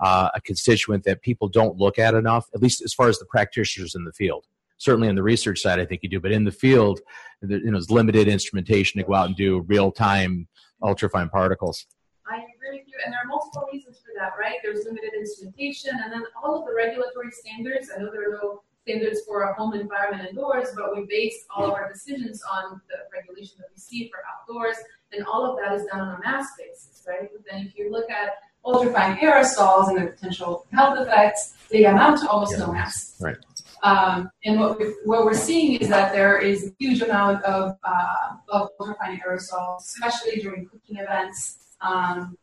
uh, 0.01 0.31
a 0.35 0.41
constituent 0.41 1.05
that 1.05 1.23
people 1.23 1.49
don't 1.49 1.77
look 1.77 1.99
at 1.99 2.15
enough, 2.15 2.49
at 2.55 2.63
least 2.63 2.83
as 2.83 2.95
far 2.95 3.09
as 3.09 3.19
the 3.19 3.27
practitioners 3.27 3.95
in 3.95 4.05
the 4.05 4.13
field. 4.13 4.47
Certainly 4.79 5.09
on 5.09 5.17
the 5.17 5.23
research 5.23 5.61
side, 5.61 5.81
I 5.81 5.85
think 5.85 6.03
you 6.03 6.09
do, 6.09 6.21
but 6.21 6.31
in 6.31 6.45
the 6.45 6.53
field, 6.53 7.01
you 7.43 7.49
know, 7.49 7.73
there's 7.73 7.91
limited 7.91 8.29
instrumentation 8.29 9.01
to 9.01 9.07
go 9.07 9.15
out 9.15 9.27
and 9.27 9.37
do 9.37 9.61
real 9.63 9.91
time 9.91 10.47
ultrafine 10.83 11.31
particles. 11.31 11.87
I 12.27 12.37
agree 12.37 12.79
with 12.79 12.87
you, 12.87 12.95
and 13.05 13.13
there 13.13 13.21
are 13.21 13.27
multiple 13.27 13.67
reasons 13.73 13.99
for 13.99 14.13
that, 14.19 14.33
right? 14.39 14.59
There's 14.63 14.85
limited 14.85 15.15
instrumentation, 15.19 15.91
and 16.05 16.13
then 16.13 16.23
all 16.41 16.61
of 16.61 16.67
the 16.67 16.75
regulatory 16.75 17.31
standards. 17.33 17.91
I 17.95 18.01
know 18.01 18.11
there 18.13 18.31
are 18.31 18.39
no 18.41 18.63
standards 18.83 19.21
for 19.27 19.45
our 19.45 19.55
home 19.55 19.75
environment 19.75 20.29
indoors, 20.29 20.69
but 20.77 20.97
we 20.97 21.07
base 21.07 21.45
all 21.55 21.67
of 21.67 21.73
our 21.73 21.93
decisions 21.93 22.43
on 22.51 22.81
the 22.89 22.97
regulation 23.13 23.57
that 23.59 23.69
we 23.75 23.81
see 23.81 24.09
for 24.11 24.21
outdoors, 24.31 24.77
and 25.13 25.25
all 25.27 25.45
of 25.45 25.59
that 25.59 25.75
is 25.75 25.85
done 25.87 26.01
on 26.01 26.17
a 26.17 26.21
mass 26.21 26.47
basis, 26.59 27.05
right? 27.07 27.29
But 27.33 27.43
then 27.51 27.67
if 27.67 27.77
you 27.77 27.91
look 27.91 28.11
at 28.11 28.31
ultrafine 28.65 29.19
aerosols 29.19 29.89
and 29.89 29.99
their 29.99 30.09
potential 30.09 30.67
health 30.73 30.99
effects, 30.99 31.55
they 31.71 31.85
amount 31.85 32.21
to 32.21 32.29
almost 32.29 32.59
no 32.59 32.73
mass. 32.73 33.17
Right. 33.21 33.37
Um, 33.83 34.31
and 34.45 34.59
what, 34.59 34.79
we 34.79 34.87
what 35.05 35.25
we're 35.25 35.35
seeing 35.35 35.81
is 35.81 35.89
that 35.89 36.13
there 36.13 36.39
is 36.39 36.67
a 36.67 36.71
huge 36.79 37.01
amount 37.01 37.45
of, 37.45 37.77
uh, 37.85 38.37
of 38.49 38.71
ultrafine 38.81 39.21
aerosols, 39.21 39.81
especially 39.81 40.41
during 40.41 40.67
cooking 40.67 40.97
events. 40.97 41.59
Um, 41.81 42.37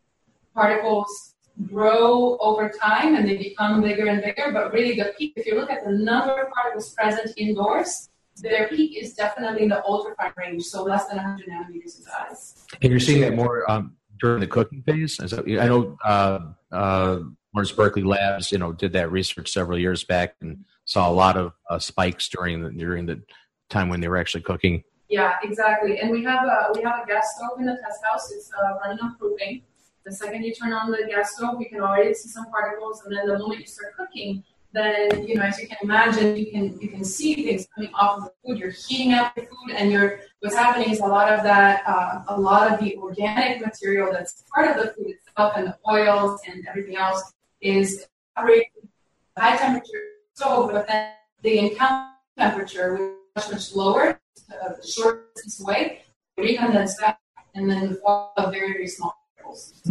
particles 0.53 1.35
grow 1.67 2.37
over 2.39 2.69
time 2.69 3.15
and 3.15 3.27
they 3.27 3.37
become 3.37 3.81
bigger 3.81 4.07
and 4.07 4.21
bigger, 4.21 4.51
but 4.51 4.73
really 4.73 4.95
the 4.95 5.13
peak, 5.17 5.33
if 5.35 5.45
you 5.45 5.55
look 5.55 5.69
at 5.69 5.83
the 5.85 5.91
number 5.91 6.43
of 6.43 6.51
particles 6.51 6.93
present 6.93 7.31
indoors, 7.37 8.09
their 8.37 8.67
peak 8.67 9.01
is 9.01 9.13
definitely 9.13 9.63
in 9.63 9.69
the 9.69 9.81
ultrafine 9.87 10.35
range, 10.35 10.63
so 10.63 10.83
less 10.83 11.07
than 11.07 11.17
100 11.17 11.47
nanometers 11.47 11.97
in 11.97 12.03
size. 12.03 12.65
And 12.81 12.91
you're 12.91 12.99
seeing 12.99 13.21
that 13.21 13.35
more 13.35 13.69
um, 13.71 13.95
during 14.19 14.39
the 14.39 14.47
cooking 14.47 14.81
phase. 14.83 15.17
That, 15.17 15.45
I 15.47 15.67
know 15.67 15.97
uh, 16.03 16.39
uh, 16.71 17.19
Lawrence 17.53 17.71
Berkeley 17.71 18.03
Labs, 18.03 18.51
you 18.51 18.57
know, 18.57 18.73
did 18.73 18.93
that 18.93 19.11
research 19.11 19.51
several 19.51 19.77
years 19.77 20.03
back 20.03 20.35
and 20.41 20.65
saw 20.85 21.09
a 21.09 21.13
lot 21.13 21.37
of 21.37 21.53
uh, 21.69 21.79
spikes 21.79 22.27
during 22.29 22.63
the 22.63 22.69
during 22.69 23.05
the 23.05 23.21
time 23.69 23.89
when 23.89 23.99
they 24.01 24.07
were 24.07 24.17
actually 24.17 24.41
cooking. 24.41 24.83
Yeah, 25.09 25.35
exactly. 25.43 25.99
And 25.99 26.11
we 26.11 26.23
have 26.23 26.43
a 26.45 26.71
we 26.75 26.83
have 26.83 27.03
a 27.03 27.07
gas 27.07 27.35
stove 27.35 27.59
in 27.59 27.65
the 27.65 27.77
test 27.83 27.99
house. 28.03 28.31
It's 28.31 28.51
uh, 28.51 28.77
running 28.79 28.99
on 28.99 29.15
propane. 29.21 29.63
The 30.05 30.11
second 30.11 30.43
you 30.43 30.53
turn 30.53 30.71
on 30.73 30.91
the 30.91 31.05
gas 31.09 31.35
stove, 31.35 31.59
you 31.59 31.69
can 31.69 31.81
already 31.81 32.13
see 32.13 32.29
some 32.29 32.45
particles, 32.51 33.03
and 33.05 33.15
then 33.15 33.27
the 33.27 33.39
moment 33.39 33.61
you 33.61 33.65
start 33.65 33.95
cooking, 33.97 34.43
then 34.75 35.27
you 35.27 35.35
know 35.35 35.43
as 35.43 35.59
you 35.59 35.67
can 35.67 35.77
imagine, 35.81 36.35
you 36.35 36.51
can 36.51 36.79
you 36.79 36.89
can 36.89 37.03
see 37.03 37.35
things 37.35 37.67
coming 37.73 37.91
off 37.93 38.17
of 38.17 38.23
the 38.25 38.31
food. 38.43 38.59
You're 38.59 38.71
heating 38.71 39.13
up 39.13 39.33
the 39.35 39.41
food, 39.41 39.75
and 39.75 39.91
you're 39.91 40.19
what's 40.39 40.55
happening 40.55 40.89
is 40.89 40.99
a 40.99 41.05
lot 41.05 41.31
of 41.31 41.43
that, 41.43 41.83
uh, 41.87 42.23
a 42.27 42.39
lot 42.39 42.71
of 42.71 42.79
the 42.79 42.97
organic 42.97 43.61
material 43.65 44.11
that's 44.11 44.43
part 44.53 44.69
of 44.69 44.83
the 44.83 44.93
food 44.93 45.07
itself, 45.07 45.53
and 45.55 45.67
the 45.67 45.77
oils 45.89 46.41
and 46.47 46.67
everything 46.67 46.97
else 46.97 47.33
is 47.61 48.05
high 48.37 49.57
temperature 49.57 50.03
stove, 50.33 50.71
but 50.71 50.87
then 50.87 51.11
the 51.41 51.59
encounter 51.59 52.11
temperature 52.37 53.15
much 53.35 53.51
much 53.51 53.75
lower, 53.75 54.19
uh, 54.51 54.73
short 54.85 55.33
distance 55.35 55.61
away, 55.61 56.01
recondense 56.39 56.99
back, 56.99 57.19
and 57.53 57.69
then 57.69 57.97
of 58.05 58.51
very 58.51 58.73
very 58.73 58.87
small 58.87 59.15
particles. 59.37 59.81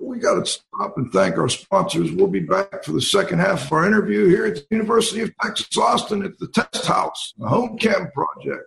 We 0.00 0.18
got 0.18 0.44
to 0.44 0.46
stop 0.46 0.96
and 0.96 1.12
thank 1.12 1.36
our 1.36 1.48
sponsors. 1.48 2.10
We'll 2.12 2.26
be 2.26 2.40
back 2.40 2.84
for 2.84 2.92
the 2.92 3.02
second 3.02 3.40
half 3.40 3.66
of 3.66 3.72
our 3.72 3.86
interview 3.86 4.28
here 4.28 4.46
at 4.46 4.56
the 4.56 4.66
University 4.70 5.20
of 5.20 5.32
Texas 5.42 5.76
Austin 5.76 6.24
at 6.24 6.38
the 6.38 6.48
Test 6.48 6.86
House, 6.86 7.34
the 7.38 7.48
Home 7.48 7.76
Chem 7.78 8.10
Project. 8.12 8.64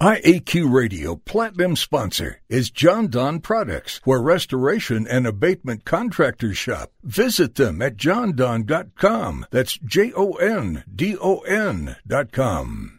IAQ 0.00 0.72
Radio 0.72 1.14
Platinum 1.14 1.76
sponsor 1.76 2.40
is 2.48 2.72
Jon-Don 2.72 3.38
Products, 3.38 4.00
where 4.02 4.20
restoration 4.20 5.06
and 5.06 5.28
abatement 5.28 5.84
contractors 5.84 6.58
shop. 6.58 6.90
Visit 7.04 7.54
them 7.54 7.80
at 7.80 7.96
jondon.com. 7.98 9.46
That's 9.52 9.78
J 9.78 10.12
O 10.16 10.32
N 10.32 10.82
D 10.92 11.16
O 11.20 11.38
N.com. 11.40 12.98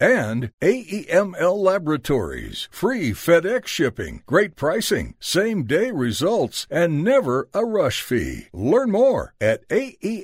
And 0.00 0.50
AEML 0.60 1.56
Laboratories, 1.56 2.68
free 2.70 3.12
FedEx 3.12 3.66
shipping, 3.66 4.22
great 4.26 4.56
pricing, 4.56 5.14
same 5.20 5.64
day 5.64 5.90
results, 5.90 6.66
and 6.70 7.02
never 7.04 7.48
a 7.54 7.64
rush 7.64 8.02
fee. 8.02 8.48
Learn 8.52 8.90
more 8.90 9.34
at 9.40 9.66
AEMLinc.com. 9.68 10.16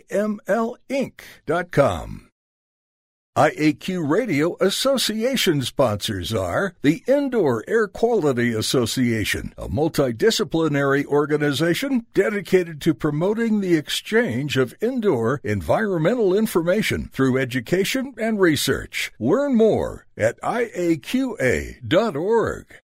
IAQ 3.35 4.07
Radio 4.11 4.59
Association 4.61 5.63
sponsors 5.63 6.35
are 6.35 6.75
the 6.83 7.03
Indoor 7.07 7.65
Air 7.67 7.89
Quality 7.89 8.53
Association, 8.53 9.55
a 9.57 9.71
multidisciplinary 9.71 11.07
organization 11.07 12.05
dedicated 12.13 12.79
to 12.83 12.93
promoting 12.93 13.63
the 13.63 13.75
exchange 13.75 14.59
of 14.59 14.75
indoor 14.83 15.41
environmental 15.45 16.37
information 16.37 17.09
through 17.11 17.39
education 17.39 18.13
and 18.19 18.39
research. 18.39 19.11
Learn 19.19 19.57
more 19.57 20.07
at 20.15 20.39
iaqa.org 20.43 21.47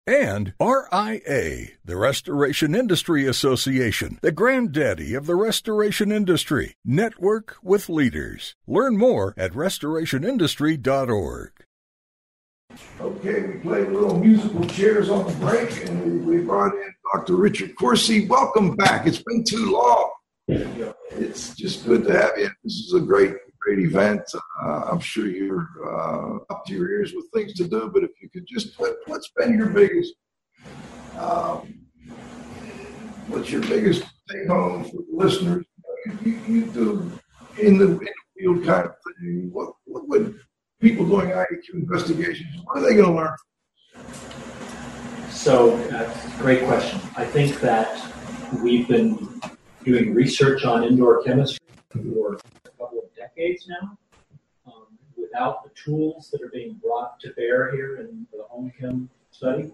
and 0.07 0.55
RIA, 0.61 1.69
the 1.85 1.97
Restoration 1.97 2.75
Industry 2.75 3.27
Association, 3.27 4.19
the 4.23 4.33
granddaddy 4.33 5.15
of 5.15 5.27
the 5.27 5.35
restoration 5.35 6.13
industry. 6.13 6.77
Network 6.85 7.57
with 7.63 7.89
leaders. 7.89 8.55
Learn 8.67 8.97
more 8.97 9.35
at 9.37 9.53
restorationindustry.org. 9.53 11.51
Okay, 13.01 13.43
we 13.43 13.55
played 13.61 13.87
a 13.87 13.91
little 13.91 14.19
musical 14.19 14.65
chairs 14.67 15.09
on 15.09 15.27
the 15.27 15.33
break 15.39 15.87
and 15.87 16.27
we 16.27 16.39
brought 16.39 16.75
in 16.75 16.95
Dr. 17.15 17.37
Richard 17.37 17.75
Corsi. 17.77 18.27
Welcome 18.27 18.77
back. 18.77 19.07
It's 19.07 19.23
been 19.23 19.45
too 19.45 19.73
long. 19.73 20.11
It's 20.49 21.55
just 21.55 21.87
good 21.87 22.05
to 22.05 22.13
have 22.13 22.33
you. 22.37 22.51
This 22.63 22.75
is 22.75 22.95
a 22.95 23.01
great 23.01 23.35
great 23.67 23.81
event. 23.81 24.23
Uh, 24.63 24.83
I'm 24.91 25.01
sure 25.01 25.27
you're 25.27 25.69
uh, 25.85 26.37
up 26.51 26.65
to 26.67 26.73
your 26.73 26.89
ears 26.91 27.13
with 27.15 27.27
things 27.35 27.55
to 27.55 27.67
do, 27.67 27.91
but 27.93 28.05
if 28.05 28.11
you 28.23 28.29
could 28.29 28.47
just, 28.47 28.79
what, 28.79 28.97
what's 29.07 29.31
been 29.37 29.59
your 29.59 29.71
biggest, 29.71 30.15
um, 31.19 31.81
what's 33.27 33.51
your 33.51 33.63
biggest 33.63 34.05
take 34.31 34.47
home 34.47 34.85
for 34.85 34.93
the 34.93 35.07
listeners? 35.11 35.67
You, 36.07 36.19
you, 36.25 36.41
you 36.47 36.67
do 36.67 37.13
in 37.59 37.79
the, 37.79 37.87
in 37.87 37.99
the, 37.99 38.11
field 38.39 38.65
kind 38.67 38.87
of 38.87 38.93
thing. 39.19 39.49
What, 39.51 39.73
what 39.85 40.07
would 40.09 40.39
people 40.81 41.07
doing 41.07 41.31
IAQ 41.31 41.73
investigations, 41.73 42.49
what 42.65 42.79
are 42.79 42.81
they 42.83 42.95
going 42.95 43.09
to 43.09 43.15
learn? 43.15 43.35
So, 45.31 45.77
that's 45.89 46.27
a 46.27 46.39
great 46.39 46.65
question. 46.65 47.01
I 47.17 47.25
think 47.25 47.61
that 47.61 47.99
we've 48.63 48.87
been 48.87 49.41
doing 49.85 50.15
research 50.15 50.67
on 50.67 50.85
indoor 50.85 51.23
chemistry 51.23 51.67
for 52.03 52.39
a 52.65 52.71
couple 52.79 52.99
of 52.99 53.15
decades 53.15 53.69
now. 53.69 53.97
Um, 54.67 54.87
without 55.17 55.65
the 55.65 55.71
tools 55.71 56.31
that 56.31 56.43
are 56.43 56.49
being 56.49 56.75
brought 56.75 57.21
to 57.21 57.33
bear 57.35 57.73
here 57.73 57.99
in 57.99 58.27
the 58.33 58.45
home 58.45 58.73
chem 58.79 59.09
study, 59.31 59.73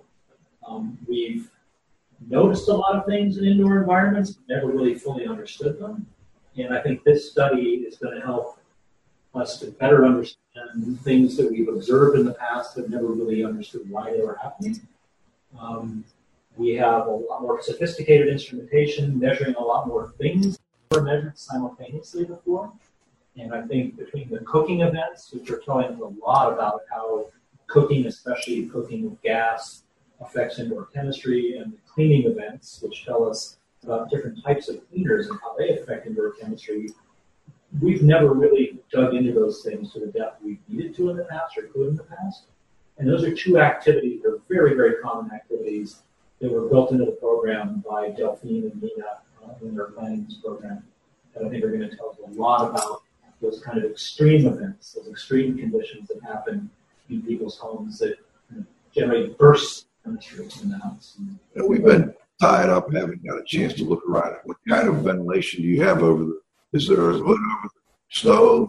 um, 0.67 0.99
we've 1.07 1.51
noticed 2.29 2.69
a 2.69 2.75
lot 2.75 2.95
of 2.95 3.07
things 3.07 3.39
in 3.39 3.45
indoor 3.45 3.81
environments, 3.81 4.33
but 4.33 4.55
never 4.55 4.69
really 4.69 4.95
fully 4.95 5.27
understood 5.27 5.79
them. 5.79 6.07
And 6.57 6.75
I 6.75 6.81
think 6.81 7.03
this 7.03 7.31
study 7.31 7.85
is 7.87 7.97
going 7.97 8.15
to 8.15 8.21
help 8.21 8.59
us 9.35 9.59
to 9.61 9.71
better 9.73 10.05
understand 10.05 11.01
things 11.01 11.37
that 11.37 11.51
we've 11.51 11.69
observed 11.69 12.19
in 12.19 12.27
the 12.27 12.35
past 12.35 12.77
but 12.77 12.91
never 12.91 13.07
really 13.07 13.45
understood 13.45 13.89
why 13.89 14.13
they 14.13 14.21
were 14.21 14.39
happening. 14.43 14.81
Um, 15.59 16.05
we 16.57 16.75
have 16.75 17.07
a 17.07 17.11
lot 17.11 17.41
more 17.41 17.63
sophisticated 17.63 18.29
instrumentation 18.29 19.19
measuring 19.19 19.55
a 19.55 19.63
lot 19.63 19.89
more 19.89 20.13
things 20.19 20.59
were 20.93 21.03
measured 21.03 21.39
simultaneously 21.39 22.25
before. 22.25 22.73
And 23.37 23.55
I 23.55 23.63
think 23.63 23.97
between 23.97 24.29
the 24.29 24.41
cooking 24.41 24.83
events, 24.83 25.33
which 25.33 25.51
are 25.51 25.59
telling 25.59 25.87
us 25.87 26.01
a 26.01 26.25
lot 26.25 26.53
about 26.53 26.83
how 26.91 27.27
cooking, 27.67 28.07
especially 28.07 28.67
cooking 28.67 29.09
with 29.09 29.21
gas, 29.23 29.85
affects 30.21 30.59
indoor 30.59 30.87
chemistry, 30.87 31.57
and 31.57 31.73
the 31.73 31.79
cleaning 31.91 32.31
events, 32.31 32.81
which 32.83 33.05
tell 33.05 33.29
us 33.29 33.57
about 33.83 34.11
different 34.11 34.43
types 34.45 34.69
of 34.69 34.89
cleaners 34.91 35.29
and 35.29 35.39
how 35.41 35.57
they 35.57 35.71
affect 35.71 36.07
indoor 36.07 36.33
chemistry, 36.33 36.91
we've 37.81 38.03
never 38.03 38.33
really 38.33 38.79
dug 38.93 39.15
into 39.15 39.33
those 39.33 39.63
things 39.63 39.93
to 39.93 40.01
the 40.01 40.07
depth 40.07 40.43
we've 40.45 40.59
needed 40.69 40.95
to 40.95 41.09
in 41.09 41.17
the 41.17 41.25
past 41.25 41.57
or 41.57 41.63
could 41.63 41.89
in 41.89 41.97
the 41.97 42.05
past. 42.05 42.45
And 42.99 43.09
those 43.09 43.25
are 43.25 43.35
two 43.35 43.59
activities 43.59 44.23
that 44.23 44.29
are 44.29 44.41
very, 44.49 44.75
very 44.75 44.97
common 45.03 45.33
activities 45.33 46.03
that 46.41 46.53
were 46.53 46.69
built 46.69 46.93
into 46.93 47.07
the 47.07 47.13
program 47.13 47.83
by 47.89 48.11
Delphine 48.11 48.71
and 48.71 48.83
Nina 48.83 49.23
in 49.63 49.75
their 49.75 49.87
planning 49.87 50.25
this 50.29 50.39
program 50.39 50.83
that 51.35 51.45
I 51.45 51.49
think 51.49 51.65
are 51.65 51.71
going 51.71 51.89
to 51.89 51.97
tell 51.97 52.11
us 52.11 52.17
a 52.25 52.31
lot 52.41 52.71
about 52.71 53.03
those 53.41 53.61
kind 53.61 53.79
of 53.79 53.91
extreme 53.91 54.47
events, 54.47 54.93
those 54.93 55.09
extreme 55.09 55.59
conditions 55.59 56.09
that 56.09 56.23
happen 56.23 56.71
in 57.11 57.23
people's 57.23 57.59
homes 57.59 57.99
that 57.99 58.17
generate 58.95 59.37
bursts 59.39 59.87
of 60.05 60.13
in 60.63 60.71
the 60.71 60.79
house. 60.83 61.17
And 61.55 61.69
we've 61.69 61.85
been 61.85 62.15
tied 62.41 62.69
up, 62.69 62.93
haven't 62.93 63.25
got 63.25 63.39
a 63.39 63.45
chance 63.45 63.75
to 63.75 63.85
look 63.85 64.03
around. 64.09 64.37
What 64.45 64.57
kind 64.69 64.89
of 64.89 64.97
ventilation 64.97 65.63
do 65.63 65.69
you 65.69 65.83
have 65.83 66.03
over 66.03 66.25
there? 66.25 66.35
Is 66.73 66.89
there 66.89 67.11
a 67.11 67.13
hood 67.13 67.23
over 67.29 67.63
the 67.63 67.81
stove? 68.11 68.69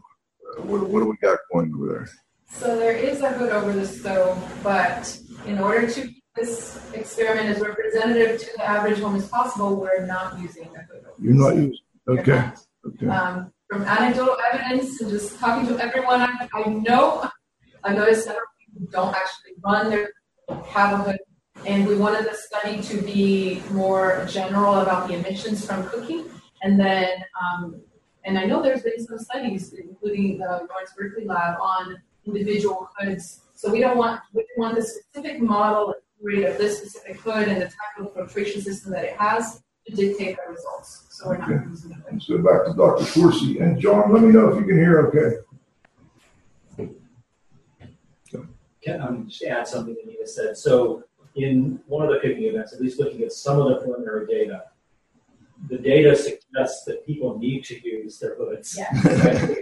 Uh, 0.57 0.61
what, 0.63 0.87
what 0.89 0.99
do 0.99 1.09
we 1.09 1.17
got 1.17 1.39
going 1.51 1.73
over 1.73 1.87
there? 1.87 2.09
So 2.51 2.77
there 2.77 2.95
is 2.95 3.21
a 3.21 3.31
hood 3.31 3.51
over 3.51 3.73
the 3.73 3.87
stove, 3.87 4.59
but 4.61 5.17
in 5.47 5.59
order 5.59 5.89
to 5.89 6.01
keep 6.01 6.22
this 6.35 6.79
experiment 6.93 7.49
is 7.49 7.59
representative 7.59 8.39
to 8.41 8.49
the 8.57 8.65
average 8.65 8.99
home 8.99 9.15
as 9.15 9.27
possible, 9.27 9.75
we're 9.75 10.05
not 10.05 10.39
using 10.39 10.63
a 10.75 10.81
hood. 10.81 11.05
You're 11.19 11.33
not 11.33 11.55
using. 11.55 11.77
Okay. 12.07 12.49
Okay. 12.85 13.07
Um, 13.07 13.51
from 13.69 13.83
anecdotal 13.83 14.37
evidence 14.51 14.99
and 15.01 15.09
just 15.09 15.39
talking 15.39 15.67
to 15.67 15.81
everyone 15.81 16.21
I, 16.21 16.47
I 16.53 16.69
know, 16.69 17.29
I 17.83 17.93
noticed 17.93 18.25
several 18.25 18.45
people 18.59 18.87
don't 18.91 19.15
actually 19.15 19.53
run 19.63 19.89
their 19.89 20.11
have 20.67 20.99
a 20.99 21.03
hood. 21.03 21.19
And 21.65 21.87
we 21.87 21.95
wanted 21.95 22.25
the 22.25 22.35
study 22.35 22.81
to 22.81 23.01
be 23.01 23.61
more 23.71 24.25
general 24.29 24.75
about 24.81 25.07
the 25.07 25.13
emissions 25.13 25.65
from 25.65 25.87
cooking. 25.87 26.25
And 26.61 26.79
then, 26.79 27.23
um, 27.41 27.81
and 28.25 28.37
I 28.37 28.45
know 28.45 28.61
there's 28.61 28.81
been 28.81 28.99
some 29.05 29.19
studies, 29.19 29.73
including 29.73 30.39
the 30.39 30.45
Lawrence 30.45 30.93
Berkeley 30.97 31.25
Lab, 31.25 31.57
on 31.61 31.97
individual 32.25 32.89
hoods. 32.97 33.41
So 33.53 33.71
we 33.71 33.79
don't 33.79 33.97
want 33.97 34.21
we 34.33 34.45
want 34.57 34.75
the 34.75 34.81
specific 34.81 35.41
model 35.41 35.93
of 36.23 36.57
this 36.57 36.79
specific 36.79 37.19
hood 37.19 37.47
and 37.47 37.61
the 37.61 37.65
type 37.65 37.99
of 37.99 38.13
filtration 38.13 38.61
system 38.61 38.91
that 38.93 39.03
it 39.03 39.15
has 39.17 39.61
to 39.85 39.95
dictate 39.95 40.37
the 40.37 40.51
results. 40.51 41.05
So 41.09 41.29
we're 41.29 41.37
not 41.37 41.51
okay. 41.51 41.69
using 41.69 41.91
it. 41.91 41.97
Let's 42.11 42.27
go 42.27 42.37
back 42.37 42.65
to 42.65 42.73
Dr. 42.73 43.05
Corsi. 43.05 43.59
And 43.59 43.79
John, 43.79 44.11
let 44.11 44.23
me 44.23 44.29
know 44.29 44.49
if 44.49 44.55
you 44.59 44.65
can 44.65 44.77
hear 44.77 45.07
okay. 45.07 45.37
Can 48.81 48.99
I 48.99 49.05
um, 49.05 49.27
just 49.29 49.43
add 49.43 49.67
something 49.67 49.95
that 49.95 50.05
Nina 50.05 50.27
said? 50.27 50.57
So 50.57 51.03
in 51.35 51.79
one 51.87 52.05
of 52.05 52.13
the 52.13 52.19
cooking 52.19 52.43
events, 52.43 52.73
at 52.73 52.81
least 52.81 52.99
looking 52.99 53.21
at 53.23 53.31
some 53.31 53.59
of 53.61 53.69
the 53.69 53.75
preliminary 53.75 54.27
data, 54.27 54.63
the 55.69 55.77
data 55.77 56.15
suggests 56.15 56.83
that 56.85 57.05
people 57.05 57.39
need 57.39 57.63
to 57.65 57.81
use 57.81 58.19
their 58.19 58.35
hoods. 58.35 58.77
Yeah. 58.77 59.55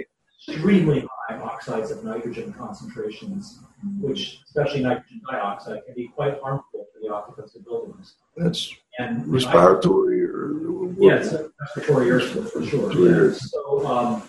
extremely 0.47 1.05
high 1.29 1.30
oxides 1.61 1.91
of 1.91 2.03
nitrogen 2.03 2.53
concentrations, 2.53 3.59
which, 3.99 4.41
especially 4.45 4.81
nitrogen 4.81 5.21
dioxide, 5.29 5.85
can 5.85 5.95
be 5.95 6.07
quite 6.07 6.39
harmful 6.41 6.87
to 6.93 6.99
the 7.01 7.13
occupants 7.13 7.55
of 7.55 7.63
buildings. 7.63 8.15
That's 8.35 8.73
and 8.97 9.25
respiratory 9.27 10.23
or 10.23 10.93
yes, 10.97 11.33
respiratory 11.59 12.07
airflow 12.07 12.49
for 12.49 12.65
sure. 12.65 13.29
Yeah. 13.29 13.33
So, 13.37 13.87
um, 13.87 14.23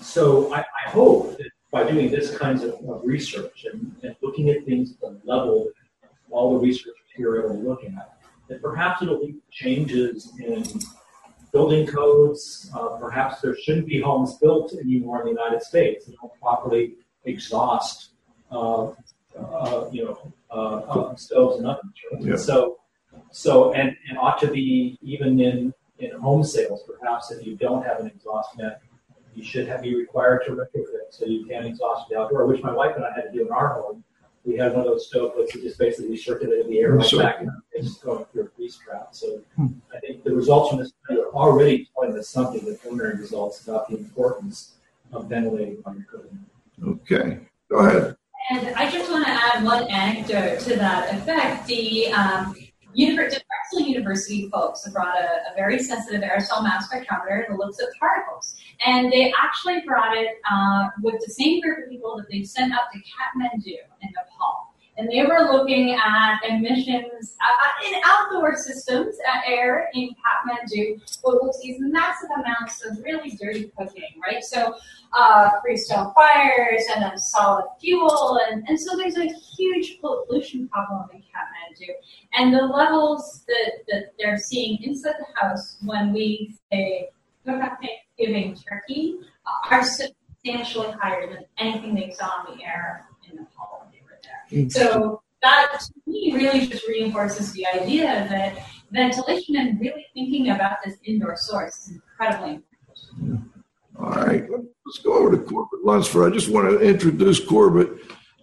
so 0.00 0.52
I, 0.52 0.60
I, 0.60 0.90
hope 0.90 1.36
that 1.38 1.50
by 1.70 1.88
doing 1.88 2.10
this 2.10 2.36
kinds 2.36 2.62
of, 2.62 2.74
of 2.88 3.02
research 3.04 3.66
and, 3.72 3.94
and, 4.02 4.16
looking 4.22 4.48
at 4.50 4.64
things 4.64 4.92
at 4.92 5.00
the 5.00 5.20
level 5.24 5.70
all 6.30 6.58
the 6.58 6.66
research 6.66 6.94
material 7.08 7.54
we're 7.54 7.68
looking 7.68 7.94
at, 7.94 8.18
that 8.48 8.62
perhaps 8.62 9.02
it'll 9.02 9.20
lead 9.20 9.34
to 9.34 9.42
changes 9.50 10.32
in 10.38 10.64
building 11.52 11.86
codes. 11.86 12.70
Uh, 12.74 12.96
perhaps 12.96 13.40
there 13.40 13.56
shouldn't 13.56 13.86
be 13.86 14.00
homes 14.00 14.36
built 14.36 14.72
anymore 14.74 15.20
in 15.20 15.26
the 15.26 15.32
United 15.32 15.62
States 15.62 16.06
that 16.06 16.16
don't 16.20 16.32
properly 16.40 16.94
exhaust, 17.24 18.10
uh, 18.50 18.90
uh, 19.38 19.88
you 19.90 20.04
know, 20.04 20.32
uh, 20.50 20.54
uh, 20.54 21.16
stoves 21.16 21.58
and 21.58 21.66
ovens. 21.66 21.92
Right? 22.12 22.22
Yeah. 22.22 22.36
So, 22.36 22.78
so 23.30 23.72
and, 23.72 23.96
and 24.08 24.18
ought 24.18 24.40
to 24.40 24.48
be 24.48 24.98
even 25.02 25.40
in 25.40 25.74
in 25.98 26.12
home 26.12 26.44
sales. 26.44 26.82
Perhaps 26.86 27.32
if 27.32 27.46
you 27.46 27.56
don't 27.56 27.84
have 27.84 28.00
an 28.00 28.06
exhaust 28.06 28.56
vent, 28.56 28.74
you 29.34 29.44
should 29.44 29.68
have, 29.68 29.82
be 29.82 29.94
required 29.94 30.42
to 30.46 30.52
retrofit 30.52 31.10
so 31.10 31.26
you 31.26 31.44
can 31.46 31.64
exhaust 31.64 32.08
the 32.08 32.18
outdoor, 32.18 32.46
which 32.46 32.62
my 32.62 32.72
wife 32.72 32.96
and 32.96 33.04
I 33.04 33.12
had 33.14 33.22
to 33.22 33.32
do 33.32 33.46
in 33.46 33.52
our 33.52 33.74
home 33.74 34.04
we 34.48 34.56
had 34.56 34.72
one 34.72 34.80
of 34.80 34.86
those 34.86 35.08
stovepipes 35.08 35.52
that 35.52 35.62
just 35.62 35.78
basically 35.78 36.16
circulated 36.16 36.68
the 36.68 36.78
air 36.80 36.94
right 36.94 37.06
sure. 37.06 37.22
back 37.22 37.40
and 37.40 37.50
it's 37.72 37.98
going 37.98 38.24
through 38.32 38.44
a 38.44 38.46
grease 38.56 38.78
trap. 38.78 39.08
So 39.10 39.42
hmm. 39.56 39.66
I 39.94 40.00
think 40.00 40.24
the 40.24 40.34
results 40.34 40.70
from 40.70 40.78
this 40.78 40.92
study 41.04 41.20
are 41.20 41.30
already 41.32 41.88
telling 41.94 42.18
us 42.18 42.30
something, 42.30 42.64
the 42.64 42.74
preliminary 42.76 43.18
results 43.18 43.62
about 43.68 43.90
the 43.90 43.98
importance 43.98 44.76
of 45.12 45.28
ventilating 45.28 45.76
while 45.82 45.94
you're 45.94 46.04
cooking. 46.04 46.38
Okay, 46.82 47.40
go 47.70 47.78
ahead. 47.80 48.16
And 48.50 48.74
I 48.74 48.90
just 48.90 49.10
want 49.10 49.26
to 49.26 49.30
add 49.30 49.62
one 49.62 49.84
anecdote 49.90 50.60
to 50.60 50.76
that 50.76 51.14
effect. 51.14 51.66
The 51.66 52.10
um, 52.12 52.56
University, 52.98 53.44
Drexel 53.46 53.88
University 53.88 54.48
folks 54.48 54.84
have 54.84 54.92
brought 54.92 55.16
a, 55.16 55.52
a, 55.52 55.54
very 55.54 55.78
sensitive 55.78 56.20
aerosol 56.20 56.64
mass 56.64 56.88
spectrometer 56.88 57.46
that 57.48 57.56
looks 57.56 57.80
at 57.80 57.86
particles. 57.96 58.56
And 58.84 59.12
they 59.12 59.32
actually 59.40 59.82
brought 59.82 60.16
it 60.16 60.38
uh, 60.50 60.88
with 61.00 61.14
the 61.24 61.32
same 61.32 61.60
group 61.60 61.84
of 61.84 61.90
people 61.90 62.16
that 62.16 62.26
they 62.28 62.42
sent 62.42 62.74
up 62.74 62.90
to 62.92 62.98
Kathmandu 62.98 63.76
in 64.02 64.08
Nepal. 64.08 64.67
And 64.98 65.08
they 65.08 65.22
were 65.22 65.52
looking 65.52 65.92
at 65.92 66.40
emissions 66.48 67.36
uh, 67.40 67.86
in 67.86 67.94
outdoor 68.04 68.56
systems, 68.56 69.16
at 69.32 69.44
air 69.46 69.88
in 69.94 70.10
Kathmandu, 70.10 71.00
what 71.22 71.40
was 71.42 71.60
these 71.62 71.76
massive 71.78 72.30
amounts 72.36 72.84
of 72.84 72.98
really 73.04 73.30
dirty 73.40 73.70
cooking, 73.78 74.20
right? 74.20 74.42
So 74.42 74.74
uh, 75.16 75.50
freestyle 75.64 76.12
fires 76.14 76.82
and 76.92 77.04
then 77.04 77.16
solid 77.16 77.66
fuel, 77.80 78.40
and, 78.50 78.68
and 78.68 78.78
so 78.78 78.96
there's 78.96 79.16
a 79.16 79.28
huge 79.56 80.00
pollution 80.00 80.68
problem 80.68 81.08
in 81.14 81.20
Kathmandu. 81.20 81.92
And 82.34 82.52
the 82.52 82.62
levels 82.62 83.44
that, 83.46 83.72
that 83.88 84.12
they're 84.18 84.38
seeing 84.38 84.82
inside 84.82 85.14
the 85.18 85.40
house 85.40 85.78
when 85.82 86.12
we 86.12 86.56
say 86.72 87.10
cook 87.46 87.62
up 87.62 87.78
Thanksgiving 87.80 88.56
turkey 88.68 89.18
are 89.70 89.84
substantially 89.84 90.90
higher 91.00 91.32
than 91.32 91.44
anything 91.56 91.94
they 91.94 92.10
saw 92.10 92.44
in 92.46 92.58
the 92.58 92.64
air 92.64 93.06
in 93.30 93.36
Nepal 93.36 93.77
So 94.70 95.22
that 95.42 95.80
to 95.80 95.92
me 96.06 96.32
really 96.34 96.66
just 96.66 96.86
reinforces 96.88 97.52
the 97.52 97.66
idea 97.66 98.06
that 98.30 98.58
ventilation 98.90 99.56
and 99.56 99.80
really 99.80 100.06
thinking 100.14 100.50
about 100.50 100.78
this 100.84 100.96
indoor 101.04 101.36
source 101.36 101.88
is 101.88 101.92
incredibly 101.96 102.54
important. 102.54 103.50
All 103.98 104.10
right, 104.10 104.44
let's 104.86 104.98
go 105.02 105.14
over 105.14 105.36
to 105.36 105.42
Corbett 105.42 105.84
Lunsford. 105.84 106.32
I 106.32 106.34
just 106.34 106.48
want 106.48 106.68
to 106.68 106.80
introduce 106.80 107.44
Corbett. 107.44 107.90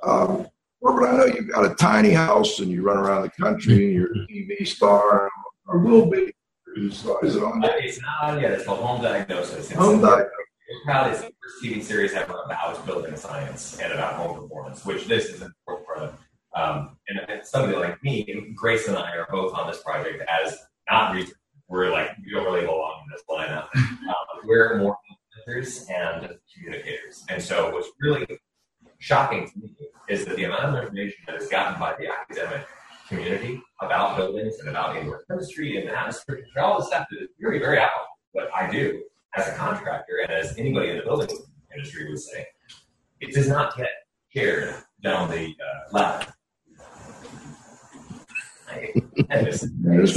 Um, 0.04 0.48
Corbett, 0.82 1.10
I 1.10 1.18
know 1.18 1.26
you've 1.26 1.52
got 1.52 1.72
a 1.72 1.76
tiny 1.76 2.12
house 2.12 2.60
and 2.60 2.70
you 2.70 2.84
run 2.84 2.98
around 2.98 3.24
the 3.24 3.32
country. 3.44 3.86
And 3.86 3.94
you're 3.94 4.12
a 4.12 4.28
TV 4.28 4.68
star, 4.68 5.30
or 5.68 5.80
will 5.80 6.06
be. 6.08 6.34
Is 6.78 7.06
it 7.06 7.42
on? 7.42 7.64
It's 7.64 8.02
not 8.02 8.34
on 8.34 8.42
yet. 8.42 8.52
It's 8.52 8.66
called 8.66 8.82
Home 8.82 9.02
Diagnosis. 9.02 9.72
It's 9.72 9.72
home 9.72 10.02
Diagnosis. 10.02 10.30
Probably 10.84 11.12
the 11.14 11.18
first 11.18 11.64
TV 11.64 11.84
series 11.84 12.14
ever 12.14 12.42
about 12.46 12.86
building 12.86 13.16
science 13.16 13.80
and 13.80 13.94
about 13.94 14.14
home 14.16 14.42
performance, 14.42 14.84
which 14.86 15.06
this 15.06 15.26
is 15.26 15.42
an 15.42 15.54
important 15.68 15.88
part 15.88 16.00
of. 16.00 16.18
Um, 16.56 16.98
and, 17.08 17.46
somebody 17.46 17.78
like 17.78 18.02
me, 18.04 18.54
Grace 18.56 18.88
and 18.88 18.98
I 18.98 19.12
are 19.16 19.28
both 19.30 19.54
on 19.54 19.68
this 19.68 19.84
project 19.84 20.24
as 20.28 20.58
not 20.90 21.14
researchers. 21.14 21.38
We're 21.68 21.92
like, 21.92 22.12
we 22.24 22.32
don't 22.32 22.46
really 22.46 22.66
belong 22.66 23.04
in 23.06 23.12
this 23.12 23.24
lineup. 23.30 23.68
Um, 24.06 24.42
we're 24.44 24.78
more 24.78 24.96
implementers 25.48 25.90
and 25.90 26.38
communicators. 26.54 27.24
And 27.28 27.42
so 27.42 27.72
what's 27.72 27.90
really 28.00 28.28
shocking 29.00 29.50
to 29.50 29.60
me 29.60 29.76
is 30.08 30.26
that 30.26 30.36
the 30.36 30.44
amount 30.44 30.66
of 30.66 30.76
information 30.76 31.24
that 31.26 31.42
is 31.42 31.48
gotten 31.50 31.80
by 31.80 31.96
the 31.98 32.08
academic 32.08 32.68
community 33.08 33.62
about 33.82 34.16
buildings 34.16 34.60
and 34.60 34.70
about 34.70 34.96
indoor 34.96 35.24
chemistry 35.28 35.78
and 35.78 35.90
the 35.90 35.98
atmosphere, 35.98 36.46
all 36.58 36.78
the 36.78 36.86
stuff 36.86 37.08
that 37.10 37.20
is 37.20 37.30
very, 37.40 37.58
very 37.58 37.80
applicable 37.80 38.16
what 38.36 38.50
I 38.54 38.70
do 38.70 39.02
as 39.36 39.48
a 39.48 39.54
contractor 39.56 40.18
and 40.22 40.32
as 40.32 40.58
anybody 40.58 40.90
in 40.90 40.98
the 40.98 41.04
building 41.04 41.30
industry 41.76 42.10
would 42.10 42.20
say, 42.20 42.46
it 43.20 43.34
does 43.34 43.48
not 43.48 43.76
get 43.78 43.90
shared 44.30 44.74
down 45.04 45.30
the 45.30 45.48
uh, 45.48 45.92
ladder. 45.92 46.34
and 49.30 49.48
this, 49.48 49.64
is 49.64 49.72
great. 49.82 50.12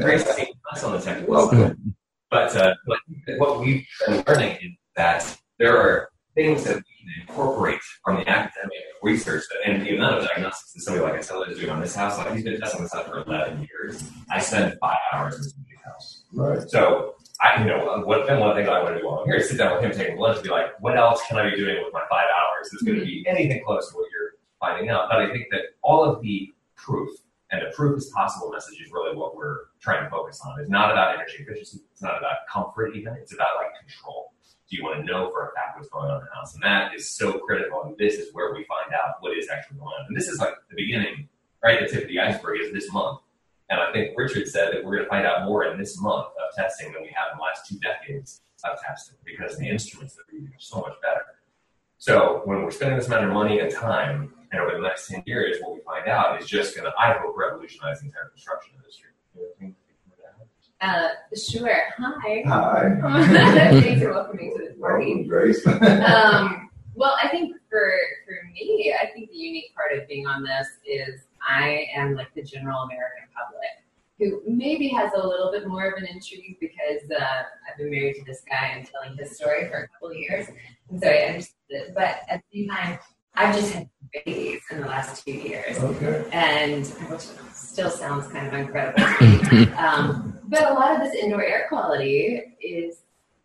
great 0.00 0.20
seeing 0.26 0.52
us 0.72 0.84
on 0.84 0.92
the 0.92 1.00
technical 1.00 1.34
Welcome. 1.34 1.94
But, 2.30 2.56
uh, 2.56 2.74
but 2.86 2.98
what 3.38 3.60
we've 3.60 3.86
been 4.06 4.24
learning 4.26 4.56
is 4.56 4.72
that 4.96 5.36
there 5.58 5.76
are 5.78 6.08
things 6.34 6.64
that 6.64 6.76
we 6.76 6.82
can 6.82 7.28
incorporate 7.28 7.80
from 8.04 8.16
the 8.16 8.28
academic 8.28 8.78
research 9.02 9.44
that, 9.50 9.70
and 9.70 9.86
the 9.86 9.96
amount 9.96 10.18
of 10.18 10.28
diagnostics 10.28 10.72
that 10.72 10.80
somebody 10.80 11.12
like 11.12 11.20
Atila 11.20 11.48
is 11.50 11.58
doing 11.58 11.70
on 11.70 11.80
this 11.80 11.94
house, 11.94 12.18
like 12.18 12.32
he's 12.34 12.42
been 12.42 12.58
testing 12.58 12.82
this 12.82 12.94
out 12.94 13.06
for 13.06 13.22
11 13.22 13.68
years. 13.70 14.10
I 14.30 14.40
spend 14.40 14.76
five 14.80 14.96
hours 15.12 15.36
in 15.36 15.42
this 15.42 15.54
house. 15.84 16.24
Right. 16.32 16.68
So 16.68 17.14
I, 17.44 17.60
you 17.60 17.66
know, 17.66 18.02
what, 18.06 18.28
and 18.30 18.40
one 18.40 18.56
thing 18.56 18.66
I 18.68 18.82
want 18.82 18.94
to 18.94 19.00
do 19.00 19.06
while 19.06 19.18
I'm 19.18 19.26
here 19.26 19.36
is 19.36 19.50
sit 19.50 19.58
down 19.58 19.74
with 19.74 19.84
him, 19.84 19.92
take 19.92 20.18
lunch, 20.18 20.36
and 20.36 20.44
be 20.44 20.50
like, 20.50 20.80
what 20.80 20.96
else 20.96 21.20
can 21.28 21.36
I 21.36 21.50
be 21.50 21.56
doing 21.56 21.76
with 21.84 21.92
my 21.92 22.02
five 22.08 22.24
hours 22.24 22.70
that's 22.72 22.82
going 22.82 22.98
to 22.98 23.04
be 23.04 23.22
mm-hmm. 23.22 23.36
anything 23.36 23.62
close 23.64 23.90
to 23.90 23.96
what 23.96 24.06
you're 24.10 24.40
finding 24.58 24.88
out? 24.88 25.08
But 25.10 25.20
I 25.20 25.30
think 25.30 25.48
that 25.50 25.76
all 25.82 26.02
of 26.04 26.22
the 26.22 26.54
proof 26.74 27.10
and 27.50 27.60
the 27.60 27.70
proof 27.76 27.98
is 27.98 28.06
possible 28.06 28.50
message 28.50 28.80
is 28.80 28.90
really 28.90 29.14
what 29.14 29.36
we're 29.36 29.58
trying 29.80 30.04
to 30.04 30.10
focus 30.10 30.40
on. 30.44 30.58
It's 30.58 30.70
not 30.70 30.90
about 30.90 31.14
energy 31.14 31.36
efficiency. 31.40 31.84
It's 31.92 32.02
not 32.02 32.16
about 32.16 32.48
comfort 32.50 32.96
even. 32.96 33.12
It's 33.20 33.34
about 33.34 33.56
like 33.56 33.78
control. 33.78 34.32
Do 34.70 34.76
you 34.76 34.82
want 34.82 35.00
to 35.00 35.04
know 35.04 35.30
for 35.30 35.48
a 35.48 35.52
fact 35.52 35.76
what's 35.76 35.90
going 35.90 36.10
on 36.10 36.22
in 36.22 36.24
the 36.24 36.34
house? 36.34 36.54
And 36.54 36.62
that 36.64 36.94
is 36.94 37.10
so 37.10 37.38
critical. 37.40 37.82
And 37.84 37.94
this 37.98 38.14
is 38.14 38.32
where 38.32 38.54
we 38.54 38.64
find 38.64 38.94
out 38.94 39.16
what 39.20 39.36
is 39.36 39.48
actually 39.50 39.76
going 39.78 39.92
on. 40.00 40.06
And 40.08 40.16
this 40.16 40.28
is 40.28 40.38
like 40.38 40.54
the 40.70 40.76
beginning, 40.76 41.28
right? 41.62 41.80
The 41.80 41.88
tip 41.92 42.02
of 42.04 42.08
the 42.08 42.20
iceberg 42.20 42.60
is 42.62 42.72
this 42.72 42.90
month. 42.90 43.20
And 43.70 43.80
I 43.80 43.92
think 43.92 44.16
Richard 44.16 44.46
said 44.48 44.72
that 44.72 44.84
we're 44.84 44.96
going 44.96 45.04
to 45.04 45.08
find 45.08 45.26
out 45.26 45.46
more 45.46 45.64
in 45.64 45.78
this 45.78 46.00
month 46.00 46.26
of 46.26 46.54
testing 46.54 46.92
than 46.92 47.02
we 47.02 47.08
have 47.08 47.32
in 47.32 47.38
the 47.38 47.42
last 47.42 47.66
two 47.66 47.78
decades 47.78 48.42
of 48.64 48.78
testing 48.80 49.16
because 49.24 49.56
the 49.56 49.68
instruments 49.68 50.14
that 50.16 50.24
we 50.32 50.40
use 50.40 50.50
are 50.50 50.58
so 50.58 50.80
much 50.80 50.94
better. 51.02 51.24
So 51.98 52.42
when 52.44 52.62
we're 52.62 52.70
spending 52.70 52.98
this 52.98 53.06
amount 53.06 53.24
of 53.24 53.32
money 53.32 53.60
and 53.60 53.70
time, 53.70 54.34
and 54.52 54.60
over 54.60 54.76
the 54.76 54.82
next 54.82 55.08
10 55.08 55.22
years, 55.26 55.56
what 55.60 55.74
we 55.74 55.80
find 55.80 56.06
out 56.08 56.40
is 56.40 56.46
just 56.46 56.76
going 56.76 56.84
to, 56.84 56.92
I 56.98 57.14
hope, 57.14 57.34
revolutionize 57.36 58.00
the 58.00 58.06
entire 58.06 58.28
construction 58.28 58.74
industry. 58.76 59.10
Uh, 60.80 61.08
sure. 61.34 61.80
Hi. 61.98 62.42
Hi. 62.46 63.30
Thanks 63.80 64.02
for 64.02 64.12
welcoming 64.12 64.52
to 64.52 64.64
this 64.64 64.76
party. 64.80 65.24
Grace. 65.24 65.66
um, 65.66 66.68
well, 66.94 67.16
I 67.22 67.28
think 67.28 67.56
for 67.70 67.92
for 68.26 68.36
me, 68.52 68.94
I 69.00 69.06
think 69.06 69.30
the 69.30 69.36
unique 69.36 69.74
part 69.74 69.98
of 69.98 70.06
being 70.06 70.26
on 70.26 70.42
this 70.42 70.68
is 70.86 71.22
I 71.48 71.86
am 71.94 72.14
like 72.14 72.34
the 72.34 72.42
general 72.42 72.82
American 72.82 73.28
public 73.34 73.84
who 74.18 74.42
maybe 74.46 74.88
has 74.88 75.10
a 75.16 75.26
little 75.26 75.50
bit 75.50 75.66
more 75.66 75.88
of 75.88 76.00
an 76.00 76.06
intrigue 76.06 76.56
because 76.60 77.10
uh, 77.10 77.42
I've 77.68 77.78
been 77.78 77.90
married 77.90 78.14
to 78.16 78.24
this 78.24 78.42
guy 78.48 78.68
and 78.68 78.86
telling 78.86 79.16
his 79.18 79.36
story 79.36 79.68
for 79.68 79.78
a 79.78 79.88
couple 79.88 80.10
of 80.10 80.16
years. 80.16 80.46
And 80.88 81.00
so 81.00 81.08
I 81.08 81.16
understood 81.26 81.54
it. 81.68 81.94
But 81.94 82.20
at 82.28 82.42
the 82.52 82.60
same 82.60 82.68
time, 82.68 82.98
I've 83.34 83.54
just 83.56 83.72
had 83.72 83.88
babies 84.24 84.60
in 84.70 84.82
the 84.82 84.86
last 84.86 85.24
two 85.24 85.32
years. 85.32 85.78
Okay. 85.78 86.28
And 86.32 86.86
which 86.86 87.22
still 87.52 87.90
sounds 87.90 88.28
kind 88.28 88.46
of 88.46 88.54
incredible. 88.54 89.02
um, 89.78 90.38
but 90.44 90.70
a 90.70 90.74
lot 90.74 90.94
of 90.94 91.00
this 91.00 91.14
indoor 91.20 91.44
air 91.44 91.66
quality 91.68 92.40
is 92.60 93.02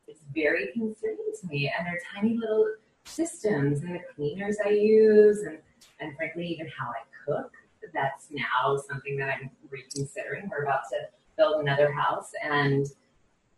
is 0.07 0.17
very 0.33 0.67
concerning 0.73 1.31
to 1.41 1.47
me. 1.47 1.71
And 1.75 1.87
they're 1.87 2.01
tiny 2.13 2.37
little 2.37 2.67
systems 3.05 3.81
and 3.81 3.95
the 3.95 4.01
cleaners 4.15 4.57
I 4.63 4.69
use 4.69 5.39
and, 5.39 5.57
and 5.99 6.15
frankly 6.15 6.45
even 6.45 6.67
how 6.67 6.89
I 6.89 7.01
cook 7.25 7.51
that's 7.93 8.27
now 8.31 8.77
something 8.77 9.17
that 9.17 9.29
I'm 9.29 9.49
reconsidering. 9.69 10.49
We're 10.49 10.63
about 10.63 10.81
to 10.91 10.97
build 11.37 11.61
another 11.61 11.91
house 11.91 12.31
and 12.43 12.85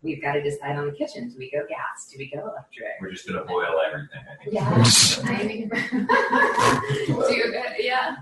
we've 0.02 0.22
got 0.22 0.34
to 0.34 0.42
decide 0.42 0.78
on 0.78 0.88
the 0.88 0.94
kitchen. 0.94 1.30
Do 1.30 1.36
we 1.38 1.52
go 1.52 1.66
gas? 1.68 2.10
Do 2.12 2.18
we 2.18 2.30
go 2.30 2.42
electric? 2.42 3.00
We're 3.00 3.12
just 3.12 3.28
going 3.28 3.40
to 3.40 3.46
boil 3.46 3.80
everything. 3.86 4.22
Yeah. 4.52 4.84
I 5.26 5.44
mean, 5.44 5.70
do 7.30 7.84
yeah. 7.84 8.16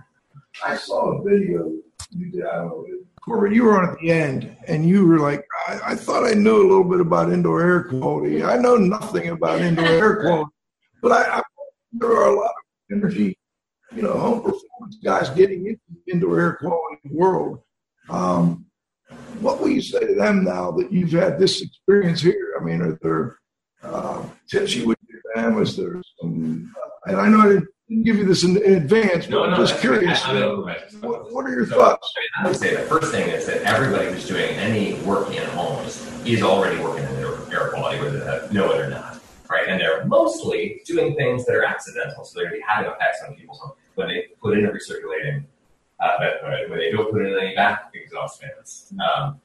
I 0.64 0.76
saw 0.76 1.20
a 1.20 1.24
video 1.24 1.72
you 2.12 2.32
did. 2.32 2.45
I 2.45 2.57
don't 2.57 2.70
know. 2.70 2.86
Corbett, 3.22 3.53
you 3.53 3.64
were 3.64 3.82
on 3.82 3.89
at 3.89 3.99
the 3.99 4.12
end, 4.12 4.55
and 4.68 4.88
you 4.88 5.05
were 5.05 5.20
like, 5.20 5.45
I, 5.68 5.80
I 5.88 5.95
thought 5.95 6.26
I 6.26 6.34
knew 6.34 6.55
a 6.55 6.68
little 6.68 6.84
bit 6.84 7.01
about 7.01 7.32
indoor 7.32 7.62
air 7.62 7.84
quality. 7.84 8.43
I 8.43 8.57
know 8.57 8.78
nothing 8.78 9.30
about 9.30 9.62
indoor 9.62 9.86
air 9.86 10.22
quality, 10.22 10.51
but 11.01 11.12
I, 11.12 11.38
I 11.38 11.41
there 11.93 12.12
are 12.12 12.34
a 12.34 12.36
lot 12.36 12.45
of 12.49 12.97
energy 12.97 13.38
you 14.00 14.08
know, 14.08 14.18
home 14.18 14.41
performance 14.41 14.97
guys 15.04 15.30
getting 15.32 15.66
into 15.66 15.82
the 15.89 16.14
indoor 16.14 16.39
air 16.39 16.54
quality 16.54 17.02
world. 17.12 17.60
Um, 18.10 18.66
what 19.41 19.60
will 19.60 19.70
you 19.70 19.82
say 19.82 20.00
to 20.00 20.16
them 20.16 20.45
now 20.45 20.72
that 20.72 20.91
you've 20.91 21.12
had 21.12 21.38
this 21.38 21.62
experience 21.62 22.22
here? 22.22 22.56
I 22.60 22.64
mean, 22.64 22.82
are 22.82 22.97
there 23.02 23.39
uh, 23.84 24.24
tips 24.50 24.74
you 24.76 24.88
would 24.88 24.97
give 25.12 25.20
them? 25.36 25.62
Is 25.62 25.76
there 25.76 26.02
some, 26.22 26.74
uh, 26.78 27.12
and 27.12 27.20
I 27.20 27.28
know 27.28 27.39
I 27.41 27.47
didn't 27.50 28.04
give 28.06 28.16
you 28.18 28.26
this 28.26 28.45
in, 28.45 28.56
in 28.64 28.74
advance, 28.76 29.26
but 29.26 29.32
no, 29.32 29.43
I'm 29.43 29.58
just 29.58 29.82
curious. 29.82 30.24
I, 30.24 30.45
what, 31.02 31.34
what, 31.34 31.45
are 31.45 31.50
your 31.50 31.68
so, 31.68 31.78
thoughts? 31.78 32.14
I, 32.16 32.20
mean, 32.22 32.30
I 32.45 32.50
would 32.50 32.58
say 32.58 32.76
the 32.76 32.84
first 32.84 33.12
thing 33.12 33.28
is 33.30 33.47
that 33.47 33.64
everybody 33.64 34.12
who's 34.12 34.28
doing 34.28 34.56
any 34.56 34.93
work 35.02 35.30
in 35.36 35.45
homes 35.50 36.10
is 36.26 36.41
already 36.41 36.82
working 36.82 37.04
in 37.04 37.16
their 37.16 37.36
air 37.52 37.70
quality, 37.72 38.00
whether 38.00 38.20
they 38.20 38.54
know 38.54 38.72
it 38.72 38.80
or 38.80 38.89
not 38.89 39.20
right? 39.50 39.68
And 39.68 39.82
they're 39.82 40.06
mostly 40.06 40.82
doing 40.86 41.16
things 41.16 41.45
that 41.45 41.56
are 41.56 41.64
accidental. 41.64 42.24
So 42.24 42.38
they're 42.38 42.50
going 42.50 42.62
to 42.62 42.66
be 42.66 42.66
having 42.68 42.91
effects 42.91 43.24
on 43.28 43.36
people's 43.36 43.60
home 43.60 43.72
when 43.96 44.08
they 44.08 44.28
put 44.42 44.58
in 44.58 44.66
a 44.66 44.70
recirculating, 44.70 45.44
uh, 46.00 46.12
when 46.70 46.80
they 46.80 46.92
don't 46.92 47.12
put 47.12 47.26
in 47.26 47.38
any 47.38 47.56
back 47.56 47.92
exhaust 47.94 48.42
fans, 48.42 48.94
um, 49.00 49.40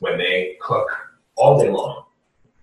when 0.00 0.18
they 0.18 0.56
cook 0.60 0.90
all 1.36 1.58
day 1.58 1.70
long 1.70 2.04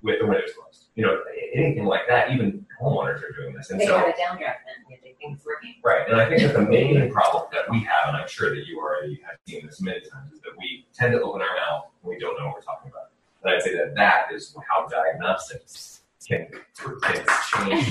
with 0.01 0.19
the 0.19 0.25
windows 0.25 0.51
closed. 0.57 0.85
You 0.95 1.05
know, 1.05 1.21
anything 1.53 1.85
like 1.85 2.07
that, 2.07 2.31
even 2.31 2.65
homeowners 2.81 3.23
are 3.23 3.31
doing 3.31 3.55
this. 3.55 3.69
And 3.71 3.79
they 3.79 3.85
so, 3.85 3.97
have 3.97 4.07
a 4.07 4.11
downdraft 4.11 4.39
then, 4.65 4.85
they 4.89 4.97
think 4.97 5.17
it's 5.21 5.45
working. 5.45 5.75
Right. 5.83 6.07
And 6.07 6.19
I 6.19 6.27
think 6.27 6.41
that 6.41 6.53
the 6.53 6.61
main 6.61 7.11
problem 7.11 7.43
that 7.51 7.69
we 7.69 7.79
have, 7.79 8.09
and 8.09 8.17
I'm 8.17 8.27
sure 8.27 8.53
that 8.53 8.65
you 8.65 8.79
already 8.79 9.21
have 9.25 9.37
seen 9.47 9.65
this 9.65 9.81
many 9.81 10.01
times, 10.01 10.33
is 10.33 10.41
that 10.41 10.51
we 10.57 10.85
tend 10.93 11.13
to 11.13 11.21
open 11.21 11.41
our 11.41 11.55
mouth 11.55 11.85
and 12.01 12.09
we 12.09 12.19
don't 12.19 12.37
know 12.37 12.47
what 12.47 12.55
we're 12.55 12.61
talking 12.61 12.91
about. 12.91 13.11
And 13.43 13.53
I'd 13.53 13.61
say 13.61 13.75
that 13.75 13.95
that 13.95 14.27
is 14.33 14.55
how 14.69 14.87
diagnostics 14.87 16.00
can, 16.27 16.47
can 16.77 17.25
change. 17.53 17.87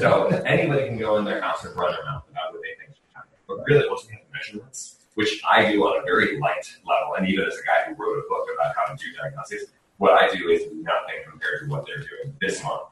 so 0.00 0.26
anybody 0.46 0.88
can 0.88 0.98
go 0.98 1.18
in 1.18 1.24
their 1.24 1.40
house 1.40 1.64
and 1.64 1.74
run 1.76 1.92
mouth 2.04 2.24
about 2.30 2.52
what 2.52 2.62
they 2.62 2.74
think 2.78 2.90
is 2.90 2.96
happening. 3.14 3.38
But 3.46 3.58
really, 3.66 3.88
once 3.88 4.06
we 4.08 4.14
have 4.14 4.24
measurements, 4.32 4.96
which 5.14 5.40
I 5.48 5.72
do 5.72 5.82
on 5.82 6.00
a 6.00 6.04
very 6.04 6.38
light 6.38 6.76
level, 6.86 7.14
and 7.16 7.28
even 7.28 7.44
as 7.44 7.54
a 7.54 7.66
guy 7.66 7.88
who 7.88 7.94
wrote 8.00 8.18
a 8.18 8.28
book 8.28 8.46
about 8.54 8.74
how 8.76 8.92
to 8.92 8.96
do 8.96 9.12
diagnostics, 9.20 9.64
what 9.96 10.12
I 10.12 10.34
do 10.34 10.48
is 10.48 10.62
nothing 10.72 11.16
compared 11.28 11.62
to 11.62 11.68
what 11.68 11.86
they're 11.86 11.98
doing 11.98 12.36
this 12.40 12.62
month. 12.62 12.82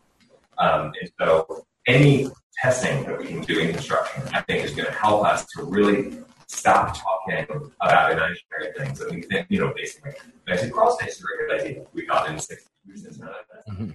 Um, 0.59 0.93
and 1.01 1.11
so 1.20 1.64
any 1.87 2.29
testing 2.61 3.05
that 3.05 3.18
we 3.18 3.27
can 3.27 3.43
do 3.43 3.61
in 3.61 3.72
construction, 3.72 4.22
I 4.33 4.41
think 4.43 4.64
is 4.64 4.72
going 4.72 4.87
to 4.87 4.95
help 4.95 5.24
us 5.24 5.47
to 5.57 5.62
really 5.62 6.18
stop 6.49 6.97
talking 6.97 7.47
about 7.81 8.12
imaginary 8.12 8.72
things 8.77 8.99
that 8.99 9.11
we 9.11 9.22
think, 9.22 9.47
you 9.51 9.61
know, 9.61 9.72
basically, 9.77 10.12
basic 10.45 10.72
crawl 10.72 10.97
space 10.99 11.20
is 11.20 11.24
idea. 11.53 11.85
We 11.93 12.07
got 12.07 12.29
in 12.31 12.39
60 12.39 12.57
years 12.57 12.57
since 12.57 12.66
now. 12.66 12.76
Mm-hmm. 12.89 13.91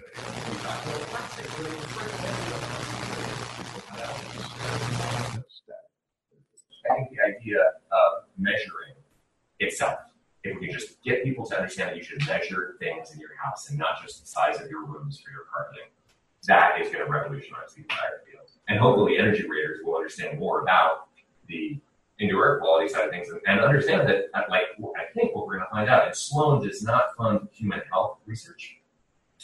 I 6.89 6.95
think 6.95 7.09
the 7.11 7.21
idea 7.25 7.59
of 7.59 8.23
measuring 8.37 8.95
itself, 9.59 9.99
if 10.43 10.59
we 10.59 10.67
can 10.67 10.77
just 10.77 11.01
get 11.03 11.23
people 11.23 11.45
to 11.45 11.55
understand 11.55 11.89
that 11.91 11.97
you 11.97 12.03
should 12.03 12.25
measure 12.27 12.75
things 12.79 13.13
in 13.13 13.19
your 13.19 13.29
house 13.41 13.69
and 13.69 13.79
not 13.79 14.01
just 14.01 14.21
the 14.21 14.27
size 14.27 14.59
of 14.59 14.69
your 14.69 14.83
rooms 14.85 15.19
for 15.19 15.31
your 15.31 15.45
carpeting, 15.53 15.85
that 16.47 16.81
is 16.81 16.91
going 16.91 17.05
to 17.05 17.11
revolutionize 17.11 17.73
the 17.75 17.81
entire 17.83 18.21
field. 18.29 18.49
And 18.67 18.79
hopefully, 18.79 19.17
energy 19.17 19.47
raters 19.47 19.79
will 19.83 19.95
understand 19.95 20.39
more 20.39 20.61
about 20.61 21.07
the 21.47 21.79
indoor 22.19 22.45
air 22.45 22.59
quality 22.59 22.89
side 22.89 23.05
of 23.05 23.11
things 23.11 23.29
and, 23.29 23.39
and 23.45 23.59
understand 23.61 24.07
that, 24.09 24.25
like, 24.49 24.63
I 24.97 25.05
think 25.13 25.35
what 25.35 25.47
we're 25.47 25.57
going 25.57 25.67
to 25.67 25.71
find 25.71 25.89
out 25.89 26.11
is 26.11 26.17
Sloan 26.17 26.65
does 26.65 26.83
not 26.83 27.15
fund 27.17 27.47
human 27.51 27.81
health 27.91 28.17
research. 28.25 28.80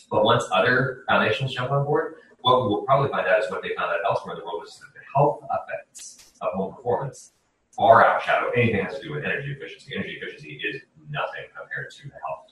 But 0.09 0.23
once 0.23 0.45
other 0.51 1.03
foundations 1.07 1.53
jump 1.53 1.71
on 1.71 1.85
board, 1.85 2.15
what 2.41 2.61
we 2.61 2.67
will 2.69 2.83
probably 2.83 3.09
find 3.09 3.27
out 3.27 3.43
is 3.43 3.51
what 3.51 3.61
they 3.61 3.75
found 3.75 3.91
out 3.91 3.99
elsewhere 4.05 4.35
in 4.35 4.39
the 4.39 4.45
world 4.45 4.63
is 4.65 4.79
that 4.79 4.93
the 4.93 5.01
health 5.15 5.43
effects 5.43 6.33
of 6.41 6.53
home 6.53 6.73
performance 6.73 7.33
far 7.75 8.03
outshadow 8.03 8.49
anything 8.55 8.77
that 8.77 8.91
has 8.91 8.99
to 8.99 9.07
do 9.07 9.13
with 9.13 9.23
energy 9.23 9.51
efficiency. 9.51 9.95
Energy 9.95 10.19
efficiency 10.21 10.59
is 10.73 10.81
nothing 11.09 11.43
compared 11.55 11.91
to 11.91 12.09
health. 12.25 12.47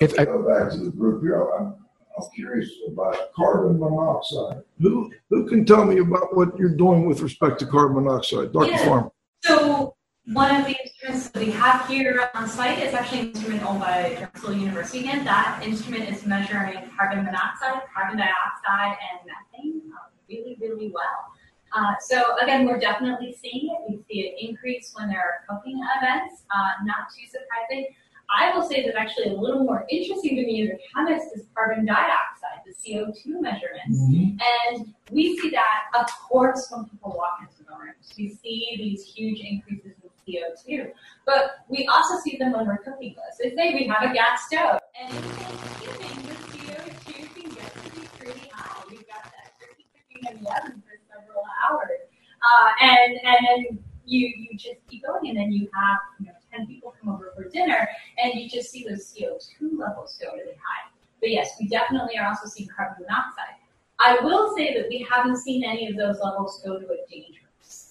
If 0.00 0.18
I 0.18 0.24
go 0.24 0.42
back 0.42 0.72
to 0.72 0.78
the 0.78 0.90
group 0.90 1.22
here, 1.22 1.50
I'm, 1.52 1.74
I'm 2.18 2.28
curious 2.34 2.70
about 2.88 3.32
carbon 3.32 3.78
monoxide. 3.78 4.62
Who 4.80 5.10
who 5.30 5.46
can 5.48 5.64
tell 5.64 5.84
me 5.84 5.98
about 5.98 6.36
what 6.36 6.58
you're 6.58 6.76
doing 6.76 7.06
with 7.06 7.20
respect 7.20 7.58
to 7.60 7.66
carbon 7.66 8.04
monoxide, 8.04 8.52
Dr. 8.52 8.70
Yeah. 8.70 8.84
Farmer? 8.84 9.12
So 9.44 9.96
one 10.26 10.54
of 10.54 10.66
the 10.66 10.76
instruments 10.80 11.30
that 11.30 11.42
we 11.42 11.50
have 11.50 11.86
here 11.88 12.30
on 12.34 12.48
site 12.48 12.78
is 12.78 12.94
actually 12.94 13.20
an 13.20 13.26
instrument 13.30 13.62
owned 13.64 13.80
by 13.80 14.14
Drexel 14.16 14.52
University. 14.52 15.00
Again, 15.00 15.24
that 15.24 15.60
instrument 15.64 16.08
is 16.08 16.24
measuring 16.24 16.78
carbon 16.96 17.24
monoxide, 17.24 17.82
carbon 17.92 18.18
dioxide, 18.18 18.96
and 19.10 19.26
methane 19.26 19.82
uh, 19.92 20.08
really, 20.28 20.56
really 20.60 20.92
well. 20.94 21.32
Uh, 21.74 21.94
so 22.00 22.36
again, 22.40 22.66
we're 22.66 22.78
definitely 22.78 23.36
seeing 23.40 23.70
it. 23.74 23.90
We 23.90 24.04
see 24.08 24.28
an 24.28 24.48
increase 24.48 24.92
when 24.94 25.08
there 25.08 25.18
are 25.18 25.56
cooking 25.56 25.80
events. 25.98 26.44
Uh, 26.54 26.84
not 26.84 27.08
too 27.16 27.26
surprising. 27.26 27.92
I 28.34 28.54
will 28.54 28.62
say 28.62 28.84
that 28.86 28.94
actually 28.94 29.28
a 29.28 29.34
little 29.34 29.64
more 29.64 29.84
interesting 29.90 30.36
to 30.36 30.42
me 30.42 30.62
as 30.62 30.70
a 30.70 30.78
chemist 30.94 31.26
is 31.34 31.46
carbon 31.54 31.84
dioxide, 31.84 32.62
the 32.64 32.72
CO2 32.72 33.40
measurements. 33.40 33.98
Mm-hmm. 33.98 34.38
And 34.78 34.94
we 35.10 35.36
see 35.38 35.50
that, 35.50 35.84
of 35.98 36.08
course, 36.28 36.68
when 36.70 36.84
people 36.84 37.14
walk 37.16 37.38
into 37.40 37.64
the 37.64 37.76
rooms. 37.76 38.12
We 38.16 38.34
see 38.42 38.74
these 38.78 39.04
huge 39.04 39.40
increases 39.40 39.92
in 40.01 40.01
CO2. 40.26 40.92
But 41.24 41.64
we 41.68 41.86
also 41.86 42.18
see 42.18 42.36
them 42.36 42.52
when 42.52 42.66
we're 42.66 42.78
cooking. 42.78 43.14
Let's 43.16 43.38
say 43.38 43.74
we 43.74 43.86
have 43.86 44.10
a 44.10 44.12
gas 44.12 44.46
stove. 44.46 44.80
And 45.00 45.14
in 45.14 45.22
Thanksgiving, 45.22 46.26
the 46.26 46.34
CO2 46.34 47.34
can 47.34 47.50
get 47.54 47.72
to 47.74 48.00
be 48.00 48.06
pretty 48.18 48.48
high. 48.52 48.82
We've 48.90 49.06
got 49.06 49.24
that 49.24 49.52
turkey 49.60 49.86
cooking 49.94 50.36
in 50.36 50.44
the 50.44 50.50
oven 50.50 50.82
for 50.86 50.98
several 51.08 51.42
hours. 51.68 52.00
Uh, 52.42 52.70
and, 52.80 53.18
and 53.24 53.46
then 53.48 53.78
you, 54.04 54.32
you 54.36 54.58
just 54.58 54.80
keep 54.88 55.04
going, 55.04 55.30
and 55.30 55.38
then 55.38 55.52
you 55.52 55.68
have 55.74 55.98
you 56.20 56.26
know, 56.26 56.32
10 56.52 56.66
people 56.66 56.94
come 57.00 57.14
over 57.14 57.32
for 57.36 57.48
dinner, 57.48 57.88
and 58.22 58.34
you 58.34 58.48
just 58.48 58.70
see 58.70 58.84
those 58.88 59.12
CO2 59.12 59.78
levels 59.78 60.18
go 60.20 60.32
really 60.32 60.54
high. 60.54 60.90
But 61.20 61.30
yes, 61.30 61.50
we 61.60 61.68
definitely 61.68 62.18
are 62.18 62.26
also 62.26 62.48
seeing 62.48 62.68
carbon 62.68 63.06
monoxide. 63.06 63.54
I 64.00 64.18
will 64.22 64.54
say 64.56 64.74
that 64.74 64.88
we 64.88 65.06
haven't 65.08 65.36
seen 65.36 65.62
any 65.62 65.88
of 65.88 65.96
those 65.96 66.18
levels 66.20 66.60
go 66.64 66.78
to 66.78 66.84
a 66.84 66.96
dangerous. 67.08 67.41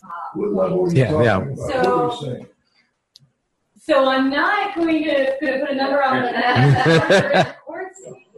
Uh, 0.03 0.07
what 0.33 0.53
level 0.53 0.85
are 0.85 0.89
you 0.89 0.97
yeah, 0.97 1.11
talking 1.11 1.25
yeah. 1.25 1.37
about? 1.37 2.19
So, 2.19 2.47
so 3.79 4.09
I'm 4.09 4.29
not 4.29 4.75
going 4.75 5.03
to, 5.03 5.37
going 5.41 5.53
to 5.59 5.59
put 5.59 5.69
a 5.69 5.75
number 5.75 6.03
on 6.03 6.21
that. 6.21 7.57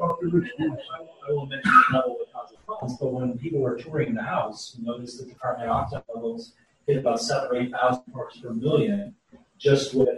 I 0.01 1.32
will 1.32 1.45
mention 1.45 1.72
the 1.91 1.97
level 1.97 2.18
that 2.20 2.34
causes 2.34 2.57
problems, 2.66 2.97
but 2.99 3.14
when 3.14 3.38
people 3.38 3.59
were 3.59 3.78
touring 3.78 4.14
the 4.14 4.24
house, 4.24 4.78
noticed 4.82 5.20
that 5.20 5.30
the 5.30 5.36
carbon 5.36 5.68
dioxide 5.68 6.03
levels 6.14 6.53
hit 6.88 6.97
about 6.97 7.22
seven 7.22 7.49
or 7.49 7.55
eight 7.55 7.72
thousand 7.72 8.03
parts 8.14 8.39
per 8.39 8.51
million 8.51 9.16
just 9.57 9.93
with 9.93 10.09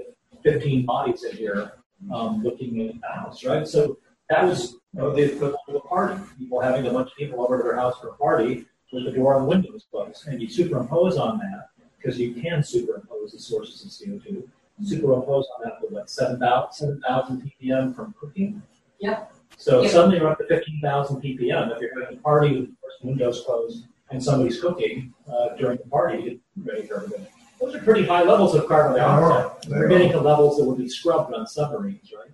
15 0.44 0.86
bodies 0.86 1.24
in 1.24 1.36
here 1.38 1.74
um, 2.14 2.44
looking 2.44 2.88
at 2.88 3.00
the 3.00 3.08
house, 3.08 3.44
right? 3.44 3.68
So 3.68 3.98
that 4.30 4.44
was 4.44 4.74
you 4.94 5.02
know, 5.02 5.14
the 5.14 5.24
equivalent 5.24 5.58
of 5.68 5.76
a 5.76 5.80
party. 5.82 6.22
People 6.38 6.62
having 6.62 6.88
a 6.88 6.92
bunch 6.92 7.12
of 7.12 7.18
people 7.18 7.42
over 7.42 7.58
to 7.58 7.64
their 7.64 7.76
house 7.76 8.00
for 8.00 8.10
a 8.10 8.14
party 8.14 8.66
with 8.96 9.06
the 9.06 9.12
door 9.12 9.36
and 9.36 9.46
the 9.46 9.50
windows 9.50 9.86
closed. 9.92 10.28
And 10.28 10.42
you 10.42 10.48
superimpose 10.48 11.18
on 11.18 11.38
that, 11.40 11.70
because 11.98 12.20
you 12.20 12.34
can 12.34 12.64
superimpose 12.64 13.34
the 13.34 13.40
sources 13.40 13.84
of 13.86 13.92
CO2, 13.92 14.48
superimpose 14.84 15.46
on 15.56 15.64
that 15.64 15.82
with 15.82 15.92
what, 15.92 16.10
7,000 16.10 17.02
7, 17.04 17.52
ppm 17.62 17.96
from 17.96 18.16
cooking? 18.20 18.62
Yeah. 19.00 19.26
So 19.58 19.84
yeah. 19.84 19.90
suddenly 19.90 20.18
you're 20.18 20.30
up 20.30 20.38
to 20.40 20.48
15,000 20.48 21.22
ppm. 21.22 21.76
If 21.76 21.82
you're 21.82 22.02
having 22.02 22.18
a 22.18 22.22
party 22.22 22.60
with 22.62 22.70
the 23.02 23.08
windows 23.08 23.44
closed 23.46 23.86
and 24.10 24.24
somebody's 24.24 24.60
cooking 24.60 25.14
uh, 25.32 25.56
during 25.58 25.78
the 25.78 25.90
party, 25.90 26.24
it's 26.24 26.42
ready 26.58 26.88
for 26.88 26.98
everybody. 26.98 27.28
Those 27.60 27.76
are 27.76 27.80
pretty 27.80 28.06
high 28.06 28.24
levels 28.24 28.54
of 28.54 28.68
carbon 28.68 28.98
dioxide. 28.98 29.70
We're 29.70 29.88
getting 29.88 30.12
to 30.12 30.20
levels 30.20 30.58
that 30.58 30.66
would 30.66 30.78
be 30.78 30.90
scrubbed 30.90 31.34
on 31.34 31.48
submarines, 31.48 32.12
right? 32.12 32.32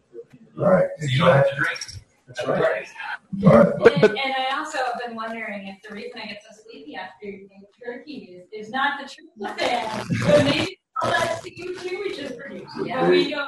Right. 0.55 0.89
You 0.99 1.19
don't 1.19 1.33
have 1.33 1.49
to 1.49 1.55
drink. 1.55 2.00
That's 2.35 2.47
right. 2.47 2.87
And, 3.33 4.03
and, 4.03 4.33
I 4.37 4.57
also 4.57 4.77
have 4.77 4.99
been 5.05 5.15
wondering 5.15 5.67
if 5.67 5.81
the 5.87 5.95
reason 5.95 6.19
I 6.21 6.27
get 6.27 6.41
so 6.43 6.61
sleepy 6.63 6.95
after 6.95 7.25
eating 7.25 7.63
turkey 7.83 8.43
is, 8.51 8.67
is 8.67 8.71
not 8.71 8.99
the 8.99 9.05
tryptophan, 9.05 10.05
but 10.25 10.43
maybe 10.43 10.79
all 11.01 11.11
that 11.11 11.41
CO2 11.41 11.99
which 11.99 12.19
is 12.19 12.31
produced. 12.33 12.71
Yeah, 12.83 13.09
we 13.09 13.29
don't 13.29 13.39
know. 13.39 13.45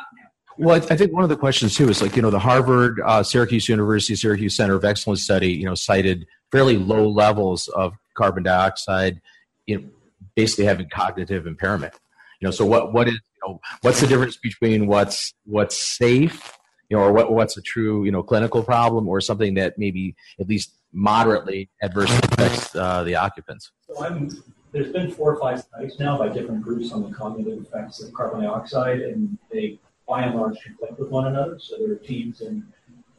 Well, 0.58 0.76
I 0.76 0.96
think 0.96 1.12
one 1.12 1.24
of 1.24 1.30
the 1.30 1.38
questions 1.38 1.76
too 1.76 1.90
is 1.90 2.02
like 2.02 2.16
you 2.16 2.22
know 2.22 2.30
the 2.30 2.40
Harvard, 2.40 3.02
uh, 3.04 3.24
Syracuse 3.24 3.68
University, 3.68 4.16
Syracuse 4.16 4.56
Center 4.56 4.76
of 4.76 4.86
Excellence 4.86 5.24
study, 5.24 5.52
you 5.52 5.66
know, 5.66 5.76
cited 5.76 6.28
fairly 6.52 6.78
low 6.78 7.10
levels 7.10 7.68
of 7.70 7.94
carbon 8.16 8.44
dioxide, 8.44 9.20
you 9.66 9.80
know, 9.80 9.90
basically 10.36 10.66
having 10.66 10.88
cognitive 10.90 11.48
impairment. 11.48 11.94
You 12.40 12.48
know, 12.48 12.52
so 12.52 12.66
what 12.66 12.94
what 12.94 13.08
is 13.08 13.16
you 13.16 13.50
know, 13.50 13.62
what's 13.82 14.02
the 14.02 14.08
difference 14.08 14.38
between 14.38 14.86
what's 14.88 15.34
what's 15.46 15.78
safe, 15.78 16.56
you 16.94 17.00
know, 17.00 17.06
or 17.06 17.12
what 17.12 17.32
what's 17.32 17.58
a 17.58 17.62
true 17.62 18.06
you 18.06 18.12
know 18.12 18.22
clinical 18.22 18.62
problem, 18.62 19.08
or 19.08 19.20
something 19.20 19.56
that 19.56 19.80
maybe 19.80 20.16
at 20.40 20.48
least 20.48 20.76
moderately 20.92 21.72
adversely 21.82 22.20
affects 22.32 22.76
uh, 22.76 23.04
the 23.04 23.16
occupants. 23.16 23.72
So 23.88 24.06
I'm, 24.06 24.30
there's 24.72 24.92
been 24.92 25.10
four 25.10 25.34
or 25.34 25.40
five 25.40 25.62
studies 25.62 25.98
now 26.00 26.20
by 26.20 26.30
different 26.30 26.62
groups 26.62 26.92
on 26.92 27.02
the 27.02 27.10
cognitive 27.10 27.66
effects 27.66 28.04
of 28.04 28.14
carbon 28.14 28.42
dioxide, 28.42 29.02
and 29.02 29.40
they 29.52 29.80
by 30.08 30.22
and 30.22 30.40
large 30.40 30.60
conflict 30.64 31.00
with 31.00 31.10
one 31.10 31.26
another. 31.26 31.58
So 31.58 31.78
there 31.80 31.92
are 31.94 31.96
teams 31.96 32.42
in 32.42 32.64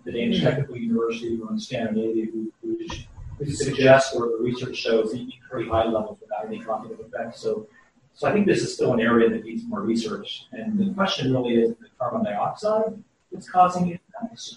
the 0.05 0.13
Danish 0.13 0.41
Technical 0.41 0.77
University 0.77 1.41
or 1.43 1.51
in 1.51 1.59
Scandinavia 1.59 2.27
who, 2.27 2.53
who 2.63 3.51
suggests 3.51 4.15
or 4.15 4.29
the 4.29 4.39
research 4.41 4.77
shows 4.77 5.17
pretty 5.51 5.69
high 5.69 5.87
levels 5.87 6.19
without 6.21 6.47
any 6.47 6.61
cognitive 6.61 7.01
effects. 7.01 7.41
So, 7.41 7.67
so 8.13 8.29
I 8.29 8.33
think 8.33 8.47
this 8.47 8.63
is 8.63 8.73
still 8.75 8.93
an 8.93 9.01
area 9.01 9.31
that 9.31 9.45
needs 9.45 9.65
more 9.65 9.81
research. 9.81 10.47
And 10.53 10.79
the 10.79 10.93
question 10.95 11.33
really 11.33 11.55
is: 11.55 11.71
the 11.81 11.89
carbon 11.99 12.23
dioxide 12.23 13.03
that's 13.35 13.51
causing 13.51 13.91
it, 13.91 14.01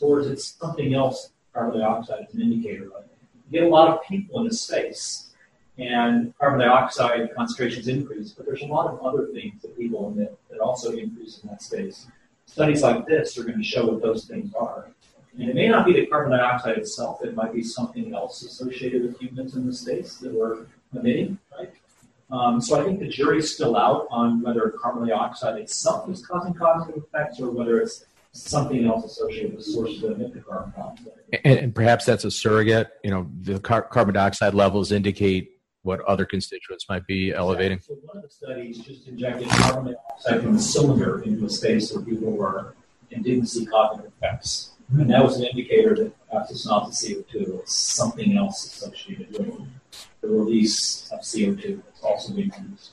or 0.01 0.19
is 0.19 0.27
it 0.27 0.39
something 0.39 0.93
else? 0.93 1.31
Carbon 1.53 1.79
dioxide 1.79 2.27
is 2.29 2.35
an 2.35 2.41
indicator 2.41 2.85
of 2.85 3.05
it. 3.05 3.17
You 3.49 3.59
get 3.59 3.67
a 3.67 3.69
lot 3.69 3.89
of 3.89 4.03
people 4.07 4.39
in 4.39 4.47
the 4.47 4.53
space, 4.53 5.31
and 5.77 6.33
carbon 6.39 6.59
dioxide 6.59 7.33
concentrations 7.35 7.87
increase, 7.87 8.31
but 8.31 8.45
there's 8.45 8.61
a 8.61 8.67
lot 8.67 8.87
of 8.87 8.99
other 9.01 9.27
things 9.27 9.61
that 9.63 9.77
people 9.77 10.07
emit 10.07 10.37
that 10.49 10.59
also 10.59 10.91
increase 10.91 11.39
in 11.41 11.49
that 11.49 11.61
space. 11.61 12.07
Studies 12.45 12.83
like 12.83 13.05
this 13.05 13.37
are 13.37 13.43
going 13.43 13.57
to 13.57 13.63
show 13.63 13.85
what 13.85 14.01
those 14.01 14.25
things 14.25 14.53
are. 14.53 14.87
And 15.37 15.49
it 15.49 15.55
may 15.55 15.67
not 15.67 15.85
be 15.85 15.93
the 15.93 16.05
carbon 16.07 16.31
dioxide 16.37 16.77
itself, 16.77 17.23
it 17.23 17.35
might 17.35 17.53
be 17.53 17.61
something 17.61 18.13
else 18.13 18.43
associated 18.43 19.03
with 19.03 19.19
humans 19.19 19.55
in 19.55 19.67
the 19.67 19.73
space 19.73 20.17
that 20.17 20.33
we're 20.33 20.65
emitting, 20.93 21.37
right? 21.57 21.71
Um, 22.29 22.59
so 22.59 22.79
I 22.79 22.83
think 22.83 22.99
the 22.99 23.07
jury's 23.07 23.53
still 23.53 23.77
out 23.77 24.07
on 24.09 24.41
whether 24.41 24.69
carbon 24.81 25.07
dioxide 25.07 25.59
itself 25.61 26.09
is 26.09 26.25
causing 26.25 26.53
cognitive 26.53 27.03
effects 27.03 27.39
or 27.39 27.51
whether 27.51 27.79
it's 27.79 28.05
something 28.37 28.85
else 28.85 29.05
associated 29.05 29.55
with 29.55 29.65
sources 29.65 30.01
that 30.01 30.13
emit 30.13 30.33
the 30.33 30.41
carbon 30.41 30.73
dioxide. 30.75 31.13
And, 31.43 31.59
and 31.59 31.75
perhaps 31.75 32.05
that's 32.05 32.23
a 32.23 32.31
surrogate. 32.31 32.89
You 33.03 33.11
know, 33.11 33.29
the 33.41 33.59
car- 33.59 33.83
carbon 33.83 34.13
dioxide 34.13 34.53
levels 34.53 34.91
indicate 34.91 35.51
what 35.83 36.01
other 36.01 36.25
constituents 36.25 36.85
might 36.89 37.07
be 37.07 37.33
elevating. 37.33 37.79
So 37.79 37.95
one 38.03 38.17
of 38.17 38.23
the 38.23 38.29
studies 38.29 38.79
just 38.79 39.07
injected 39.07 39.47
carbon 39.49 39.93
dioxide 39.93 40.43
from 40.43 40.55
a 40.55 40.59
cylinder 40.59 41.21
into 41.23 41.45
a 41.45 41.49
space 41.49 41.93
where 41.93 42.03
people 42.03 42.31
were 42.31 42.75
and 43.11 43.23
didn't 43.23 43.47
see 43.47 43.65
cognitive 43.65 44.11
effects. 44.21 44.71
And 44.89 45.09
that 45.09 45.23
was 45.23 45.37
an 45.37 45.45
indicator 45.45 45.95
that 45.95 46.29
perhaps 46.29 46.51
it's 46.51 46.65
not 46.65 46.87
the 46.87 46.91
CO2, 46.91 47.59
it's 47.59 47.75
something 47.75 48.37
else 48.37 48.65
associated 48.65 49.31
with 49.31 49.67
the 50.21 50.27
release 50.27 51.09
of 51.11 51.21
CO2 51.21 51.81
that's 51.83 52.01
also 52.01 52.33
being 52.33 52.51
released. 52.61 52.91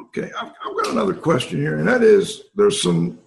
Okay, 0.00 0.30
I've, 0.40 0.48
I've 0.64 0.76
got 0.76 0.88
another 0.88 1.12
question 1.12 1.60
here, 1.60 1.78
and 1.78 1.86
that 1.86 2.02
is 2.02 2.44
there's 2.54 2.82
some 2.82 3.18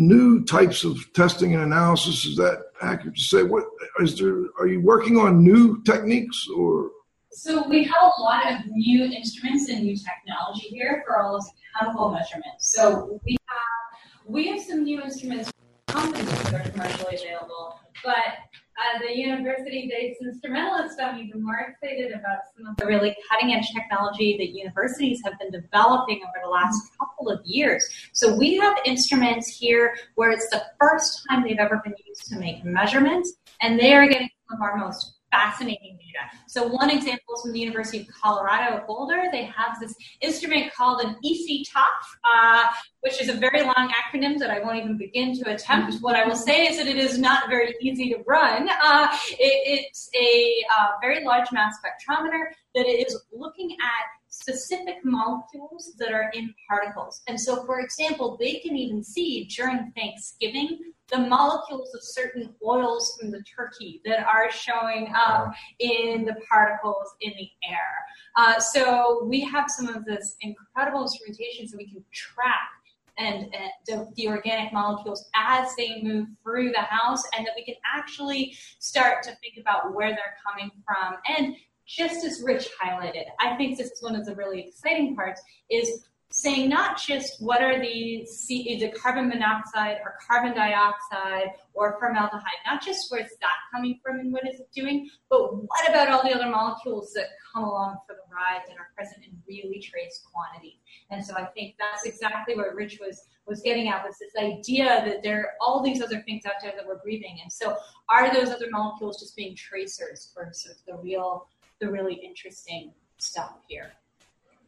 new 0.00 0.42
types 0.44 0.82
of 0.82 0.96
testing 1.12 1.54
and 1.54 1.62
analysis. 1.62 2.24
Is 2.24 2.36
that 2.36 2.64
accurate 2.80 3.16
to 3.16 3.22
say? 3.22 3.42
What 3.42 3.64
is 4.00 4.18
there? 4.18 4.46
Are 4.58 4.66
you 4.66 4.80
working 4.80 5.18
on 5.18 5.44
new 5.44 5.82
techniques 5.82 6.48
or? 6.56 6.90
So 7.32 7.68
we 7.68 7.84
have 7.84 8.12
a 8.18 8.22
lot 8.22 8.50
of 8.50 8.66
new 8.66 9.04
instruments 9.04 9.68
and 9.68 9.84
new 9.84 9.96
technology 9.96 10.68
here 10.68 11.04
for 11.06 11.20
all 11.22 11.36
of 11.36 11.44
chemical 11.78 12.10
measurements. 12.10 12.72
So 12.74 13.20
we 13.24 13.36
have 13.46 14.26
we 14.26 14.48
have 14.48 14.60
some 14.62 14.84
new 14.84 15.00
instruments 15.02 15.52
companies 15.86 16.42
that 16.44 16.54
are 16.54 16.70
commercially 16.70 17.16
available, 17.16 17.78
but 18.04 18.38
uh, 18.80 18.98
the 19.06 19.16
university-based 19.16 20.20
instrumentalists 20.22 20.98
I'm 21.00 21.18
even 21.18 21.44
more 21.44 21.58
excited 21.68 22.12
about 22.12 22.38
some 22.56 22.66
of 22.66 22.76
the 22.76 22.86
really 22.86 23.14
cutting-edge 23.30 23.68
technology 23.74 24.36
that 24.38 24.56
universities 24.56 25.20
have 25.24 25.38
been 25.38 25.50
developing 25.50 26.20
over 26.22 26.40
the 26.42 26.48
last 26.48 26.80
couple 26.98 27.30
of 27.30 27.44
years. 27.44 27.86
So 28.12 28.34
we 28.34 28.56
have 28.56 28.76
instruments 28.84 29.48
here 29.48 29.96
where 30.14 30.30
it's 30.30 30.48
the 30.50 30.64
first 30.78 31.24
time 31.28 31.44
they've 31.44 31.58
ever 31.58 31.80
been 31.84 31.94
used 32.06 32.26
to 32.28 32.36
make 32.38 32.64
measurements, 32.64 33.34
and 33.60 33.78
they 33.78 33.94
are 33.94 34.08
getting 34.08 34.30
some 34.48 34.56
of 34.56 34.62
our 34.62 34.76
most 34.76 35.19
fascinating 35.30 35.98
data. 35.98 36.30
So 36.48 36.66
one 36.66 36.90
example 36.90 37.34
is 37.36 37.42
from 37.42 37.52
the 37.52 37.60
University 37.60 38.00
of 38.00 38.08
Colorado 38.08 38.84
Boulder. 38.86 39.24
They 39.32 39.44
have 39.44 39.78
this 39.80 39.94
instrument 40.20 40.72
called 40.74 41.02
an 41.02 41.16
EESI-TOF, 41.24 41.84
uh, 42.24 42.64
which 43.00 43.20
is 43.20 43.28
a 43.28 43.34
very 43.34 43.62
long 43.62 43.92
acronym 44.02 44.38
that 44.38 44.50
I 44.50 44.60
won't 44.60 44.76
even 44.76 44.96
begin 44.96 45.36
to 45.42 45.54
attempt. 45.54 45.96
What 46.00 46.16
I 46.16 46.26
will 46.26 46.36
say 46.36 46.66
is 46.66 46.78
that 46.78 46.86
it 46.86 46.96
is 46.96 47.18
not 47.18 47.48
very 47.48 47.74
easy 47.80 48.10
to 48.10 48.22
run. 48.26 48.68
Uh, 48.68 49.08
it, 49.38 49.86
it's 49.88 50.10
a 50.14 50.64
uh, 50.78 50.88
very 51.00 51.24
large 51.24 51.52
mass 51.52 51.76
spectrometer 51.78 52.46
that 52.74 52.86
is 52.86 53.18
looking 53.32 53.70
at 53.72 54.04
specific 54.30 54.96
molecules 55.04 55.92
that 55.98 56.12
are 56.12 56.30
in 56.34 56.54
particles. 56.68 57.20
And 57.26 57.38
so, 57.38 57.64
for 57.64 57.80
example, 57.80 58.36
they 58.38 58.60
can 58.60 58.76
even 58.76 59.02
see 59.02 59.44
during 59.44 59.92
Thanksgiving 59.96 60.78
the 61.10 61.18
molecules 61.18 61.94
of 61.94 62.02
certain 62.02 62.54
oils 62.64 63.16
from 63.18 63.30
the 63.30 63.42
turkey 63.42 64.00
that 64.04 64.26
are 64.26 64.50
showing 64.50 65.12
up 65.14 65.52
in 65.78 66.24
the 66.24 66.36
particles 66.48 67.14
in 67.20 67.32
the 67.36 67.48
air. 67.68 68.04
Uh, 68.36 68.58
so 68.60 69.24
we 69.24 69.40
have 69.40 69.70
some 69.70 69.88
of 69.88 70.04
this 70.04 70.36
incredible 70.40 71.02
instrumentation 71.02 71.66
so 71.66 71.76
we 71.76 71.86
can 71.86 72.04
track 72.12 72.70
and, 73.18 73.54
and 73.54 73.70
the, 73.86 74.08
the, 74.16 74.28
organic 74.28 74.72
molecules 74.72 75.28
as 75.34 75.74
they 75.76 76.00
move 76.02 76.26
through 76.42 76.70
the 76.70 76.80
house, 76.80 77.22
and 77.36 77.46
that 77.46 77.52
we 77.54 77.64
can 77.64 77.74
actually 77.84 78.56
start 78.78 79.22
to 79.22 79.30
think 79.42 79.58
about 79.60 79.94
where 79.94 80.10
they're 80.10 80.36
coming 80.46 80.70
from. 80.86 81.16
And 81.28 81.54
just 81.86 82.24
as 82.24 82.42
Rich 82.42 82.68
highlighted, 82.82 83.24
I 83.40 83.56
think 83.56 83.76
this 83.76 83.90
is 83.90 84.02
one 84.02 84.14
of 84.14 84.24
the 84.24 84.34
really 84.34 84.60
exciting 84.60 85.14
parts 85.14 85.42
is 85.70 86.04
saying 86.32 86.68
not 86.68 87.00
just 87.00 87.42
what 87.42 87.60
are 87.60 87.80
the, 87.80 88.26
the 88.48 88.92
carbon 88.96 89.28
monoxide 89.28 89.98
or 90.04 90.14
carbon 90.26 90.54
dioxide 90.54 91.48
or 91.74 91.98
formaldehyde, 91.98 92.42
not 92.64 92.82
just 92.82 93.10
where's 93.10 93.30
that 93.40 93.56
coming 93.74 93.98
from 94.02 94.20
and 94.20 94.32
what 94.32 94.48
is 94.48 94.60
it 94.60 94.68
doing, 94.72 95.08
but 95.28 95.56
what 95.56 95.88
about 95.88 96.08
all 96.08 96.22
the 96.22 96.32
other 96.32 96.48
molecules 96.48 97.12
that 97.14 97.26
come 97.52 97.64
along 97.64 97.96
for 98.06 98.14
the 98.14 98.34
ride 98.34 98.62
and 98.68 98.78
are 98.78 98.88
present 98.96 99.24
in 99.24 99.36
really 99.48 99.80
trace 99.80 100.22
quantity. 100.32 100.78
And 101.10 101.24
so 101.24 101.34
I 101.36 101.46
think 101.46 101.74
that's 101.78 102.04
exactly 102.04 102.54
what 102.54 102.74
Rich 102.74 103.00
was 103.00 103.22
was 103.46 103.60
getting 103.62 103.88
at 103.88 104.04
was 104.04 104.16
this 104.18 104.40
idea 104.40 105.02
that 105.04 105.24
there 105.24 105.40
are 105.40 105.50
all 105.60 105.82
these 105.82 106.00
other 106.00 106.20
things 106.20 106.46
out 106.46 106.52
there 106.62 106.72
that 106.76 106.86
we're 106.86 106.98
breathing. 106.98 107.38
And 107.42 107.52
so 107.52 107.76
are 108.08 108.32
those 108.32 108.50
other 108.50 108.68
molecules 108.70 109.18
just 109.18 109.34
being 109.34 109.56
tracers 109.56 110.30
for 110.32 110.50
sort 110.52 110.76
of 110.76 110.84
the 110.86 111.02
real 111.02 111.48
the 111.80 111.90
really 111.90 112.14
interesting 112.14 112.92
stuff 113.18 113.56
here? 113.66 113.92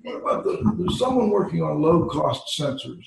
What 0.02 0.16
about 0.16 0.44
the, 0.44 0.94
someone 0.96 1.30
working 1.30 1.62
on 1.62 1.80
low 1.80 2.06
cost 2.06 2.58
sensors 2.58 3.06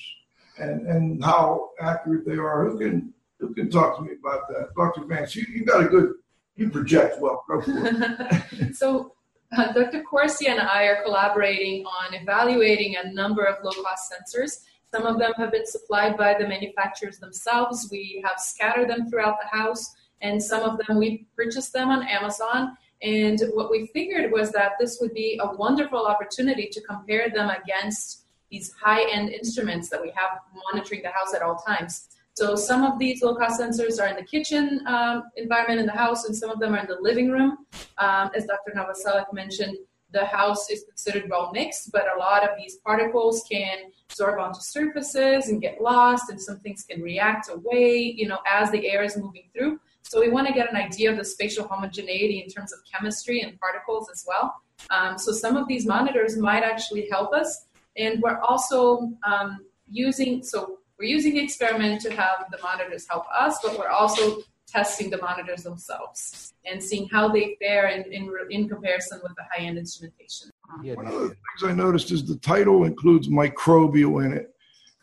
and, 0.58 0.88
and 0.88 1.24
how 1.24 1.72
accurate 1.80 2.26
they 2.26 2.38
are? 2.38 2.70
Who 2.70 2.80
can 2.80 3.14
who 3.40 3.54
can 3.54 3.70
talk 3.70 3.98
to 3.98 4.04
me 4.04 4.12
about 4.20 4.48
that? 4.50 4.70
Dr. 4.76 5.06
Vance, 5.06 5.36
you, 5.36 5.46
you 5.54 5.66
got 5.66 5.84
a 5.84 5.90
good 5.90 6.14
you 6.56 6.70
project 6.70 7.20
well. 7.20 7.44
Go 7.50 7.62
for 7.62 7.74
it. 7.76 8.76
so 8.76 9.16
uh, 9.56 9.74
Dr. 9.74 10.04
Corsi 10.04 10.48
and 10.48 10.60
I 10.60 10.84
are 10.84 11.04
collaborating 11.04 11.86
on 11.86 12.14
evaluating 12.14 12.96
a 12.96 13.12
number 13.12 13.44
of 13.44 13.64
low 13.64 13.72
cost 13.84 14.14
sensors. 14.14 14.62
Some 14.94 15.06
of 15.06 15.20
them 15.20 15.34
have 15.38 15.52
been 15.52 15.66
supplied 15.66 16.18
by 16.18 16.36
the 16.38 16.48
manufacturers 16.48 17.20
themselves. 17.20 17.90
We 17.92 18.24
have 18.26 18.40
scattered 18.40 18.90
them 18.90 19.10
throughout 19.10 19.38
the 19.42 19.58
house, 19.58 19.94
and 20.22 20.42
some 20.42 20.64
of 20.64 20.80
them 20.86 20.98
we 20.98 21.28
purchased 21.36 21.74
them 21.74 21.90
on 21.90 22.08
Amazon. 22.08 22.78
And 23.02 23.40
what 23.54 23.70
we 23.70 23.88
figured 23.88 24.32
was 24.32 24.52
that 24.52 24.74
this 24.80 25.00
would 25.02 25.14
be 25.14 25.40
a 25.42 25.56
wonderful 25.56 26.06
opportunity 26.06 26.68
to 26.72 26.82
compare 26.82 27.30
them 27.30 27.50
against 27.50 28.26
these 28.50 28.74
high 28.74 29.10
end 29.12 29.30
instruments 29.30 29.90
that 29.90 30.02
we 30.02 30.12
have 30.16 30.40
monitoring 30.72 31.02
the 31.02 31.10
house 31.10 31.34
at 31.34 31.42
all 31.42 31.56
times. 31.56 32.10
So 32.36 32.56
some 32.56 32.84
of 32.84 33.00
these 33.00 33.24
low 33.24 33.36
cost 33.36 33.62
sensors 33.62 34.02
are 34.02 34.08
in 34.08 34.18
the 34.18 34.24
kitchen 34.24 34.82
um, 34.88 35.24
environment 35.38 35.80
in 35.80 35.86
the 35.86 35.94
house, 35.94 36.26
and 36.26 36.36
some 36.36 36.50
of 36.50 36.60
them 36.60 36.76
are 36.76 36.80
in 36.80 36.88
the 36.88 36.98
living 37.00 37.32
room. 37.32 37.66
Um, 37.98 38.30
as 38.36 38.46
Dr. 38.46 38.74
Novoselac 38.76 39.32
mentioned, 39.34 39.78
the 40.12 40.26
house 40.26 40.70
is 40.70 40.84
considered 40.84 41.30
well 41.30 41.52
mixed, 41.54 41.92
but 41.94 42.06
a 42.14 42.20
lot 42.20 42.44
of 42.44 42.58
these 42.58 42.76
particles 42.78 43.44
can 43.50 43.92
absorb 44.10 44.40
onto 44.40 44.60
surfaces 44.60 45.48
and 45.48 45.62
get 45.62 45.82
lost, 45.82 46.30
and 46.30 46.42
some 46.42 46.60
things 46.60 46.84
can 46.84 47.02
react 47.02 47.50
away, 47.50 48.14
you 48.18 48.28
know, 48.28 48.40
as 48.50 48.70
the 48.70 48.90
air 48.90 49.04
is 49.04 49.16
moving 49.16 49.50
through. 49.54 49.80
So 50.16 50.22
we 50.22 50.30
want 50.30 50.48
to 50.48 50.54
get 50.54 50.70
an 50.70 50.78
idea 50.78 51.12
of 51.12 51.18
the 51.18 51.26
spatial 51.26 51.68
homogeneity 51.68 52.42
in 52.42 52.50
terms 52.50 52.72
of 52.72 52.80
chemistry 52.90 53.42
and 53.42 53.60
particles 53.60 54.10
as 54.10 54.24
well. 54.26 54.56
Um, 54.90 55.18
so 55.18 55.34
some 55.34 55.58
of 55.58 55.68
these 55.68 55.86
monitors 55.86 56.38
might 56.38 56.64
actually 56.64 57.10
help 57.12 57.34
us. 57.34 57.66
And 57.98 58.22
we're 58.22 58.40
also 58.40 59.12
um, 59.28 59.66
using, 59.90 60.42
so 60.42 60.80
we're 60.98 61.10
using 61.10 61.34
the 61.34 61.44
experiment 61.44 62.00
to 62.04 62.12
have 62.12 62.46
the 62.50 62.58
monitors 62.64 63.06
help 63.10 63.26
us, 63.38 63.60
but 63.62 63.78
we're 63.78 63.90
also 63.90 64.38
testing 64.70 65.10
the 65.10 65.18
monitors 65.18 65.64
themselves 65.64 66.54
and 66.64 66.82
seeing 66.82 67.10
how 67.10 67.28
they 67.28 67.58
fare 67.60 67.90
in, 67.90 68.10
in, 68.14 68.34
in 68.50 68.70
comparison 68.70 69.20
with 69.22 69.34
the 69.36 69.44
high-end 69.52 69.78
instrumentation. 69.78 70.50
One 70.82 71.08
of 71.08 71.14
the 71.14 71.28
things 71.28 71.64
I 71.66 71.74
noticed 71.74 72.14
is 72.14 72.24
the 72.24 72.38
title 72.38 72.86
includes 72.86 73.28
microbial 73.28 74.24
in 74.24 74.32
it. 74.32 74.56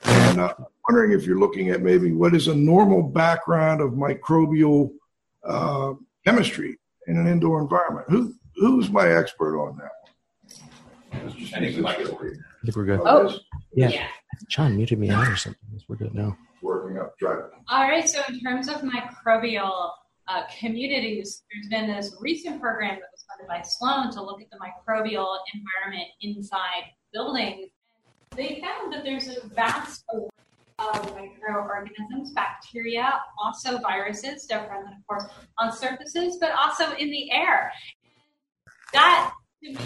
And 0.04 0.40
uh, 0.40 0.54
I'm 0.58 0.64
wondering 0.88 1.12
if 1.12 1.26
you're 1.26 1.38
looking 1.38 1.68
at 1.68 1.82
maybe 1.82 2.12
what 2.12 2.34
is 2.34 2.48
a 2.48 2.54
normal 2.54 3.02
background 3.02 3.82
of 3.82 3.90
microbial 3.90 4.90
uh, 5.44 5.94
chemistry 6.24 6.78
in 7.06 7.16
an 7.16 7.26
indoor 7.26 7.60
environment. 7.60 8.06
Who 8.08 8.34
who's 8.56 8.90
my 8.90 9.08
expert 9.08 9.60
on 9.60 9.76
that 9.78 9.90
one? 10.00 11.28
I 11.28 11.30
think, 11.30 11.86
I 11.86 11.94
think 11.94 12.76
we're 12.76 12.84
good. 12.84 13.00
Oh, 13.04 13.28
oh. 13.28 13.38
Yeah. 13.74 13.88
yeah. 13.88 14.06
John 14.48 14.76
muted 14.76 14.98
me 14.98 15.10
out 15.10 15.28
or 15.28 15.36
something. 15.36 15.60
We're 15.88 15.96
good 15.96 16.14
now. 16.14 16.36
Working 16.62 16.98
up. 16.98 17.18
Try 17.18 17.38
it. 17.38 17.44
All 17.68 17.82
right. 17.82 18.08
So 18.08 18.20
in 18.28 18.40
terms 18.40 18.68
of 18.68 18.76
microbial 18.76 19.90
uh, 20.28 20.44
communities, 20.58 21.42
there's 21.52 21.68
been 21.68 21.94
this 21.94 22.16
recent 22.20 22.60
program 22.60 22.94
that 22.94 23.08
was 23.12 23.24
funded 23.28 23.48
by 23.48 23.62
Sloan 23.62 24.10
to 24.12 24.22
look 24.22 24.40
at 24.40 24.48
the 24.50 24.58
microbial 24.58 25.36
environment 25.54 26.08
inside 26.22 26.84
buildings 27.12 27.68
they 28.36 28.62
found 28.62 28.92
that 28.92 29.04
there's 29.04 29.28
a 29.28 29.46
vast 29.48 30.04
array 30.14 30.28
of 30.94 31.14
microorganisms, 31.14 32.32
bacteria, 32.32 33.20
also 33.42 33.78
viruses. 33.78 34.46
They're 34.46 34.64
present, 34.64 34.94
of 34.98 35.06
course, 35.06 35.24
on 35.58 35.72
surfaces, 35.72 36.36
but 36.40 36.52
also 36.52 36.92
in 36.96 37.10
the 37.10 37.30
air. 37.30 37.72
That, 38.92 39.32
to 39.62 39.70
me, 39.70 39.74
is 39.74 39.80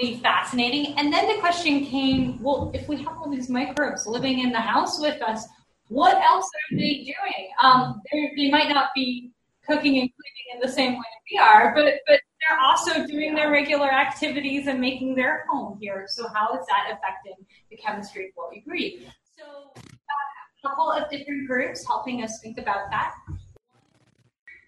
really 0.00 0.20
fascinating. 0.20 0.94
And 0.98 1.12
then 1.12 1.28
the 1.28 1.38
question 1.40 1.84
came 1.86 2.42
well, 2.42 2.70
if 2.74 2.88
we 2.88 2.96
have 2.98 3.16
all 3.18 3.30
these 3.30 3.48
microbes 3.48 4.06
living 4.06 4.40
in 4.40 4.52
the 4.52 4.60
house 4.60 5.00
with 5.00 5.22
us, 5.22 5.46
what 5.88 6.16
else 6.22 6.44
are 6.44 6.76
they 6.76 7.04
doing? 7.04 7.50
Um, 7.62 8.02
they 8.10 8.50
might 8.50 8.68
not 8.68 8.90
be 8.94 9.32
cooking 9.66 10.00
and 10.00 10.10
cleaning 10.10 10.48
in 10.54 10.60
the 10.60 10.68
same 10.68 10.94
way 10.94 11.04
we 11.30 11.38
are, 11.38 11.72
but, 11.74 11.94
but 12.06 12.20
they're 12.48 12.58
also 12.60 13.06
doing 13.06 13.34
their 13.34 13.50
regular 13.50 13.90
activities 13.90 14.66
and 14.66 14.80
making 14.80 15.14
their 15.14 15.46
home 15.50 15.78
here. 15.80 16.06
So 16.08 16.28
how 16.28 16.54
is 16.58 16.66
that 16.66 16.86
affecting 16.92 17.44
the 17.70 17.76
chemistry 17.76 18.26
of 18.26 18.30
what 18.34 18.50
we 18.50 18.62
breathe? 18.66 19.02
So 19.38 19.72
uh, 19.76 19.80
a 19.80 20.68
couple 20.68 20.90
of 20.90 21.10
different 21.10 21.46
groups 21.46 21.86
helping 21.86 22.22
us 22.22 22.40
think 22.42 22.58
about 22.58 22.90
that. 22.90 23.14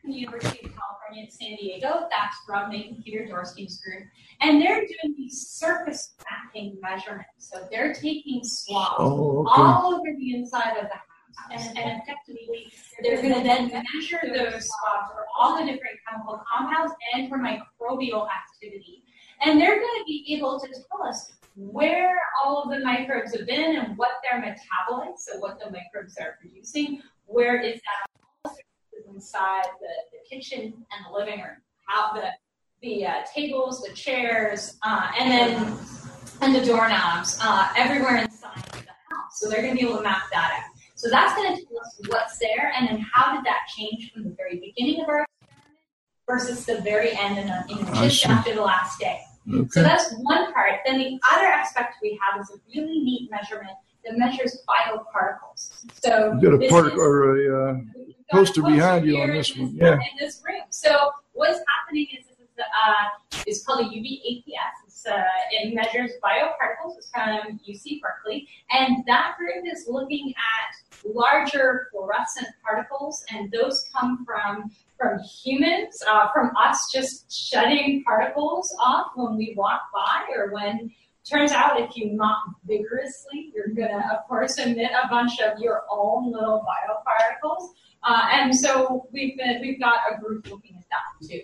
The 0.05 0.13
University 0.13 0.67
of 0.67 0.73
California, 0.77 1.31
San 1.31 1.57
Diego, 1.57 2.07
that's 2.11 2.37
Rob 2.47 2.71
Knight 2.71 2.91
and 2.91 3.05
Pieter 3.05 3.27
Dorrestein's 3.27 3.81
group. 3.81 4.05
And 4.43 4.61
they're 4.61 4.81
doing 4.81 5.15
these 5.17 5.49
surface 5.49 6.15
mapping 6.31 6.77
measurements. 6.83 7.27
So 7.39 7.67
they're 7.71 7.95
taking 7.95 8.43
swabs 8.45 8.97
oh, 8.99 9.41
okay. 9.41 9.63
all 9.63 9.95
over 9.95 10.17
the 10.19 10.35
inside 10.35 10.77
of 10.77 10.89
the 10.89 10.95
house 10.95 11.14
and, 11.51 11.79
and 11.79 12.03
effectively, 12.03 12.73
they're 13.03 13.21
going 13.21 13.35
to 13.35 13.43
then 13.43 13.71
measure 13.95 14.21
those 14.23 14.65
spots 14.65 15.13
for 15.13 15.27
all 15.39 15.59
the 15.59 15.65
different 15.65 15.99
chemical 16.09 16.41
compounds 16.51 16.93
and 17.15 17.29
for 17.29 17.39
microbial 17.39 18.27
activity. 18.29 19.03
And 19.45 19.61
they're 19.61 19.77
going 19.77 19.99
to 19.99 20.05
be 20.07 20.37
able 20.37 20.61
to 20.61 20.69
tell 20.69 21.07
us 21.07 21.33
where 21.57 22.19
all 22.43 22.63
of 22.63 22.71
the 22.71 22.85
microbes 22.85 23.37
have 23.37 23.47
been 23.47 23.77
and 23.77 23.97
what 23.97 24.13
their 24.23 24.41
metabolites, 24.41 25.19
so 25.19 25.39
what 25.39 25.59
the 25.59 25.71
microbes 25.71 26.17
are 26.21 26.39
producing, 26.41 27.03
where 27.27 27.61
is 27.61 27.75
that 27.75 28.55
inside 29.15 29.65
the, 29.81 29.87
the 30.13 30.37
kitchen 30.37 30.61
and 30.63 31.07
the 31.07 31.13
living 31.13 31.41
room, 31.41 31.57
how 31.87 32.13
the 32.13 32.29
the 32.83 33.07
uh, 33.07 33.23
tables, 33.35 33.81
the 33.83 33.95
chairs, 33.95 34.77
uh, 34.83 35.11
and 35.19 35.31
then 35.31 35.79
and 36.43 36.55
the 36.55 36.65
doorknobs, 36.65 37.39
uh, 37.41 37.73
everywhere 37.77 38.17
inside 38.17 38.63
the 38.73 38.79
house. 38.79 39.39
So 39.39 39.49
they're 39.49 39.63
going 39.63 39.75
to 39.75 39.81
be 39.81 39.89
able 39.89 39.99
to 39.99 40.03
map 40.03 40.25
that 40.33 40.65
out. 40.65 40.74
So 41.05 41.11
that's 41.11 41.35
going 41.37 41.55
to 41.55 41.63
tell 41.63 41.81
us 41.81 42.01
what's 42.07 42.39
there 42.39 42.73
and 42.75 42.89
then 42.89 43.07
how 43.13 43.37
did 43.37 43.45
that 43.45 43.69
change 43.77 44.11
from 44.11 44.25
the 44.25 44.31
very 44.31 44.59
beginning 44.59 45.03
of 45.03 45.09
our 45.11 45.27
experiment 45.27 45.69
versus 46.27 46.65
the 46.65 46.81
very 46.81 47.11
end 47.11 47.37
and 47.37 47.69
you 47.69 47.77
know, 47.77 47.93
just 47.97 48.25
after 48.25 48.55
the 48.55 48.63
last 48.63 48.99
day. 48.99 49.21
Okay. 49.53 49.69
So 49.71 49.83
that's 49.83 50.15
one 50.23 50.51
part. 50.55 50.81
Then 50.87 50.99
the 50.99 51.21
other 51.31 51.45
aspect 51.45 51.97
we 52.01 52.19
have 52.23 52.41
is 52.41 52.49
a 52.49 52.55
really 52.75 53.01
neat 53.01 53.31
measurement 53.31 53.77
that 54.07 54.17
measures 54.17 54.65
bioparticles. 54.67 55.85
So 56.03 56.33
You've 56.33 56.43
got 56.43 56.55
a 56.55 56.57
this 56.57 56.73
part 56.73 56.87
is- 56.87 56.93
or 56.95 57.37
a 57.37 57.73
uh, 57.73 57.75
a 57.75 58.37
poster 58.37 58.63
behind 58.63 59.05
you 59.05 59.21
on 59.21 59.29
this 59.29 59.55
one. 59.55 59.75
Yeah. 59.75 59.93
In 59.97 60.01
this 60.19 60.43
room. 60.43 60.63
So 60.71 61.11
what's 61.35 61.61
happening 61.69 62.07
is 62.19 62.25
this 62.29 62.39
is 62.39 62.49
the, 62.57 62.63
uh, 62.63 63.43
it's 63.47 63.63
called 63.63 63.81
a 63.85 63.89
UV 63.91 64.23
APS. 64.27 64.84
Uh, 65.07 65.23
it 65.51 65.75
measures 65.75 66.13
bioparticles. 66.23 66.95
From 67.13 67.61
UC 67.69 68.01
Berkeley, 68.01 68.49
and 68.71 69.05
that 69.07 69.37
group 69.39 69.65
is 69.71 69.87
looking 69.89 70.35
at 70.37 71.09
larger 71.15 71.89
fluorescent 71.91 72.49
particles, 72.63 73.25
and 73.31 73.51
those 73.53 73.89
come 73.95 74.25
from 74.25 74.71
from 74.99 75.19
humans, 75.21 76.03
uh, 76.09 76.29
from 76.33 76.51
us 76.57 76.91
just 76.93 77.31
shedding 77.33 78.03
particles 78.05 78.75
off 78.81 79.13
when 79.15 79.37
we 79.37 79.55
walk 79.57 79.83
by 79.93 80.25
or 80.37 80.53
when 80.53 80.91
turns 81.29 81.53
out 81.53 81.81
if 81.81 81.97
you 81.97 82.13
mop 82.13 82.45
vigorously, 82.67 83.53
you're 83.55 83.69
gonna, 83.69 84.05
of 84.13 84.27
course, 84.29 84.59
emit 84.59 84.91
a 84.91 85.09
bunch 85.09 85.41
of 85.41 85.59
your 85.59 85.83
own 85.91 86.31
little 86.31 86.65
bioparticles. 86.67 87.71
Uh, 88.03 88.29
and 88.33 88.55
so 88.55 89.09
we've 89.13 89.37
been, 89.39 89.61
we've 89.63 89.81
got 89.81 90.01
a 90.13 90.21
group 90.21 90.49
looking 90.51 90.77
at 90.77 90.85
that 90.91 91.27
too. 91.27 91.41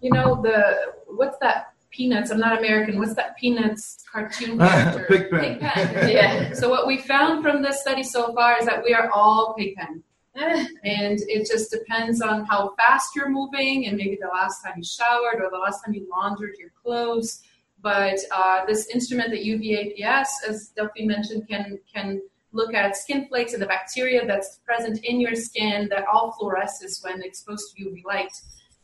You 0.00 0.10
know 0.12 0.40
the 0.42 0.92
what's 1.06 1.38
that 1.38 1.74
Peanuts? 1.90 2.30
I'm 2.30 2.38
not 2.38 2.58
American. 2.58 2.98
What's 2.98 3.14
that 3.14 3.36
Peanuts 3.36 4.04
cartoon 4.10 4.58
character? 4.58 5.06
Pigpen. 5.08 5.40
Pigpen. 5.58 6.08
Yeah. 6.08 6.52
So 6.54 6.68
what 6.68 6.86
we 6.86 6.98
found 6.98 7.42
from 7.42 7.62
this 7.62 7.80
study 7.80 8.02
so 8.02 8.32
far 8.34 8.58
is 8.58 8.66
that 8.66 8.82
we 8.82 8.94
are 8.94 9.10
all 9.10 9.54
Pigpen. 9.58 10.02
And 10.34 11.18
it 11.26 11.46
just 11.46 11.70
depends 11.70 12.22
on 12.22 12.44
how 12.44 12.74
fast 12.76 13.16
you're 13.16 13.28
moving 13.28 13.86
and 13.86 13.96
maybe 13.96 14.16
the 14.20 14.28
last 14.28 14.62
time 14.62 14.74
you 14.76 14.84
showered 14.84 15.42
or 15.42 15.50
the 15.50 15.58
last 15.58 15.84
time 15.84 15.92
you 15.92 16.08
laundered 16.10 16.54
your 16.58 16.70
clothes. 16.82 17.42
But 17.82 18.18
uh, 18.30 18.64
this 18.66 18.86
instrument, 18.88 19.30
the 19.30 19.38
UVAPS, 19.38 20.28
as 20.48 20.72
Delphine 20.76 21.08
mentioned, 21.08 21.48
can 21.48 21.78
can 21.92 22.20
look 22.52 22.74
at 22.74 22.96
skin 22.96 23.26
flakes 23.28 23.52
and 23.52 23.62
the 23.62 23.66
bacteria 23.66 24.26
that's 24.26 24.60
present 24.66 25.04
in 25.04 25.20
your 25.20 25.34
skin 25.34 25.88
that 25.88 26.04
all 26.12 26.36
fluoresces 26.40 27.02
when 27.04 27.22
exposed 27.22 27.74
to 27.76 27.84
UV 27.84 28.04
light. 28.04 28.32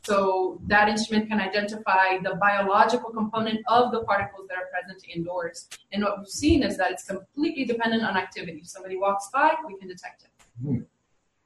So 0.07 0.61
that 0.67 0.87
instrument 0.87 1.27
can 1.27 1.41
identify 1.41 2.17
the 2.23 2.35
biological 2.35 3.09
component 3.09 3.59
of 3.67 3.91
the 3.91 4.05
particles 4.05 4.47
that 4.47 4.57
are 4.57 4.67
present 4.71 5.03
indoors. 5.13 5.67
And 5.91 6.01
what 6.01 6.19
we've 6.19 6.29
seen 6.29 6.63
is 6.63 6.77
that 6.77 6.91
it's 6.91 7.03
completely 7.03 7.65
dependent 7.65 8.03
on 8.03 8.15
activity. 8.15 8.59
If 8.59 8.67
somebody 8.67 8.95
walks 8.95 9.29
by, 9.33 9.55
we 9.67 9.77
can 9.77 9.89
detect 9.89 10.23
it. 10.23 10.29
Hmm. 10.63 10.77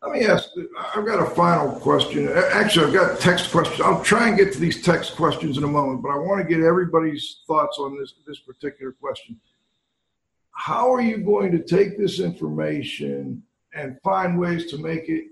Let 0.03 0.11
me 0.11 0.27
ask, 0.27 0.49
I've 0.95 1.07
got 1.07 1.23
a 1.23 1.29
final 1.31 1.71
question. 1.79 2.27
Actually, 2.53 2.85
I've 2.85 2.93
got 2.93 3.19
text 3.19 3.51
questions. 3.51 3.81
I'll 3.81 4.03
try 4.03 4.27
and 4.27 4.37
get 4.37 4.53
to 4.53 4.59
these 4.59 4.83
text 4.83 5.15
questions 5.15 5.57
in 5.57 5.63
a 5.63 5.67
moment, 5.67 6.03
but 6.03 6.09
I 6.09 6.17
want 6.17 6.39
to 6.41 6.47
get 6.47 6.63
everybody's 6.63 7.41
thoughts 7.47 7.79
on 7.79 7.97
this, 7.97 8.13
this 8.27 8.39
particular 8.39 8.91
question. 8.91 9.39
How 10.51 10.93
are 10.93 11.01
you 11.01 11.17
going 11.17 11.51
to 11.51 11.63
take 11.63 11.97
this 11.97 12.19
information 12.19 13.41
and 13.73 13.99
find 14.03 14.39
ways 14.39 14.69
to 14.71 14.77
make 14.77 15.09
it, 15.09 15.25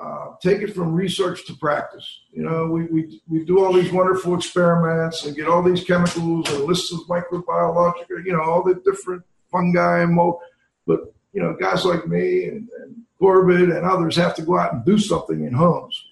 uh, 0.00 0.34
take 0.42 0.62
it 0.62 0.74
from 0.74 0.94
research 0.94 1.46
to 1.46 1.54
practice? 1.54 2.20
You 2.32 2.42
know, 2.42 2.66
we, 2.66 2.84
we, 2.86 3.20
we 3.28 3.44
do 3.44 3.64
all 3.64 3.72
these 3.72 3.92
wonderful 3.92 4.34
experiments 4.34 5.24
and 5.24 5.36
get 5.36 5.48
all 5.48 5.62
these 5.62 5.84
chemicals 5.84 6.48
and 6.50 6.64
lists 6.64 6.92
of 6.92 7.00
microbiological, 7.00 8.24
you 8.24 8.32
know, 8.32 8.42
all 8.42 8.62
the 8.62 8.80
different 8.84 9.22
fungi 9.50 10.00
and 10.00 10.14
mold. 10.14 10.40
But, 10.86 11.12
you 11.32 11.42
know, 11.42 11.54
guys 11.54 11.84
like 11.84 12.06
me 12.06 12.44
and, 12.44 12.68
and 12.80 12.96
Corbett 13.18 13.68
and 13.68 13.84
others 13.84 14.16
have 14.16 14.34
to 14.36 14.42
go 14.42 14.58
out 14.58 14.72
and 14.72 14.84
do 14.84 14.98
something 14.98 15.44
in 15.44 15.52
homes. 15.52 16.02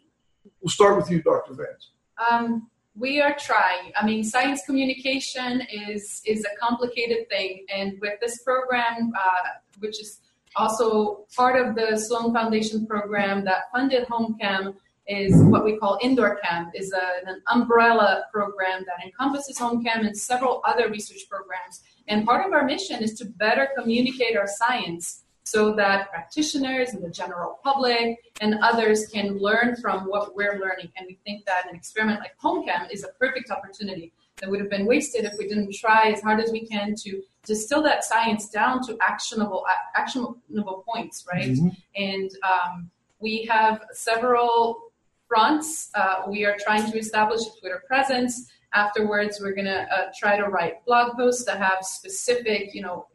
We'll 0.60 0.70
start 0.70 0.96
with 0.96 1.10
you, 1.10 1.22
Dr. 1.22 1.54
Vance. 1.54 1.90
Um, 2.30 2.68
we 2.94 3.20
are 3.20 3.36
trying. 3.38 3.92
I 3.96 4.04
mean, 4.04 4.24
science 4.24 4.62
communication 4.66 5.62
is 5.72 6.20
is 6.26 6.44
a 6.44 6.56
complicated 6.58 7.28
thing, 7.28 7.64
and 7.72 7.96
with 8.00 8.18
this 8.20 8.42
program, 8.42 9.12
uh, 9.16 9.48
which 9.78 10.00
is 10.00 10.20
also 10.58 11.26
part 11.34 11.56
of 11.60 11.74
the 11.74 11.96
Sloan 11.96 12.32
Foundation 12.32 12.86
program 12.86 13.44
that 13.44 13.70
funded 13.72 14.06
HomeChem, 14.08 14.74
is 15.06 15.32
what 15.44 15.64
we 15.64 15.78
call 15.78 15.98
Indoor 16.02 16.38
Chem, 16.42 16.70
is 16.74 16.92
a, 16.92 17.28
an 17.28 17.40
umbrella 17.50 18.24
program 18.30 18.84
that 18.86 19.04
encompasses 19.06 19.58
HomeChem 19.58 20.06
and 20.06 20.16
several 20.16 20.60
other 20.66 20.90
research 20.90 21.22
programs. 21.30 21.82
And 22.08 22.26
part 22.26 22.46
of 22.46 22.52
our 22.52 22.64
mission 22.64 23.02
is 23.02 23.14
to 23.14 23.24
better 23.24 23.68
communicate 23.76 24.36
our 24.36 24.46
science 24.46 25.24
so 25.44 25.74
that 25.76 26.10
practitioners 26.10 26.90
and 26.90 27.02
the 27.02 27.08
general 27.08 27.58
public 27.64 28.18
and 28.42 28.56
others 28.62 29.06
can 29.06 29.38
learn 29.38 29.76
from 29.76 30.02
what 30.02 30.36
we're 30.36 30.60
learning. 30.60 30.92
And 30.96 31.06
we 31.06 31.18
think 31.24 31.46
that 31.46 31.66
an 31.70 31.74
experiment 31.74 32.20
like 32.20 32.36
HomeChem 32.42 32.92
is 32.92 33.02
a 33.02 33.08
perfect 33.18 33.50
opportunity 33.50 34.12
that 34.40 34.50
would 34.50 34.60
have 34.60 34.70
been 34.70 34.86
wasted 34.86 35.24
if 35.24 35.34
we 35.38 35.48
didn't 35.48 35.72
try 35.74 36.10
as 36.10 36.20
hard 36.20 36.40
as 36.40 36.50
we 36.50 36.66
can 36.66 36.94
to 36.96 37.22
distill 37.44 37.82
that 37.82 38.04
science 38.04 38.48
down 38.48 38.86
to 38.86 38.96
actionable 39.00 39.64
actionable 39.96 40.84
points, 40.86 41.26
right? 41.32 41.50
Mhm. 41.50 41.76
And 41.96 42.30
um, 42.42 42.90
we 43.20 43.44
have 43.44 43.82
several 43.92 44.90
fronts. 45.26 45.90
Uh, 45.94 46.22
we 46.28 46.44
are 46.44 46.56
trying 46.58 46.90
to 46.90 46.98
establish 46.98 47.40
a 47.46 47.60
Twitter 47.60 47.82
presence. 47.86 48.50
Afterwards, 48.74 49.40
we're 49.40 49.54
going 49.54 49.66
to 49.66 49.82
uh, 49.94 50.10
try 50.18 50.36
to 50.36 50.44
write 50.44 50.84
blog 50.84 51.16
posts 51.16 51.44
that 51.46 51.58
have 51.58 51.78
specific, 51.82 52.74
you 52.74 52.82
know, 52.82 53.06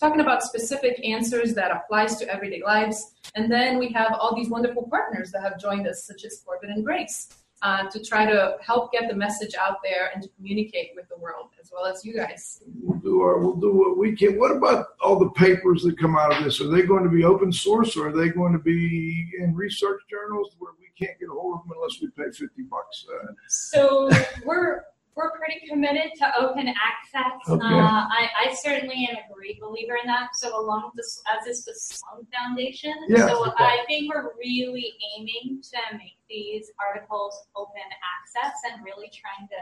talking 0.00 0.20
about 0.20 0.42
specific 0.42 1.00
answers 1.06 1.54
that 1.54 1.70
applies 1.70 2.16
to 2.16 2.28
everyday 2.28 2.62
lives. 2.62 3.12
And 3.36 3.50
then 3.50 3.78
we 3.78 3.88
have 3.92 4.12
all 4.14 4.34
these 4.34 4.48
wonderful 4.48 4.88
partners 4.90 5.30
that 5.32 5.42
have 5.42 5.60
joined 5.60 5.86
us, 5.86 6.04
such 6.04 6.24
as 6.24 6.42
Corbett 6.44 6.70
and 6.70 6.84
Grace, 6.84 7.28
uh, 7.62 7.88
to 7.90 8.02
try 8.02 8.24
to 8.24 8.56
help 8.60 8.92
get 8.92 9.08
the 9.08 9.14
message 9.14 9.54
out 9.54 9.76
there 9.82 10.10
and 10.14 10.22
to 10.22 10.28
communicate 10.36 10.90
with 10.94 11.08
the 11.08 11.18
world 11.18 11.50
as 11.60 11.70
well 11.72 11.86
as 11.86 12.04
you 12.04 12.14
guys. 12.14 12.62
We'll 12.82 12.98
do 13.00 13.20
our, 13.20 13.38
we'll 13.38 13.56
do 13.56 13.74
what 13.74 13.98
we 13.98 14.16
can. 14.16 14.38
What 14.38 14.50
about 14.52 14.86
all 15.00 15.18
the 15.18 15.30
papers 15.30 15.82
that 15.82 15.98
come 15.98 16.16
out 16.16 16.36
of 16.36 16.44
this? 16.44 16.60
Are 16.60 16.68
they 16.68 16.82
going 16.82 17.04
to 17.04 17.10
be 17.10 17.24
open 17.24 17.52
source 17.52 17.96
or 17.96 18.08
are 18.08 18.12
they 18.16 18.28
going 18.30 18.52
to 18.52 18.58
be 18.58 19.30
in 19.38 19.54
research 19.54 20.00
journals 20.08 20.54
where 20.58 20.72
we 20.78 20.86
can't 20.98 21.18
get 21.18 21.28
a 21.28 21.32
hold 21.32 21.56
of 21.60 21.68
them 21.68 21.76
unless 21.76 22.00
we 22.00 22.08
pay 22.08 22.30
50 22.30 22.62
bucks? 22.70 23.06
Uh, 23.12 23.32
So 23.48 24.10
we're 24.44 24.82
we're 25.20 25.36
pretty 25.36 25.66
committed 25.68 26.12
to 26.16 26.26
open 26.40 26.68
access. 26.68 27.38
Okay. 27.48 27.62
Uh, 27.62 28.06
I, 28.08 28.28
I 28.46 28.54
certainly 28.54 29.06
am 29.10 29.16
a 29.16 29.34
great 29.34 29.60
believer 29.60 29.96
in 30.02 30.06
that. 30.06 30.30
So 30.34 30.58
along 30.58 30.92
with 30.94 31.04
the, 31.04 31.30
as 31.36 31.46
is 31.46 31.64
the 31.64 31.74
Sloan 31.76 32.26
Foundation. 32.32 32.94
Yeah. 33.08 33.28
So 33.28 33.52
I 33.58 33.84
think 33.86 34.12
we're 34.12 34.30
really 34.38 34.94
aiming 35.16 35.62
to 35.62 35.96
make 35.96 36.16
these 36.28 36.70
articles 36.80 37.36
open 37.54 37.82
access 37.82 38.54
and 38.70 38.84
really 38.84 39.10
trying 39.12 39.48
to 39.48 39.60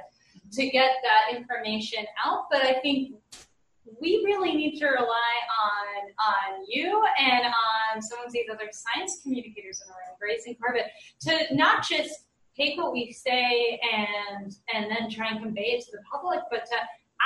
to 0.50 0.70
get 0.70 0.92
that 1.02 1.36
information 1.36 2.04
out. 2.24 2.44
But 2.50 2.62
I 2.62 2.80
think 2.80 3.16
we 4.00 4.22
really 4.24 4.54
need 4.54 4.78
to 4.78 4.86
rely 4.86 5.34
on 5.66 6.10
on 6.20 6.64
you 6.68 7.02
and 7.18 7.46
on 7.46 8.02
some 8.02 8.20
of 8.24 8.32
these 8.32 8.46
other 8.50 8.70
science 8.70 9.20
communicators 9.22 9.82
in 9.82 9.88
the 9.88 9.94
room, 9.94 10.16
Grace 10.20 10.44
and 10.46 10.56
Corbett, 10.58 10.86
to 11.22 11.54
not 11.54 11.86
just 11.86 12.27
take 12.58 12.76
what 12.76 12.92
we 12.92 13.12
say 13.12 13.80
and 13.92 14.56
and 14.74 14.90
then 14.90 15.10
try 15.10 15.30
and 15.30 15.40
convey 15.42 15.76
it 15.78 15.84
to 15.86 15.92
the 15.92 16.02
public, 16.10 16.40
but 16.50 16.66
to 16.66 16.76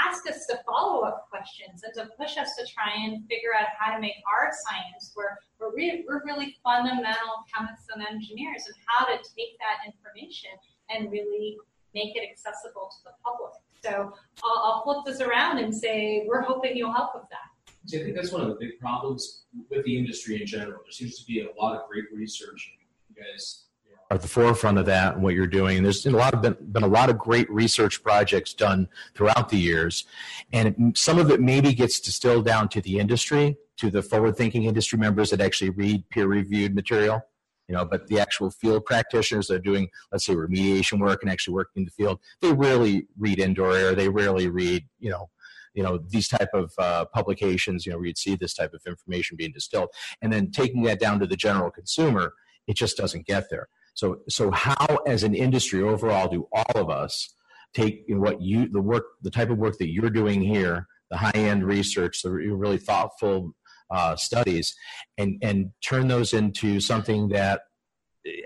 ask 0.06 0.28
us 0.28 0.46
to 0.46 0.58
follow 0.64 1.02
up 1.02 1.28
questions 1.30 1.82
and 1.84 1.92
to 1.94 2.08
push 2.16 2.36
us 2.38 2.54
to 2.56 2.66
try 2.66 2.92
and 3.04 3.26
figure 3.28 3.50
out 3.58 3.68
how 3.78 3.94
to 3.94 4.00
make 4.00 4.14
our 4.26 4.50
science 4.64 5.12
where 5.14 5.38
we're, 5.60 5.74
re- 5.74 6.04
we're 6.08 6.24
really 6.24 6.56
fundamental 6.64 7.44
chemists 7.52 7.86
and 7.94 8.04
engineers 8.06 8.64
and 8.66 8.74
how 8.86 9.04
to 9.04 9.16
take 9.36 9.58
that 9.58 9.84
information 9.84 10.50
and 10.88 11.10
really 11.12 11.58
make 11.94 12.16
it 12.16 12.22
accessible 12.28 12.90
to 12.90 13.04
the 13.04 13.10
public. 13.22 13.52
So 13.84 14.14
I'll, 14.42 14.62
I'll 14.64 14.82
flip 14.82 15.04
this 15.04 15.20
around 15.20 15.58
and 15.58 15.74
say 15.74 16.24
we're 16.26 16.40
hoping 16.40 16.76
you'll 16.76 16.92
help 16.92 17.14
with 17.14 17.28
that. 17.30 17.76
See, 17.86 18.00
I 18.00 18.04
think 18.04 18.16
that's 18.16 18.32
one 18.32 18.40
of 18.40 18.48
the 18.48 18.54
big 18.54 18.78
problems 18.78 19.42
with 19.68 19.84
the 19.84 19.98
industry 19.98 20.40
in 20.40 20.46
general. 20.46 20.80
There 20.84 20.92
seems 20.92 21.18
to 21.18 21.26
be 21.26 21.40
a 21.40 21.48
lot 21.60 21.76
of 21.76 21.88
great 21.88 22.04
research. 22.14 22.72
You 23.14 23.22
guys 23.22 23.64
are 24.12 24.16
at 24.16 24.22
the 24.22 24.28
forefront 24.28 24.78
of 24.78 24.84
that 24.86 25.14
and 25.14 25.22
what 25.22 25.34
you're 25.34 25.46
doing. 25.46 25.78
And 25.78 25.86
there's 25.86 26.02
been 26.02 26.14
a 26.14 26.18
lot 26.18 26.34
of 26.34 26.42
been, 26.42 26.56
been 26.70 26.82
a 26.82 26.88
lot 26.88 27.08
of 27.08 27.18
great 27.18 27.50
research 27.50 28.02
projects 28.02 28.52
done 28.52 28.88
throughout 29.14 29.48
the 29.48 29.56
years, 29.56 30.04
and 30.52 30.68
it, 30.68 30.98
some 30.98 31.18
of 31.18 31.30
it 31.30 31.40
maybe 31.40 31.72
gets 31.72 31.98
distilled 31.98 32.44
down 32.44 32.68
to 32.70 32.82
the 32.82 32.98
industry, 32.98 33.56
to 33.78 33.90
the 33.90 34.02
forward-thinking 34.02 34.64
industry 34.64 34.98
members 34.98 35.30
that 35.30 35.40
actually 35.40 35.70
read 35.70 36.08
peer-reviewed 36.10 36.74
material. 36.74 37.22
You 37.68 37.76
know, 37.76 37.86
but 37.86 38.08
the 38.08 38.20
actual 38.20 38.50
field 38.50 38.84
practitioners 38.84 39.46
that 39.46 39.54
are 39.54 39.58
doing, 39.60 39.88
let's 40.10 40.26
say, 40.26 40.34
remediation 40.34 41.00
work 41.00 41.22
and 41.22 41.32
actually 41.32 41.54
working 41.54 41.82
in 41.82 41.84
the 41.86 41.90
field, 41.92 42.18
they 42.42 42.52
rarely 42.52 43.06
read 43.18 43.38
indoor 43.38 43.74
air. 43.74 43.94
They 43.94 44.10
rarely 44.10 44.48
read, 44.48 44.84
you 44.98 45.10
know, 45.10 45.30
you 45.72 45.82
know 45.82 45.98
these 46.10 46.28
type 46.28 46.50
of 46.52 46.72
uh, 46.76 47.06
publications. 47.06 47.86
You 47.86 47.92
know, 47.92 47.98
where 47.98 48.08
you'd 48.08 48.18
see 48.18 48.36
this 48.36 48.52
type 48.52 48.74
of 48.74 48.82
information 48.84 49.38
being 49.38 49.52
distilled, 49.52 49.88
and 50.20 50.30
then 50.30 50.50
taking 50.50 50.82
that 50.82 51.00
down 51.00 51.18
to 51.20 51.26
the 51.26 51.36
general 51.36 51.70
consumer, 51.70 52.34
it 52.66 52.76
just 52.76 52.98
doesn't 52.98 53.26
get 53.26 53.48
there. 53.48 53.68
So, 53.94 54.20
so 54.28 54.50
how, 54.50 54.98
as 55.06 55.22
an 55.22 55.34
industry 55.34 55.82
overall, 55.82 56.28
do 56.28 56.48
all 56.52 56.80
of 56.80 56.90
us 56.90 57.34
take 57.74 58.04
you 58.06 58.14
know, 58.14 58.20
what 58.20 58.40
you 58.42 58.68
the 58.68 58.80
work, 58.80 59.04
the 59.22 59.30
type 59.30 59.50
of 59.50 59.58
work 59.58 59.78
that 59.78 59.90
you're 59.90 60.10
doing 60.10 60.42
here, 60.42 60.86
the 61.10 61.16
high 61.16 61.30
end 61.34 61.64
research, 61.64 62.22
the 62.22 62.30
really 62.30 62.78
thoughtful 62.78 63.54
uh, 63.90 64.16
studies, 64.16 64.74
and 65.18 65.38
and 65.42 65.70
turn 65.84 66.08
those 66.08 66.32
into 66.32 66.80
something 66.80 67.28
that 67.28 67.62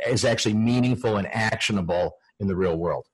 is 0.07 0.25
actually 0.25 0.55
meaningful 0.55 1.17
and 1.17 1.29
actionable 1.29 2.17
in 2.41 2.47
the 2.47 2.57
real 2.57 2.77
world. 2.77 3.07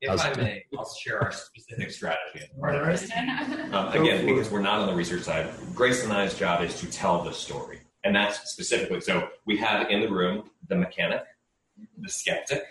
If 0.00 0.20
I 0.20 0.32
may, 0.34 0.64
I'll 0.78 0.88
share 0.88 1.20
our 1.22 1.32
specific 1.32 1.90
strategy 1.90 2.44
as 2.44 2.48
part 2.58 2.76
of 2.76 2.86
this. 2.86 3.10
Um, 3.68 3.88
again, 3.88 4.24
because 4.24 4.50
we're 4.50 4.62
not 4.62 4.80
on 4.80 4.86
the 4.86 4.94
research 4.94 5.22
side, 5.22 5.50
Grace 5.74 6.02
and 6.02 6.10
I's 6.10 6.34
job 6.34 6.62
is 6.62 6.80
to 6.80 6.90
tell 6.90 7.22
the 7.22 7.32
story. 7.32 7.80
And 8.02 8.16
that's 8.16 8.50
specifically 8.50 9.02
so 9.02 9.28
we 9.44 9.58
have 9.58 9.90
in 9.90 10.00
the 10.00 10.10
room 10.10 10.48
the 10.68 10.76
mechanic, 10.76 11.24
the 11.98 12.08
skeptic, 12.08 12.64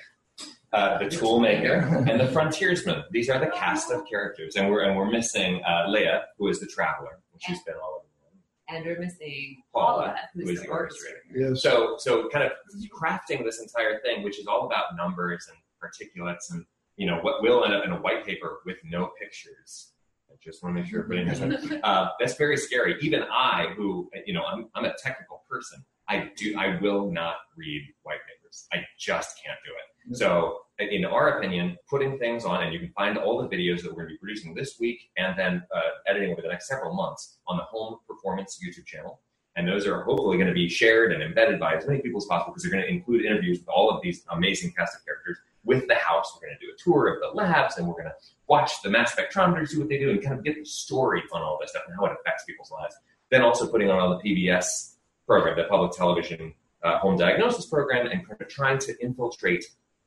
uh, 0.73 0.97
the 0.97 1.09
tool 1.09 1.39
maker, 1.39 2.03
and 2.07 2.19
the 2.19 2.27
frontiersman. 2.27 3.03
These 3.11 3.29
are 3.29 3.39
the 3.39 3.51
cast 3.51 3.91
of 3.91 4.05
characters. 4.07 4.55
And 4.55 4.69
we're, 4.69 4.83
and 4.83 4.97
we're 4.97 5.09
missing 5.09 5.61
uh, 5.63 5.89
Leah, 5.89 6.25
who 6.37 6.47
is 6.47 6.59
the 6.59 6.67
traveler. 6.67 7.19
She's 7.39 7.61
been 7.63 7.75
all 7.75 8.01
over 8.01 8.75
And 8.75 8.85
we're 8.85 8.99
missing 8.99 9.61
Paula, 9.73 10.03
Paula, 10.03 10.15
who's 10.33 10.59
the 10.59 10.65
the 10.65 10.67
orchestrator. 10.67 11.21
Yes. 11.33 11.61
So, 11.61 11.95
so 11.99 12.27
kind 12.29 12.45
of 12.45 12.51
crafting 12.91 13.43
this 13.43 13.59
entire 13.61 13.99
thing, 14.01 14.23
which 14.23 14.39
is 14.39 14.47
all 14.47 14.65
about 14.65 14.95
numbers 14.95 15.47
and 15.49 15.57
particulates, 15.81 16.51
and 16.51 16.65
you 16.95 17.05
know 17.05 17.19
what 17.21 17.43
will 17.43 17.63
end 17.63 17.73
up 17.73 17.85
in 17.85 17.91
a 17.91 17.97
white 17.97 18.25
paper 18.25 18.59
with 18.65 18.77
no 18.83 19.11
pictures. 19.19 19.91
I 20.29 20.35
just 20.43 20.63
want 20.63 20.75
to 20.75 20.81
make 20.81 20.89
sure 20.89 21.03
everybody 21.03 21.21
understands. 21.21 21.73
Uh, 21.83 22.09
that's 22.19 22.35
very 22.35 22.57
scary. 22.57 22.97
Even 23.01 23.23
I, 23.31 23.67
who 23.75 24.09
you 24.25 24.33
know, 24.33 24.43
I'm, 24.43 24.67
I'm 24.75 24.85
a 24.85 24.93
technical 25.01 25.43
person. 25.49 25.83
I 26.09 26.31
do. 26.35 26.55
I 26.57 26.79
will 26.81 27.11
not 27.11 27.35
read 27.55 27.83
white 28.03 28.19
papers. 28.27 28.36
I 28.73 28.77
just 28.97 29.39
can't 29.43 29.59
do 29.65 29.71
it. 29.71 29.87
So, 30.15 30.59
in 30.79 31.05
our 31.05 31.37
opinion, 31.37 31.77
putting 31.89 32.17
things 32.17 32.45
on, 32.45 32.63
and 32.63 32.73
you 32.73 32.79
can 32.79 32.91
find 32.91 33.17
all 33.17 33.41
the 33.41 33.47
videos 33.47 33.81
that 33.81 33.89
we're 33.89 34.03
going 34.03 34.09
to 34.09 34.13
be 34.13 34.17
producing 34.17 34.53
this 34.53 34.77
week, 34.79 35.09
and 35.17 35.37
then 35.37 35.63
uh, 35.75 35.79
editing 36.07 36.31
over 36.31 36.41
the 36.41 36.47
next 36.47 36.67
several 36.67 36.93
months 36.93 37.37
on 37.47 37.57
the 37.57 37.63
Home 37.63 37.97
Performance 38.07 38.59
YouTube 38.63 38.85
channel. 38.85 39.19
And 39.55 39.67
those 39.67 39.87
are 39.87 40.03
hopefully 40.03 40.37
going 40.37 40.47
to 40.47 40.53
be 40.53 40.69
shared 40.69 41.11
and 41.11 41.23
embedded 41.23 41.59
by 41.59 41.75
as 41.75 41.87
many 41.87 41.99
people 41.99 42.19
as 42.19 42.25
possible 42.25 42.53
because 42.53 42.63
they're 42.63 42.71
going 42.71 42.83
to 42.83 42.89
include 42.89 43.25
interviews 43.25 43.57
with 43.59 43.67
all 43.67 43.89
of 43.89 44.01
these 44.03 44.23
amazing 44.29 44.71
cast 44.71 44.95
of 44.95 45.03
characters 45.03 45.39
with 45.63 45.87
the 45.87 45.95
house. 45.95 46.31
We're 46.35 46.47
going 46.47 46.57
to 46.59 46.65
do 46.65 46.71
a 46.71 46.77
tour 46.77 47.07
of 47.13 47.19
the 47.19 47.35
labs, 47.35 47.77
and 47.77 47.87
we're 47.87 47.93
going 47.93 48.05
to 48.05 48.15
watch 48.47 48.81
the 48.83 48.89
mass 48.89 49.15
spectrometers 49.15 49.71
do 49.71 49.79
what 49.79 49.89
they 49.89 49.97
do, 49.97 50.11
and 50.11 50.21
kind 50.21 50.37
of 50.37 50.45
get 50.45 50.55
the 50.55 50.65
story 50.65 51.23
on 51.33 51.41
all 51.41 51.57
this 51.59 51.71
stuff 51.71 51.83
and 51.87 51.95
how 51.97 52.05
it 52.05 52.13
affects 52.19 52.45
people's 52.45 52.71
lives. 52.71 52.95
Then 53.29 53.41
also 53.41 53.67
putting 53.67 53.89
on 53.89 53.99
all 53.99 54.17
the 54.17 54.23
PBS 54.23 54.93
program, 55.25 55.57
the 55.57 55.65
public 55.65 55.91
television 55.91 56.53
uh, 56.83 56.97
home 56.99 57.17
diagnosis 57.17 57.65
program, 57.65 58.07
and 58.07 58.27
kind 58.27 58.39
of 58.39 58.47
trying 58.47 58.79
to 58.79 58.95
infiltrate 59.03 59.65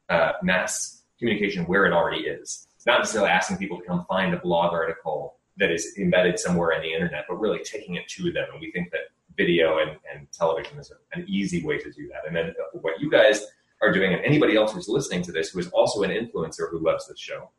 uh, 0.08 0.32
mass 0.42 1.02
communication 1.18 1.64
where 1.64 1.86
it 1.86 1.92
already 1.92 2.22
is. 2.22 2.66
It's 2.76 2.86
not 2.86 3.00
necessarily 3.00 3.30
asking 3.30 3.58
people 3.58 3.78
to 3.78 3.84
come 3.84 4.04
find 4.06 4.32
a 4.32 4.38
blog 4.38 4.72
article 4.72 5.36
that 5.58 5.70
is 5.70 5.94
embedded 5.98 6.38
somewhere 6.38 6.72
in 6.72 6.82
the 6.82 6.92
internet, 6.92 7.26
but 7.28 7.38
really 7.38 7.60
taking 7.62 7.96
it 7.96 8.08
to 8.08 8.32
them. 8.32 8.46
And 8.50 8.60
we 8.60 8.72
think 8.72 8.90
that 8.92 9.00
video 9.36 9.78
and, 9.78 9.90
and 10.12 10.30
television 10.32 10.78
is 10.78 10.92
an 11.12 11.24
easy 11.28 11.62
way 11.64 11.78
to 11.78 11.90
do 11.92 12.08
that. 12.08 12.26
And 12.26 12.34
then 12.34 12.54
what 12.72 13.00
you 13.00 13.10
guys 13.10 13.46
are 13.82 13.92
doing, 13.92 14.12
and 14.12 14.24
anybody 14.24 14.56
else 14.56 14.72
who's 14.72 14.88
listening 14.88 15.22
to 15.22 15.32
this 15.32 15.50
who 15.50 15.58
is 15.58 15.68
also 15.68 16.02
an 16.02 16.10
influencer 16.10 16.70
who 16.70 16.78
loves 16.78 17.06
this 17.06 17.18
show, 17.18 17.50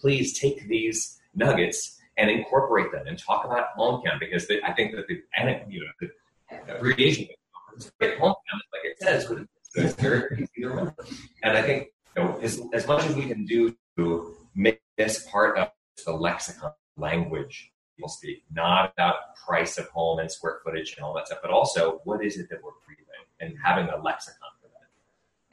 please 0.00 0.38
take 0.38 0.68
these 0.68 1.20
nuggets 1.34 2.00
and 2.16 2.30
incorporate 2.30 2.92
them 2.92 3.06
and 3.06 3.18
talk 3.18 3.44
about 3.44 3.68
home 3.76 4.02
chem 4.02 4.18
because 4.18 4.46
they, 4.46 4.60
I 4.62 4.72
think 4.72 4.94
that 4.94 5.06
the, 5.06 5.22
you 5.68 5.80
know, 5.80 5.86
the 6.00 6.74
abbreviation 6.76 7.26
home 8.18 8.34
chem, 8.48 8.60
like 8.72 8.84
it 8.84 8.98
says, 9.00 9.26
but 9.26 9.38
it's 9.74 9.94
very 9.94 10.42
easy 10.42 10.62
to 10.62 10.68
remember. 10.68 10.94
And 11.42 11.56
I 11.56 11.62
think 11.62 11.88
you 12.16 12.22
know, 12.22 12.38
as, 12.42 12.60
as 12.72 12.86
much 12.86 13.04
as 13.04 13.14
we 13.14 13.26
can 13.26 13.44
do 13.44 13.76
to 13.96 14.34
make 14.54 14.80
this 14.96 15.26
part 15.30 15.58
of 15.58 15.68
the 16.04 16.12
lexicon 16.12 16.72
language 16.96 17.72
people 17.96 18.08
speak, 18.08 18.42
not 18.52 18.92
about 18.92 19.36
price 19.46 19.78
of 19.78 19.88
home 19.88 20.18
and 20.18 20.30
square 20.30 20.60
footage 20.64 20.94
and 20.96 21.04
all 21.04 21.14
that 21.14 21.26
stuff, 21.26 21.38
but 21.42 21.50
also 21.50 22.00
what 22.04 22.24
is 22.24 22.36
it 22.36 22.48
that 22.50 22.62
we're 22.62 22.72
breathing 22.86 23.06
and 23.40 23.54
having 23.62 23.88
a 23.88 23.96
lexicon. 24.02 24.48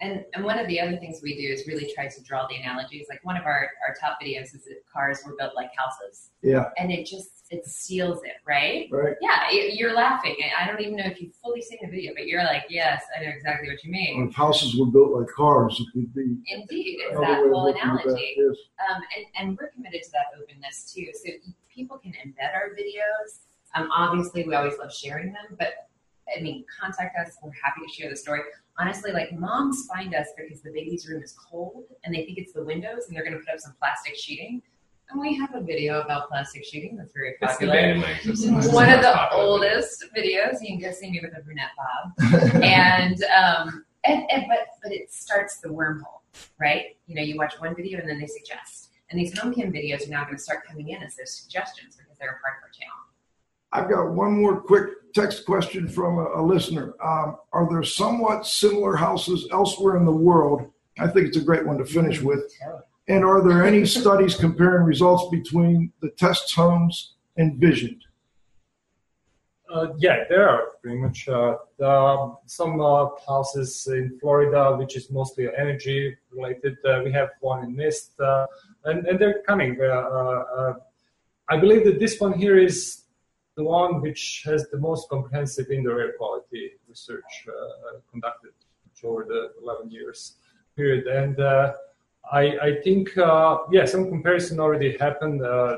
And, 0.03 0.25
and 0.33 0.43
one 0.43 0.59
of 0.59 0.67
the 0.67 0.81
other 0.81 0.97
things 0.97 1.21
we 1.23 1.35
do 1.35 1.47
is 1.47 1.65
really 1.65 1.89
try 1.95 2.07
to 2.09 2.23
draw 2.23 2.45
the 2.47 2.55
analogies. 2.55 3.05
Like 3.09 3.23
one 3.23 3.37
of 3.37 3.45
our, 3.45 3.69
our 3.87 3.95
top 3.99 4.19
videos 4.21 4.53
is 4.53 4.65
that 4.65 4.83
cars 4.91 5.21
were 5.25 5.35
built 5.37 5.55
like 5.55 5.69
houses. 5.77 6.31
Yeah. 6.41 6.65
And 6.77 6.91
it 6.91 7.05
just, 7.05 7.29
it 7.49 7.65
seals 7.65 8.19
it, 8.23 8.33
right? 8.45 8.89
Right. 8.91 9.15
Yeah, 9.21 9.49
you're 9.51 9.95
laughing. 9.95 10.35
I 10.59 10.67
don't 10.67 10.81
even 10.81 10.97
know 10.97 11.05
if 11.05 11.21
you've 11.21 11.35
fully 11.35 11.61
seen 11.61 11.79
the 11.81 11.89
video, 11.89 12.11
but 12.15 12.27
you're 12.27 12.43
like, 12.43 12.65
yes, 12.69 13.01
I 13.17 13.23
know 13.23 13.29
exactly 13.29 13.69
what 13.69 13.81
you 13.83 13.91
mean. 13.91 14.27
If 14.27 14.35
houses 14.35 14.77
were 14.77 14.87
built 14.87 15.11
like 15.17 15.27
cars, 15.27 15.79
it 15.79 15.87
could 15.93 16.13
be. 16.13 16.35
Indeed, 16.47 16.97
it's 16.99 17.19
that 17.19 17.37
whole 17.37 17.69
at 17.69 17.75
that, 17.75 17.83
analogy. 17.83 18.35
yes. 18.35 18.57
Um, 18.89 19.01
and, 19.15 19.25
and 19.37 19.57
we're 19.57 19.69
committed 19.69 20.03
to 20.03 20.11
that 20.11 20.25
openness 20.41 20.91
too. 20.93 21.07
So 21.13 21.29
people 21.73 21.97
can 21.97 22.11
embed 22.11 22.53
our 22.53 22.71
videos. 22.71 23.39
Um, 23.75 23.89
obviously, 23.95 24.45
we 24.45 24.53
always 24.53 24.77
love 24.77 24.93
sharing 24.93 25.27
them, 25.27 25.55
but 25.57 25.87
I 26.35 26.41
mean, 26.41 26.65
contact 26.79 27.17
us. 27.17 27.37
We're 27.43 27.51
happy 27.51 27.81
to 27.87 27.93
share 27.93 28.09
the 28.09 28.15
story. 28.15 28.41
Honestly, 28.79 29.11
like 29.11 29.31
moms 29.33 29.85
find 29.85 30.15
us 30.15 30.27
because 30.37 30.61
the 30.61 30.71
baby's 30.71 31.07
room 31.07 31.21
is 31.21 31.33
cold 31.33 31.83
and 32.03 32.13
they 32.13 32.25
think 32.25 32.37
it's 32.37 32.53
the 32.53 32.63
windows 32.63 33.07
and 33.07 33.15
they're 33.15 33.23
going 33.23 33.33
to 33.37 33.39
put 33.39 33.53
up 33.53 33.59
some 33.59 33.73
plastic 33.79 34.15
sheeting. 34.15 34.61
And 35.09 35.19
we 35.19 35.35
have 35.35 35.53
a 35.53 35.61
video 35.61 36.01
about 36.01 36.29
plastic 36.29 36.63
sheeting 36.65 36.95
that's 36.97 37.13
very 37.13 37.31
It's 37.31 37.39
the 37.39 37.47
popular. 37.47 37.73
bane 37.73 37.89
of 37.97 37.97
my 37.97 38.11
existence. 38.11 38.67
One 38.69 38.89
of 38.89 39.01
the 39.01 39.31
oldest 39.33 40.05
videos. 40.17 40.55
You 40.61 40.69
can 40.69 40.79
go 40.79 40.91
see 40.91 41.11
me 41.11 41.19
with 41.21 41.37
a 41.37 41.41
brunette 41.41 41.69
bob. 41.77 42.63
and 42.63 43.23
um, 43.25 43.85
and, 44.05 44.23
and 44.31 44.45
but 44.47 44.67
but 44.81 44.91
it 44.91 45.11
starts 45.13 45.57
the 45.57 45.69
wormhole, 45.69 46.21
right? 46.59 46.97
You 47.07 47.15
know, 47.15 47.21
you 47.21 47.37
watch 47.37 47.53
one 47.59 47.75
video 47.75 47.99
and 47.99 48.09
then 48.09 48.19
they 48.19 48.27
suggest. 48.27 48.89
And 49.11 49.19
these 49.19 49.37
home 49.37 49.53
chem 49.53 49.71
videos 49.71 50.07
are 50.07 50.09
now 50.09 50.23
going 50.23 50.37
to 50.37 50.41
start 50.41 50.65
coming 50.67 50.89
in 50.89 51.03
as 51.03 51.15
those 51.15 51.31
suggestions 51.37 51.95
because 51.95 52.17
they're 52.17 52.29
a 52.29 52.41
part 52.41 52.57
of 52.57 52.63
our 52.63 52.71
channel. 52.71 52.95
I've 53.73 53.89
got 53.89 54.11
one 54.11 54.39
more 54.39 54.61
quick 54.61 55.13
text 55.13 55.45
question 55.45 55.87
from 55.87 56.19
a, 56.19 56.41
a 56.41 56.41
listener. 56.41 56.93
Um, 57.03 57.37
are 57.51 57.67
there 57.69 57.83
somewhat 57.83 58.45
similar 58.45 58.95
houses 58.95 59.47
elsewhere 59.51 59.97
in 59.97 60.05
the 60.05 60.11
world? 60.11 60.71
I 60.99 61.07
think 61.07 61.27
it's 61.27 61.37
a 61.37 61.41
great 61.41 61.65
one 61.65 61.79
to 61.79 61.85
finish 61.85 62.21
with. 62.21 62.41
And 63.07 63.25
are 63.25 63.41
there 63.41 63.65
any 63.65 63.85
studies 63.99 64.35
comparing 64.35 64.85
results 64.85 65.29
between 65.31 65.91
the 66.01 66.11
test 66.11 66.53
homes 66.53 67.15
envisioned? 67.37 68.03
Uh, 69.73 69.87
yeah, 69.97 70.23
there 70.29 70.47
are 70.47 70.67
pretty 70.83 70.97
much 70.97 71.27
uh, 71.27 71.55
the, 71.79 72.35
some 72.45 72.79
uh, 72.79 73.07
houses 73.27 73.87
in 73.87 74.19
Florida, 74.19 74.75
which 74.77 74.95
is 74.95 75.09
mostly 75.09 75.47
energy 75.57 76.15
related. 76.31 76.77
Uh, 76.85 77.01
we 77.03 77.11
have 77.11 77.29
one 77.41 77.63
in 77.63 77.75
NIST, 77.75 78.11
uh, 78.19 78.45
and, 78.85 79.07
and 79.07 79.17
they're 79.17 79.41
coming. 79.47 79.79
Uh, 79.81 79.85
uh, 79.85 80.73
I 81.49 81.57
believe 81.57 81.85
that 81.85 81.99
this 81.99 82.19
one 82.19 82.33
here 82.33 82.59
is 82.59 83.02
the 83.55 83.63
one 83.63 84.01
which 84.01 84.43
has 84.45 84.67
the 84.69 84.77
most 84.77 85.09
comprehensive 85.09 85.69
indoor 85.69 85.99
air 86.01 86.13
quality 86.17 86.71
research 86.87 87.47
uh, 87.47 87.99
conducted 88.11 88.51
over 89.03 89.25
the 89.25 89.51
11 89.61 89.91
years 89.91 90.37
period. 90.75 91.07
And 91.07 91.39
uh, 91.39 91.73
I, 92.31 92.57
I 92.59 92.81
think, 92.83 93.17
uh, 93.17 93.57
yeah, 93.71 93.85
some 93.85 94.07
comparison 94.09 94.59
already 94.59 94.97
happened, 94.97 95.43
uh, 95.45 95.77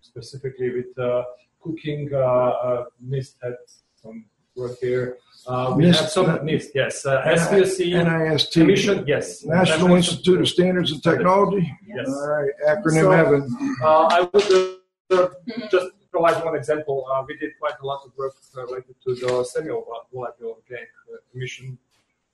specifically 0.00 0.70
with 0.70 0.98
uh, 0.98 1.24
cooking. 1.62 2.08
Uh, 2.12 2.16
uh, 2.18 2.84
NIST 3.06 3.34
had 3.42 3.56
some 4.02 4.24
work 4.56 4.78
here. 4.80 5.18
Uh, 5.46 5.74
we 5.76 5.84
NIST, 5.84 6.00
have 6.00 6.08
some 6.10 6.26
that- 6.26 6.42
NIST, 6.44 6.68
yes. 6.74 7.04
Uh, 7.04 7.22
SVOC 7.24 7.92
NIST. 7.92 8.52
Commission, 8.52 9.04
yes. 9.06 9.44
National 9.44 9.94
Institute 9.94 10.40
of 10.40 10.48
Standards 10.48 10.92
and 10.92 11.02
Technology? 11.02 11.70
Yes. 11.86 12.08
All 12.08 12.28
right, 12.28 12.50
acronym 12.66 13.02
So, 13.02 13.10
heaven. 13.10 13.76
Uh, 13.82 14.06
I 14.06 14.20
would 14.32 14.78
uh, 15.10 15.28
just 15.70 15.91
provide 16.22 16.44
one 16.44 16.56
example. 16.56 17.06
Uh, 17.12 17.22
we 17.26 17.36
did 17.36 17.50
quite 17.58 17.74
a 17.82 17.86
lot 17.86 18.00
of 18.04 18.12
work 18.16 18.34
uh, 18.56 18.64
related 18.66 18.94
to 19.04 19.14
the 19.14 19.44
semi-molecular 19.44 20.52
organic 20.52 20.88
uh, 21.12 21.16
emission 21.34 21.78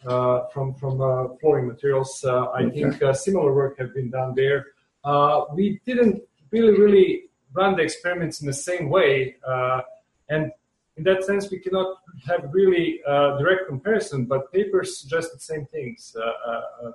uh, 0.07 0.45
from 0.53 0.75
from 0.75 1.01
uh, 1.01 1.29
flooring 1.41 1.67
materials. 1.67 2.25
Uh, 2.25 2.45
I 2.59 2.63
Okay. 2.65 2.83
think 2.83 3.03
uh, 3.03 3.13
similar 3.13 3.53
work 3.55 3.79
have 3.79 3.95
been 3.95 4.11
done 4.11 4.35
there. 4.35 4.67
Uh, 5.05 5.45
we 5.55 5.81
didn't 5.87 6.23
really 6.51 6.75
really 6.85 7.09
run 7.53 7.77
the 7.77 7.83
experiments 7.83 8.41
in 8.43 8.47
the 8.47 8.59
same 8.71 8.85
way, 8.91 9.37
uh, 9.47 9.81
and 10.29 10.53
in 10.99 11.05
that 11.05 11.23
sense, 11.25 11.45
we 11.51 11.59
cannot 11.65 11.91
have 12.27 12.43
really 12.53 13.01
uh, 13.07 13.39
direct 13.39 13.63
comparison. 13.69 14.19
But 14.33 14.53
papers 14.53 14.89
suggest 15.01 15.27
the 15.33 15.41
same 15.51 15.65
things. 15.67 16.15
Uh, 16.19 16.23
uh, 16.23 16.53
uh, 16.53 16.93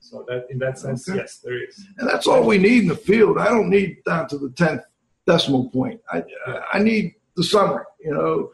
so 0.00 0.24
that 0.28 0.40
in 0.52 0.58
that 0.64 0.76
sense, 0.78 1.08
Okay. 1.08 1.18
yes, 1.20 1.38
there 1.44 1.58
is. 1.66 1.74
And 1.98 2.08
that's 2.10 2.26
all 2.26 2.42
we 2.52 2.58
need 2.58 2.82
in 2.84 2.88
the 2.88 3.02
field. 3.10 3.34
I 3.38 3.48
don't 3.54 3.70
need 3.70 3.90
down 4.04 4.28
to 4.32 4.36
the 4.38 4.50
10th 4.62 4.84
decimal 5.32 5.68
point. 5.70 6.00
I, 6.10 6.22
I 6.72 6.78
need 6.88 7.14
the 7.36 7.44
summary, 7.44 7.84
you 8.04 8.12
know, 8.12 8.50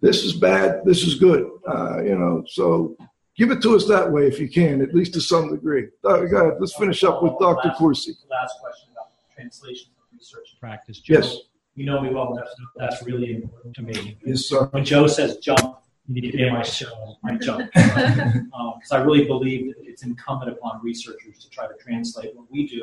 this 0.00 0.24
is 0.24 0.32
bad, 0.32 0.80
this 0.84 1.02
is 1.02 1.14
good, 1.16 1.42
uh, 1.68 2.02
you 2.02 2.16
know, 2.20 2.44
so 2.48 2.96
give 3.36 3.50
it 3.50 3.60
to 3.62 3.76
us 3.76 3.86
that 3.88 4.10
way 4.10 4.26
if 4.26 4.38
you 4.40 4.48
can, 4.48 4.80
at 4.80 4.94
least 4.94 5.12
to 5.14 5.20
some 5.20 5.50
degree. 5.54 5.88
Uh, 6.04 6.20
go 6.32 6.36
ahead, 6.38 6.54
let's 6.60 6.76
finish 6.76 7.02
up 7.04 7.22
with 7.22 7.32
Dr. 7.38 7.68
Last- 7.68 7.78
Corsi. 7.78 8.12
Last 8.30 8.54
question 8.60 8.88
about 8.92 9.08
translation 9.34 9.88
of 9.98 10.04
research 10.16 10.48
and 10.52 10.60
practice. 10.60 10.98
Joe, 11.00 11.14
Yes. 11.14 11.36
You 11.74 11.86
know 11.86 12.02
me 12.02 12.10
well 12.12 12.34
enough, 12.36 12.48
so 12.48 12.64
that's 12.76 13.02
really 13.02 13.34
important 13.36 13.74
to 13.76 13.82
me. 13.82 14.18
Yes, 14.26 14.40
sir. 14.44 14.66
When 14.72 14.84
Joe 14.84 15.06
says 15.06 15.38
jump, 15.38 15.78
you 16.06 16.14
need 16.14 16.30
to 16.30 16.36
be 16.36 16.42
in 16.46 16.52
my 16.52 16.62
show, 16.62 17.16
I 17.24 17.36
jump. 17.36 17.70
Because 17.74 18.92
I 18.92 18.98
really 19.06 19.24
believe 19.24 19.62
that 19.68 19.76
it's 19.90 20.02
incumbent 20.02 20.50
upon 20.50 20.80
researchers 20.82 21.38
to 21.38 21.48
try 21.48 21.66
to 21.66 21.74
translate 21.80 22.34
what 22.36 22.50
we 22.50 22.66
do 22.66 22.82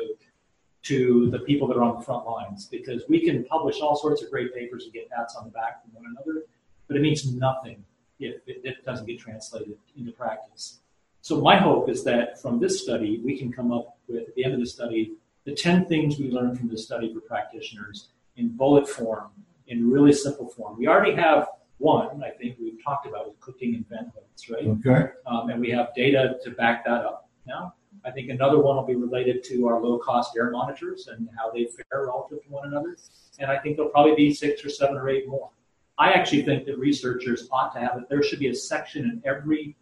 to 0.82 1.30
the 1.30 1.40
people 1.40 1.68
that 1.68 1.76
are 1.76 1.82
on 1.82 1.98
the 1.98 2.04
front 2.04 2.26
lines. 2.26 2.66
Because 2.66 3.02
we 3.08 3.24
can 3.24 3.44
publish 3.44 3.80
all 3.80 3.96
sorts 3.96 4.22
of 4.22 4.30
great 4.30 4.54
papers 4.54 4.84
and 4.84 4.92
get 4.92 5.10
pats 5.10 5.36
on 5.36 5.44
the 5.44 5.50
back 5.50 5.82
from 5.82 5.92
one 5.94 6.04
another, 6.10 6.46
but 6.88 6.96
it 6.96 7.00
means 7.00 7.30
nothing 7.32 7.84
if 8.18 8.42
it, 8.46 8.84
doesn't 8.84 9.06
get 9.06 9.18
translated 9.18 9.76
into 9.96 10.12
practice. 10.12 10.80
So 11.22 11.40
my 11.40 11.56
hope 11.56 11.88
is 11.88 12.04
that 12.04 12.40
from 12.40 12.60
this 12.60 12.82
study, 12.82 13.20
we 13.24 13.38
can 13.38 13.52
come 13.52 13.72
up 13.72 13.98
with, 14.08 14.28
at 14.28 14.34
the 14.34 14.44
end 14.44 14.54
of 14.54 14.60
the 14.60 14.66
study, 14.66 15.12
the 15.44 15.54
10 15.54 15.86
things 15.86 16.18
we 16.18 16.30
learned 16.30 16.58
from 16.58 16.68
this 16.68 16.84
study 16.84 17.12
for 17.12 17.20
practitioners 17.20 18.08
in 18.36 18.48
bullet 18.48 18.88
form, 18.88 19.30
in 19.68 19.90
really 19.90 20.12
simple 20.12 20.48
form. 20.48 20.78
We 20.78 20.86
already 20.86 21.14
have 21.14 21.48
one, 21.78 22.22
I 22.22 22.30
think 22.30 22.56
we've 22.60 22.82
talked 22.84 23.06
about 23.06 23.26
with 23.26 23.40
cooking 23.40 23.74
and 23.74 23.88
vent 23.88 24.08
right? 24.50 24.66
Okay. 24.66 25.10
Um, 25.26 25.50
and 25.50 25.60
we 25.60 25.70
have 25.70 25.94
data 25.94 26.38
to 26.44 26.50
back 26.50 26.84
that 26.84 27.04
up 27.04 27.28
now. 27.46 27.74
I 28.04 28.10
think 28.10 28.30
another 28.30 28.58
one 28.58 28.76
will 28.76 28.86
be 28.86 28.94
related 28.94 29.44
to 29.44 29.66
our 29.66 29.80
low 29.80 29.98
cost 29.98 30.36
air 30.36 30.50
monitors 30.50 31.08
and 31.08 31.28
how 31.36 31.50
they 31.50 31.66
fare 31.66 32.06
relative 32.06 32.42
to 32.44 32.50
one 32.50 32.68
another. 32.68 32.96
And 33.38 33.50
I 33.50 33.58
think 33.58 33.76
there'll 33.76 33.90
probably 33.90 34.14
be 34.14 34.32
six 34.34 34.64
or 34.64 34.70
seven 34.70 34.96
or 34.96 35.08
eight 35.08 35.28
more. 35.28 35.50
I 35.98 36.12
actually 36.12 36.42
think 36.42 36.64
that 36.66 36.78
researchers 36.78 37.48
ought 37.52 37.74
to 37.74 37.80
have 37.80 37.98
it. 37.98 38.08
There 38.08 38.22
should 38.22 38.38
be 38.38 38.48
a 38.48 38.54
section 38.54 39.04
in 39.04 39.22
every 39.24 39.76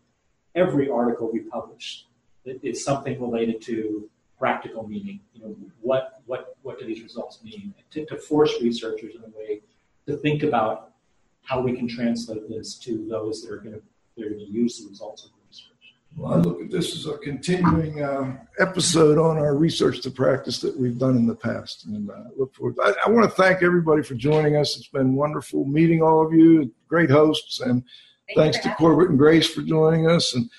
every 0.54 0.90
article 0.90 1.30
we 1.32 1.40
publish 1.40 2.06
that 2.44 2.62
is 2.64 2.84
something 2.84 3.20
related 3.20 3.62
to 3.62 4.10
practical 4.38 4.88
meaning. 4.88 5.20
You 5.32 5.42
know, 5.42 5.56
what 5.80 6.22
what 6.26 6.56
what 6.62 6.78
do 6.78 6.86
these 6.86 7.02
results 7.02 7.42
mean? 7.44 7.72
To, 7.92 8.04
to 8.06 8.16
force 8.16 8.54
researchers 8.60 9.14
in 9.14 9.22
a 9.22 9.36
way 9.36 9.62
to 10.06 10.16
think 10.16 10.42
about 10.42 10.92
how 11.42 11.60
we 11.60 11.76
can 11.76 11.86
translate 11.86 12.48
this 12.48 12.76
to 12.78 13.06
those 13.08 13.42
that 13.42 13.52
are 13.52 13.58
going 13.58 13.74
to 13.74 13.82
they're 14.16 14.30
going 14.30 14.44
to 14.44 14.50
use 14.50 14.80
the 14.80 14.88
results 14.88 15.24
of. 15.24 15.30
Well, 16.18 16.32
I 16.32 16.36
look 16.38 16.60
at 16.60 16.68
this 16.68 16.96
as 16.96 17.06
a 17.06 17.16
continuing 17.18 18.02
uh, 18.02 18.38
episode 18.58 19.18
on 19.18 19.38
our 19.38 19.54
research 19.54 20.00
to 20.00 20.10
practice 20.10 20.58
that 20.62 20.76
we've 20.76 20.98
done 20.98 21.16
in 21.16 21.28
the 21.28 21.34
past, 21.36 21.86
and 21.86 22.10
uh, 22.10 22.24
look 22.36 22.52
forward. 22.56 22.74
I, 22.82 22.92
I 23.06 23.10
want 23.10 23.30
to 23.30 23.36
thank 23.36 23.62
everybody 23.62 24.02
for 24.02 24.16
joining 24.16 24.56
us. 24.56 24.76
It's 24.76 24.88
been 24.88 25.14
wonderful 25.14 25.64
meeting 25.64 26.02
all 26.02 26.26
of 26.26 26.32
you, 26.32 26.74
great 26.88 27.08
hosts, 27.08 27.60
and 27.60 27.84
Thank 28.26 28.36
thanks 28.36 28.58
to 28.58 28.74
Corbett 28.74 29.10
and 29.10 29.18
Grace 29.18 29.48
for 29.48 29.62
joining 29.62 30.10
us, 30.10 30.34
and 30.34 30.50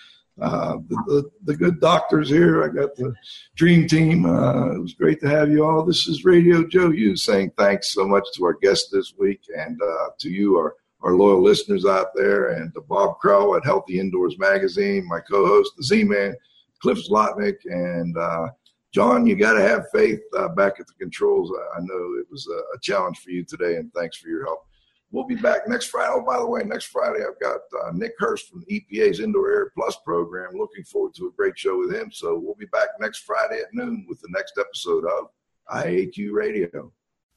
uh, 0.41 0.77
the, 0.87 0.95
the 1.07 1.31
the 1.43 1.57
good 1.57 1.81
doctors 1.81 2.29
here. 2.29 2.63
I 2.63 2.69
got 2.69 2.95
the 2.95 3.13
dream 3.57 3.85
team. 3.85 4.25
Uh, 4.25 4.75
it 4.75 4.79
was 4.79 4.93
great 4.93 5.19
to 5.19 5.27
have 5.27 5.51
you 5.51 5.65
all. 5.65 5.83
This 5.83 6.07
is 6.07 6.23
Radio 6.23 6.65
Joe 6.65 6.89
Hughes 6.89 7.23
saying 7.23 7.51
thanks 7.57 7.91
so 7.91 8.07
much 8.07 8.23
to 8.35 8.45
our 8.45 8.53
guests 8.53 8.89
this 8.93 9.13
week, 9.17 9.41
and 9.57 9.77
uh, 9.81 10.07
to 10.19 10.29
you, 10.29 10.55
our 10.55 10.75
our 11.01 11.13
loyal 11.13 11.41
listeners 11.41 11.85
out 11.85 12.07
there, 12.15 12.49
and 12.49 12.73
to 12.73 12.81
Bob 12.81 13.19
Crow 13.19 13.55
at 13.55 13.65
Healthy 13.65 13.99
Indoors 13.99 14.37
Magazine, 14.37 15.07
my 15.07 15.19
co-host, 15.19 15.71
the 15.77 15.83
Z-Man, 15.83 16.35
Cliff 16.81 16.99
Zlotnik, 17.09 17.57
and 17.65 18.17
uh, 18.17 18.47
John. 18.93 19.25
You 19.25 19.35
got 19.35 19.53
to 19.53 19.61
have 19.61 19.89
faith 19.93 20.19
uh, 20.37 20.49
back 20.49 20.79
at 20.79 20.87
the 20.87 20.93
controls. 20.99 21.51
I 21.75 21.79
know 21.81 22.15
it 22.19 22.27
was 22.29 22.47
a, 22.47 22.75
a 22.75 22.79
challenge 22.81 23.19
for 23.19 23.31
you 23.31 23.43
today, 23.43 23.75
and 23.75 23.93
thanks 23.93 24.17
for 24.17 24.29
your 24.29 24.45
help. 24.45 24.65
We'll 25.11 25.25
be 25.25 25.35
back 25.35 25.67
next 25.67 25.87
Friday. 25.87 26.11
Oh, 26.13 26.21
by 26.21 26.37
the 26.37 26.45
way, 26.45 26.61
next 26.63 26.85
Friday 26.85 27.23
I've 27.25 27.39
got 27.39 27.61
uh, 27.83 27.91
Nick 27.93 28.13
Hurst 28.19 28.47
from 28.47 28.63
the 28.67 28.81
EPA's 28.91 29.19
Indoor 29.19 29.51
Air 29.51 29.71
Plus 29.75 29.97
program. 30.05 30.53
Looking 30.53 30.83
forward 30.83 31.15
to 31.15 31.27
a 31.27 31.31
great 31.31 31.57
show 31.57 31.79
with 31.79 31.91
him. 31.93 32.11
So 32.11 32.37
we'll 32.37 32.55
be 32.55 32.67
back 32.67 32.89
next 32.99 33.19
Friday 33.19 33.59
at 33.59 33.73
noon 33.73 34.05
with 34.07 34.21
the 34.21 34.29
next 34.29 34.59
episode 34.59 35.05
of 35.05 35.29
IAQ 35.73 36.31
Radio. 36.31 36.91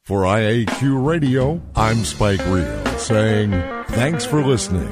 For 0.05 0.22
IAQ 0.22 1.07
Radio, 1.07 1.62
I'm 1.76 2.05
Spike 2.05 2.44
Reel 2.46 2.98
saying 2.98 3.53
thanks 3.86 4.24
for 4.24 4.44
listening. 4.44 4.90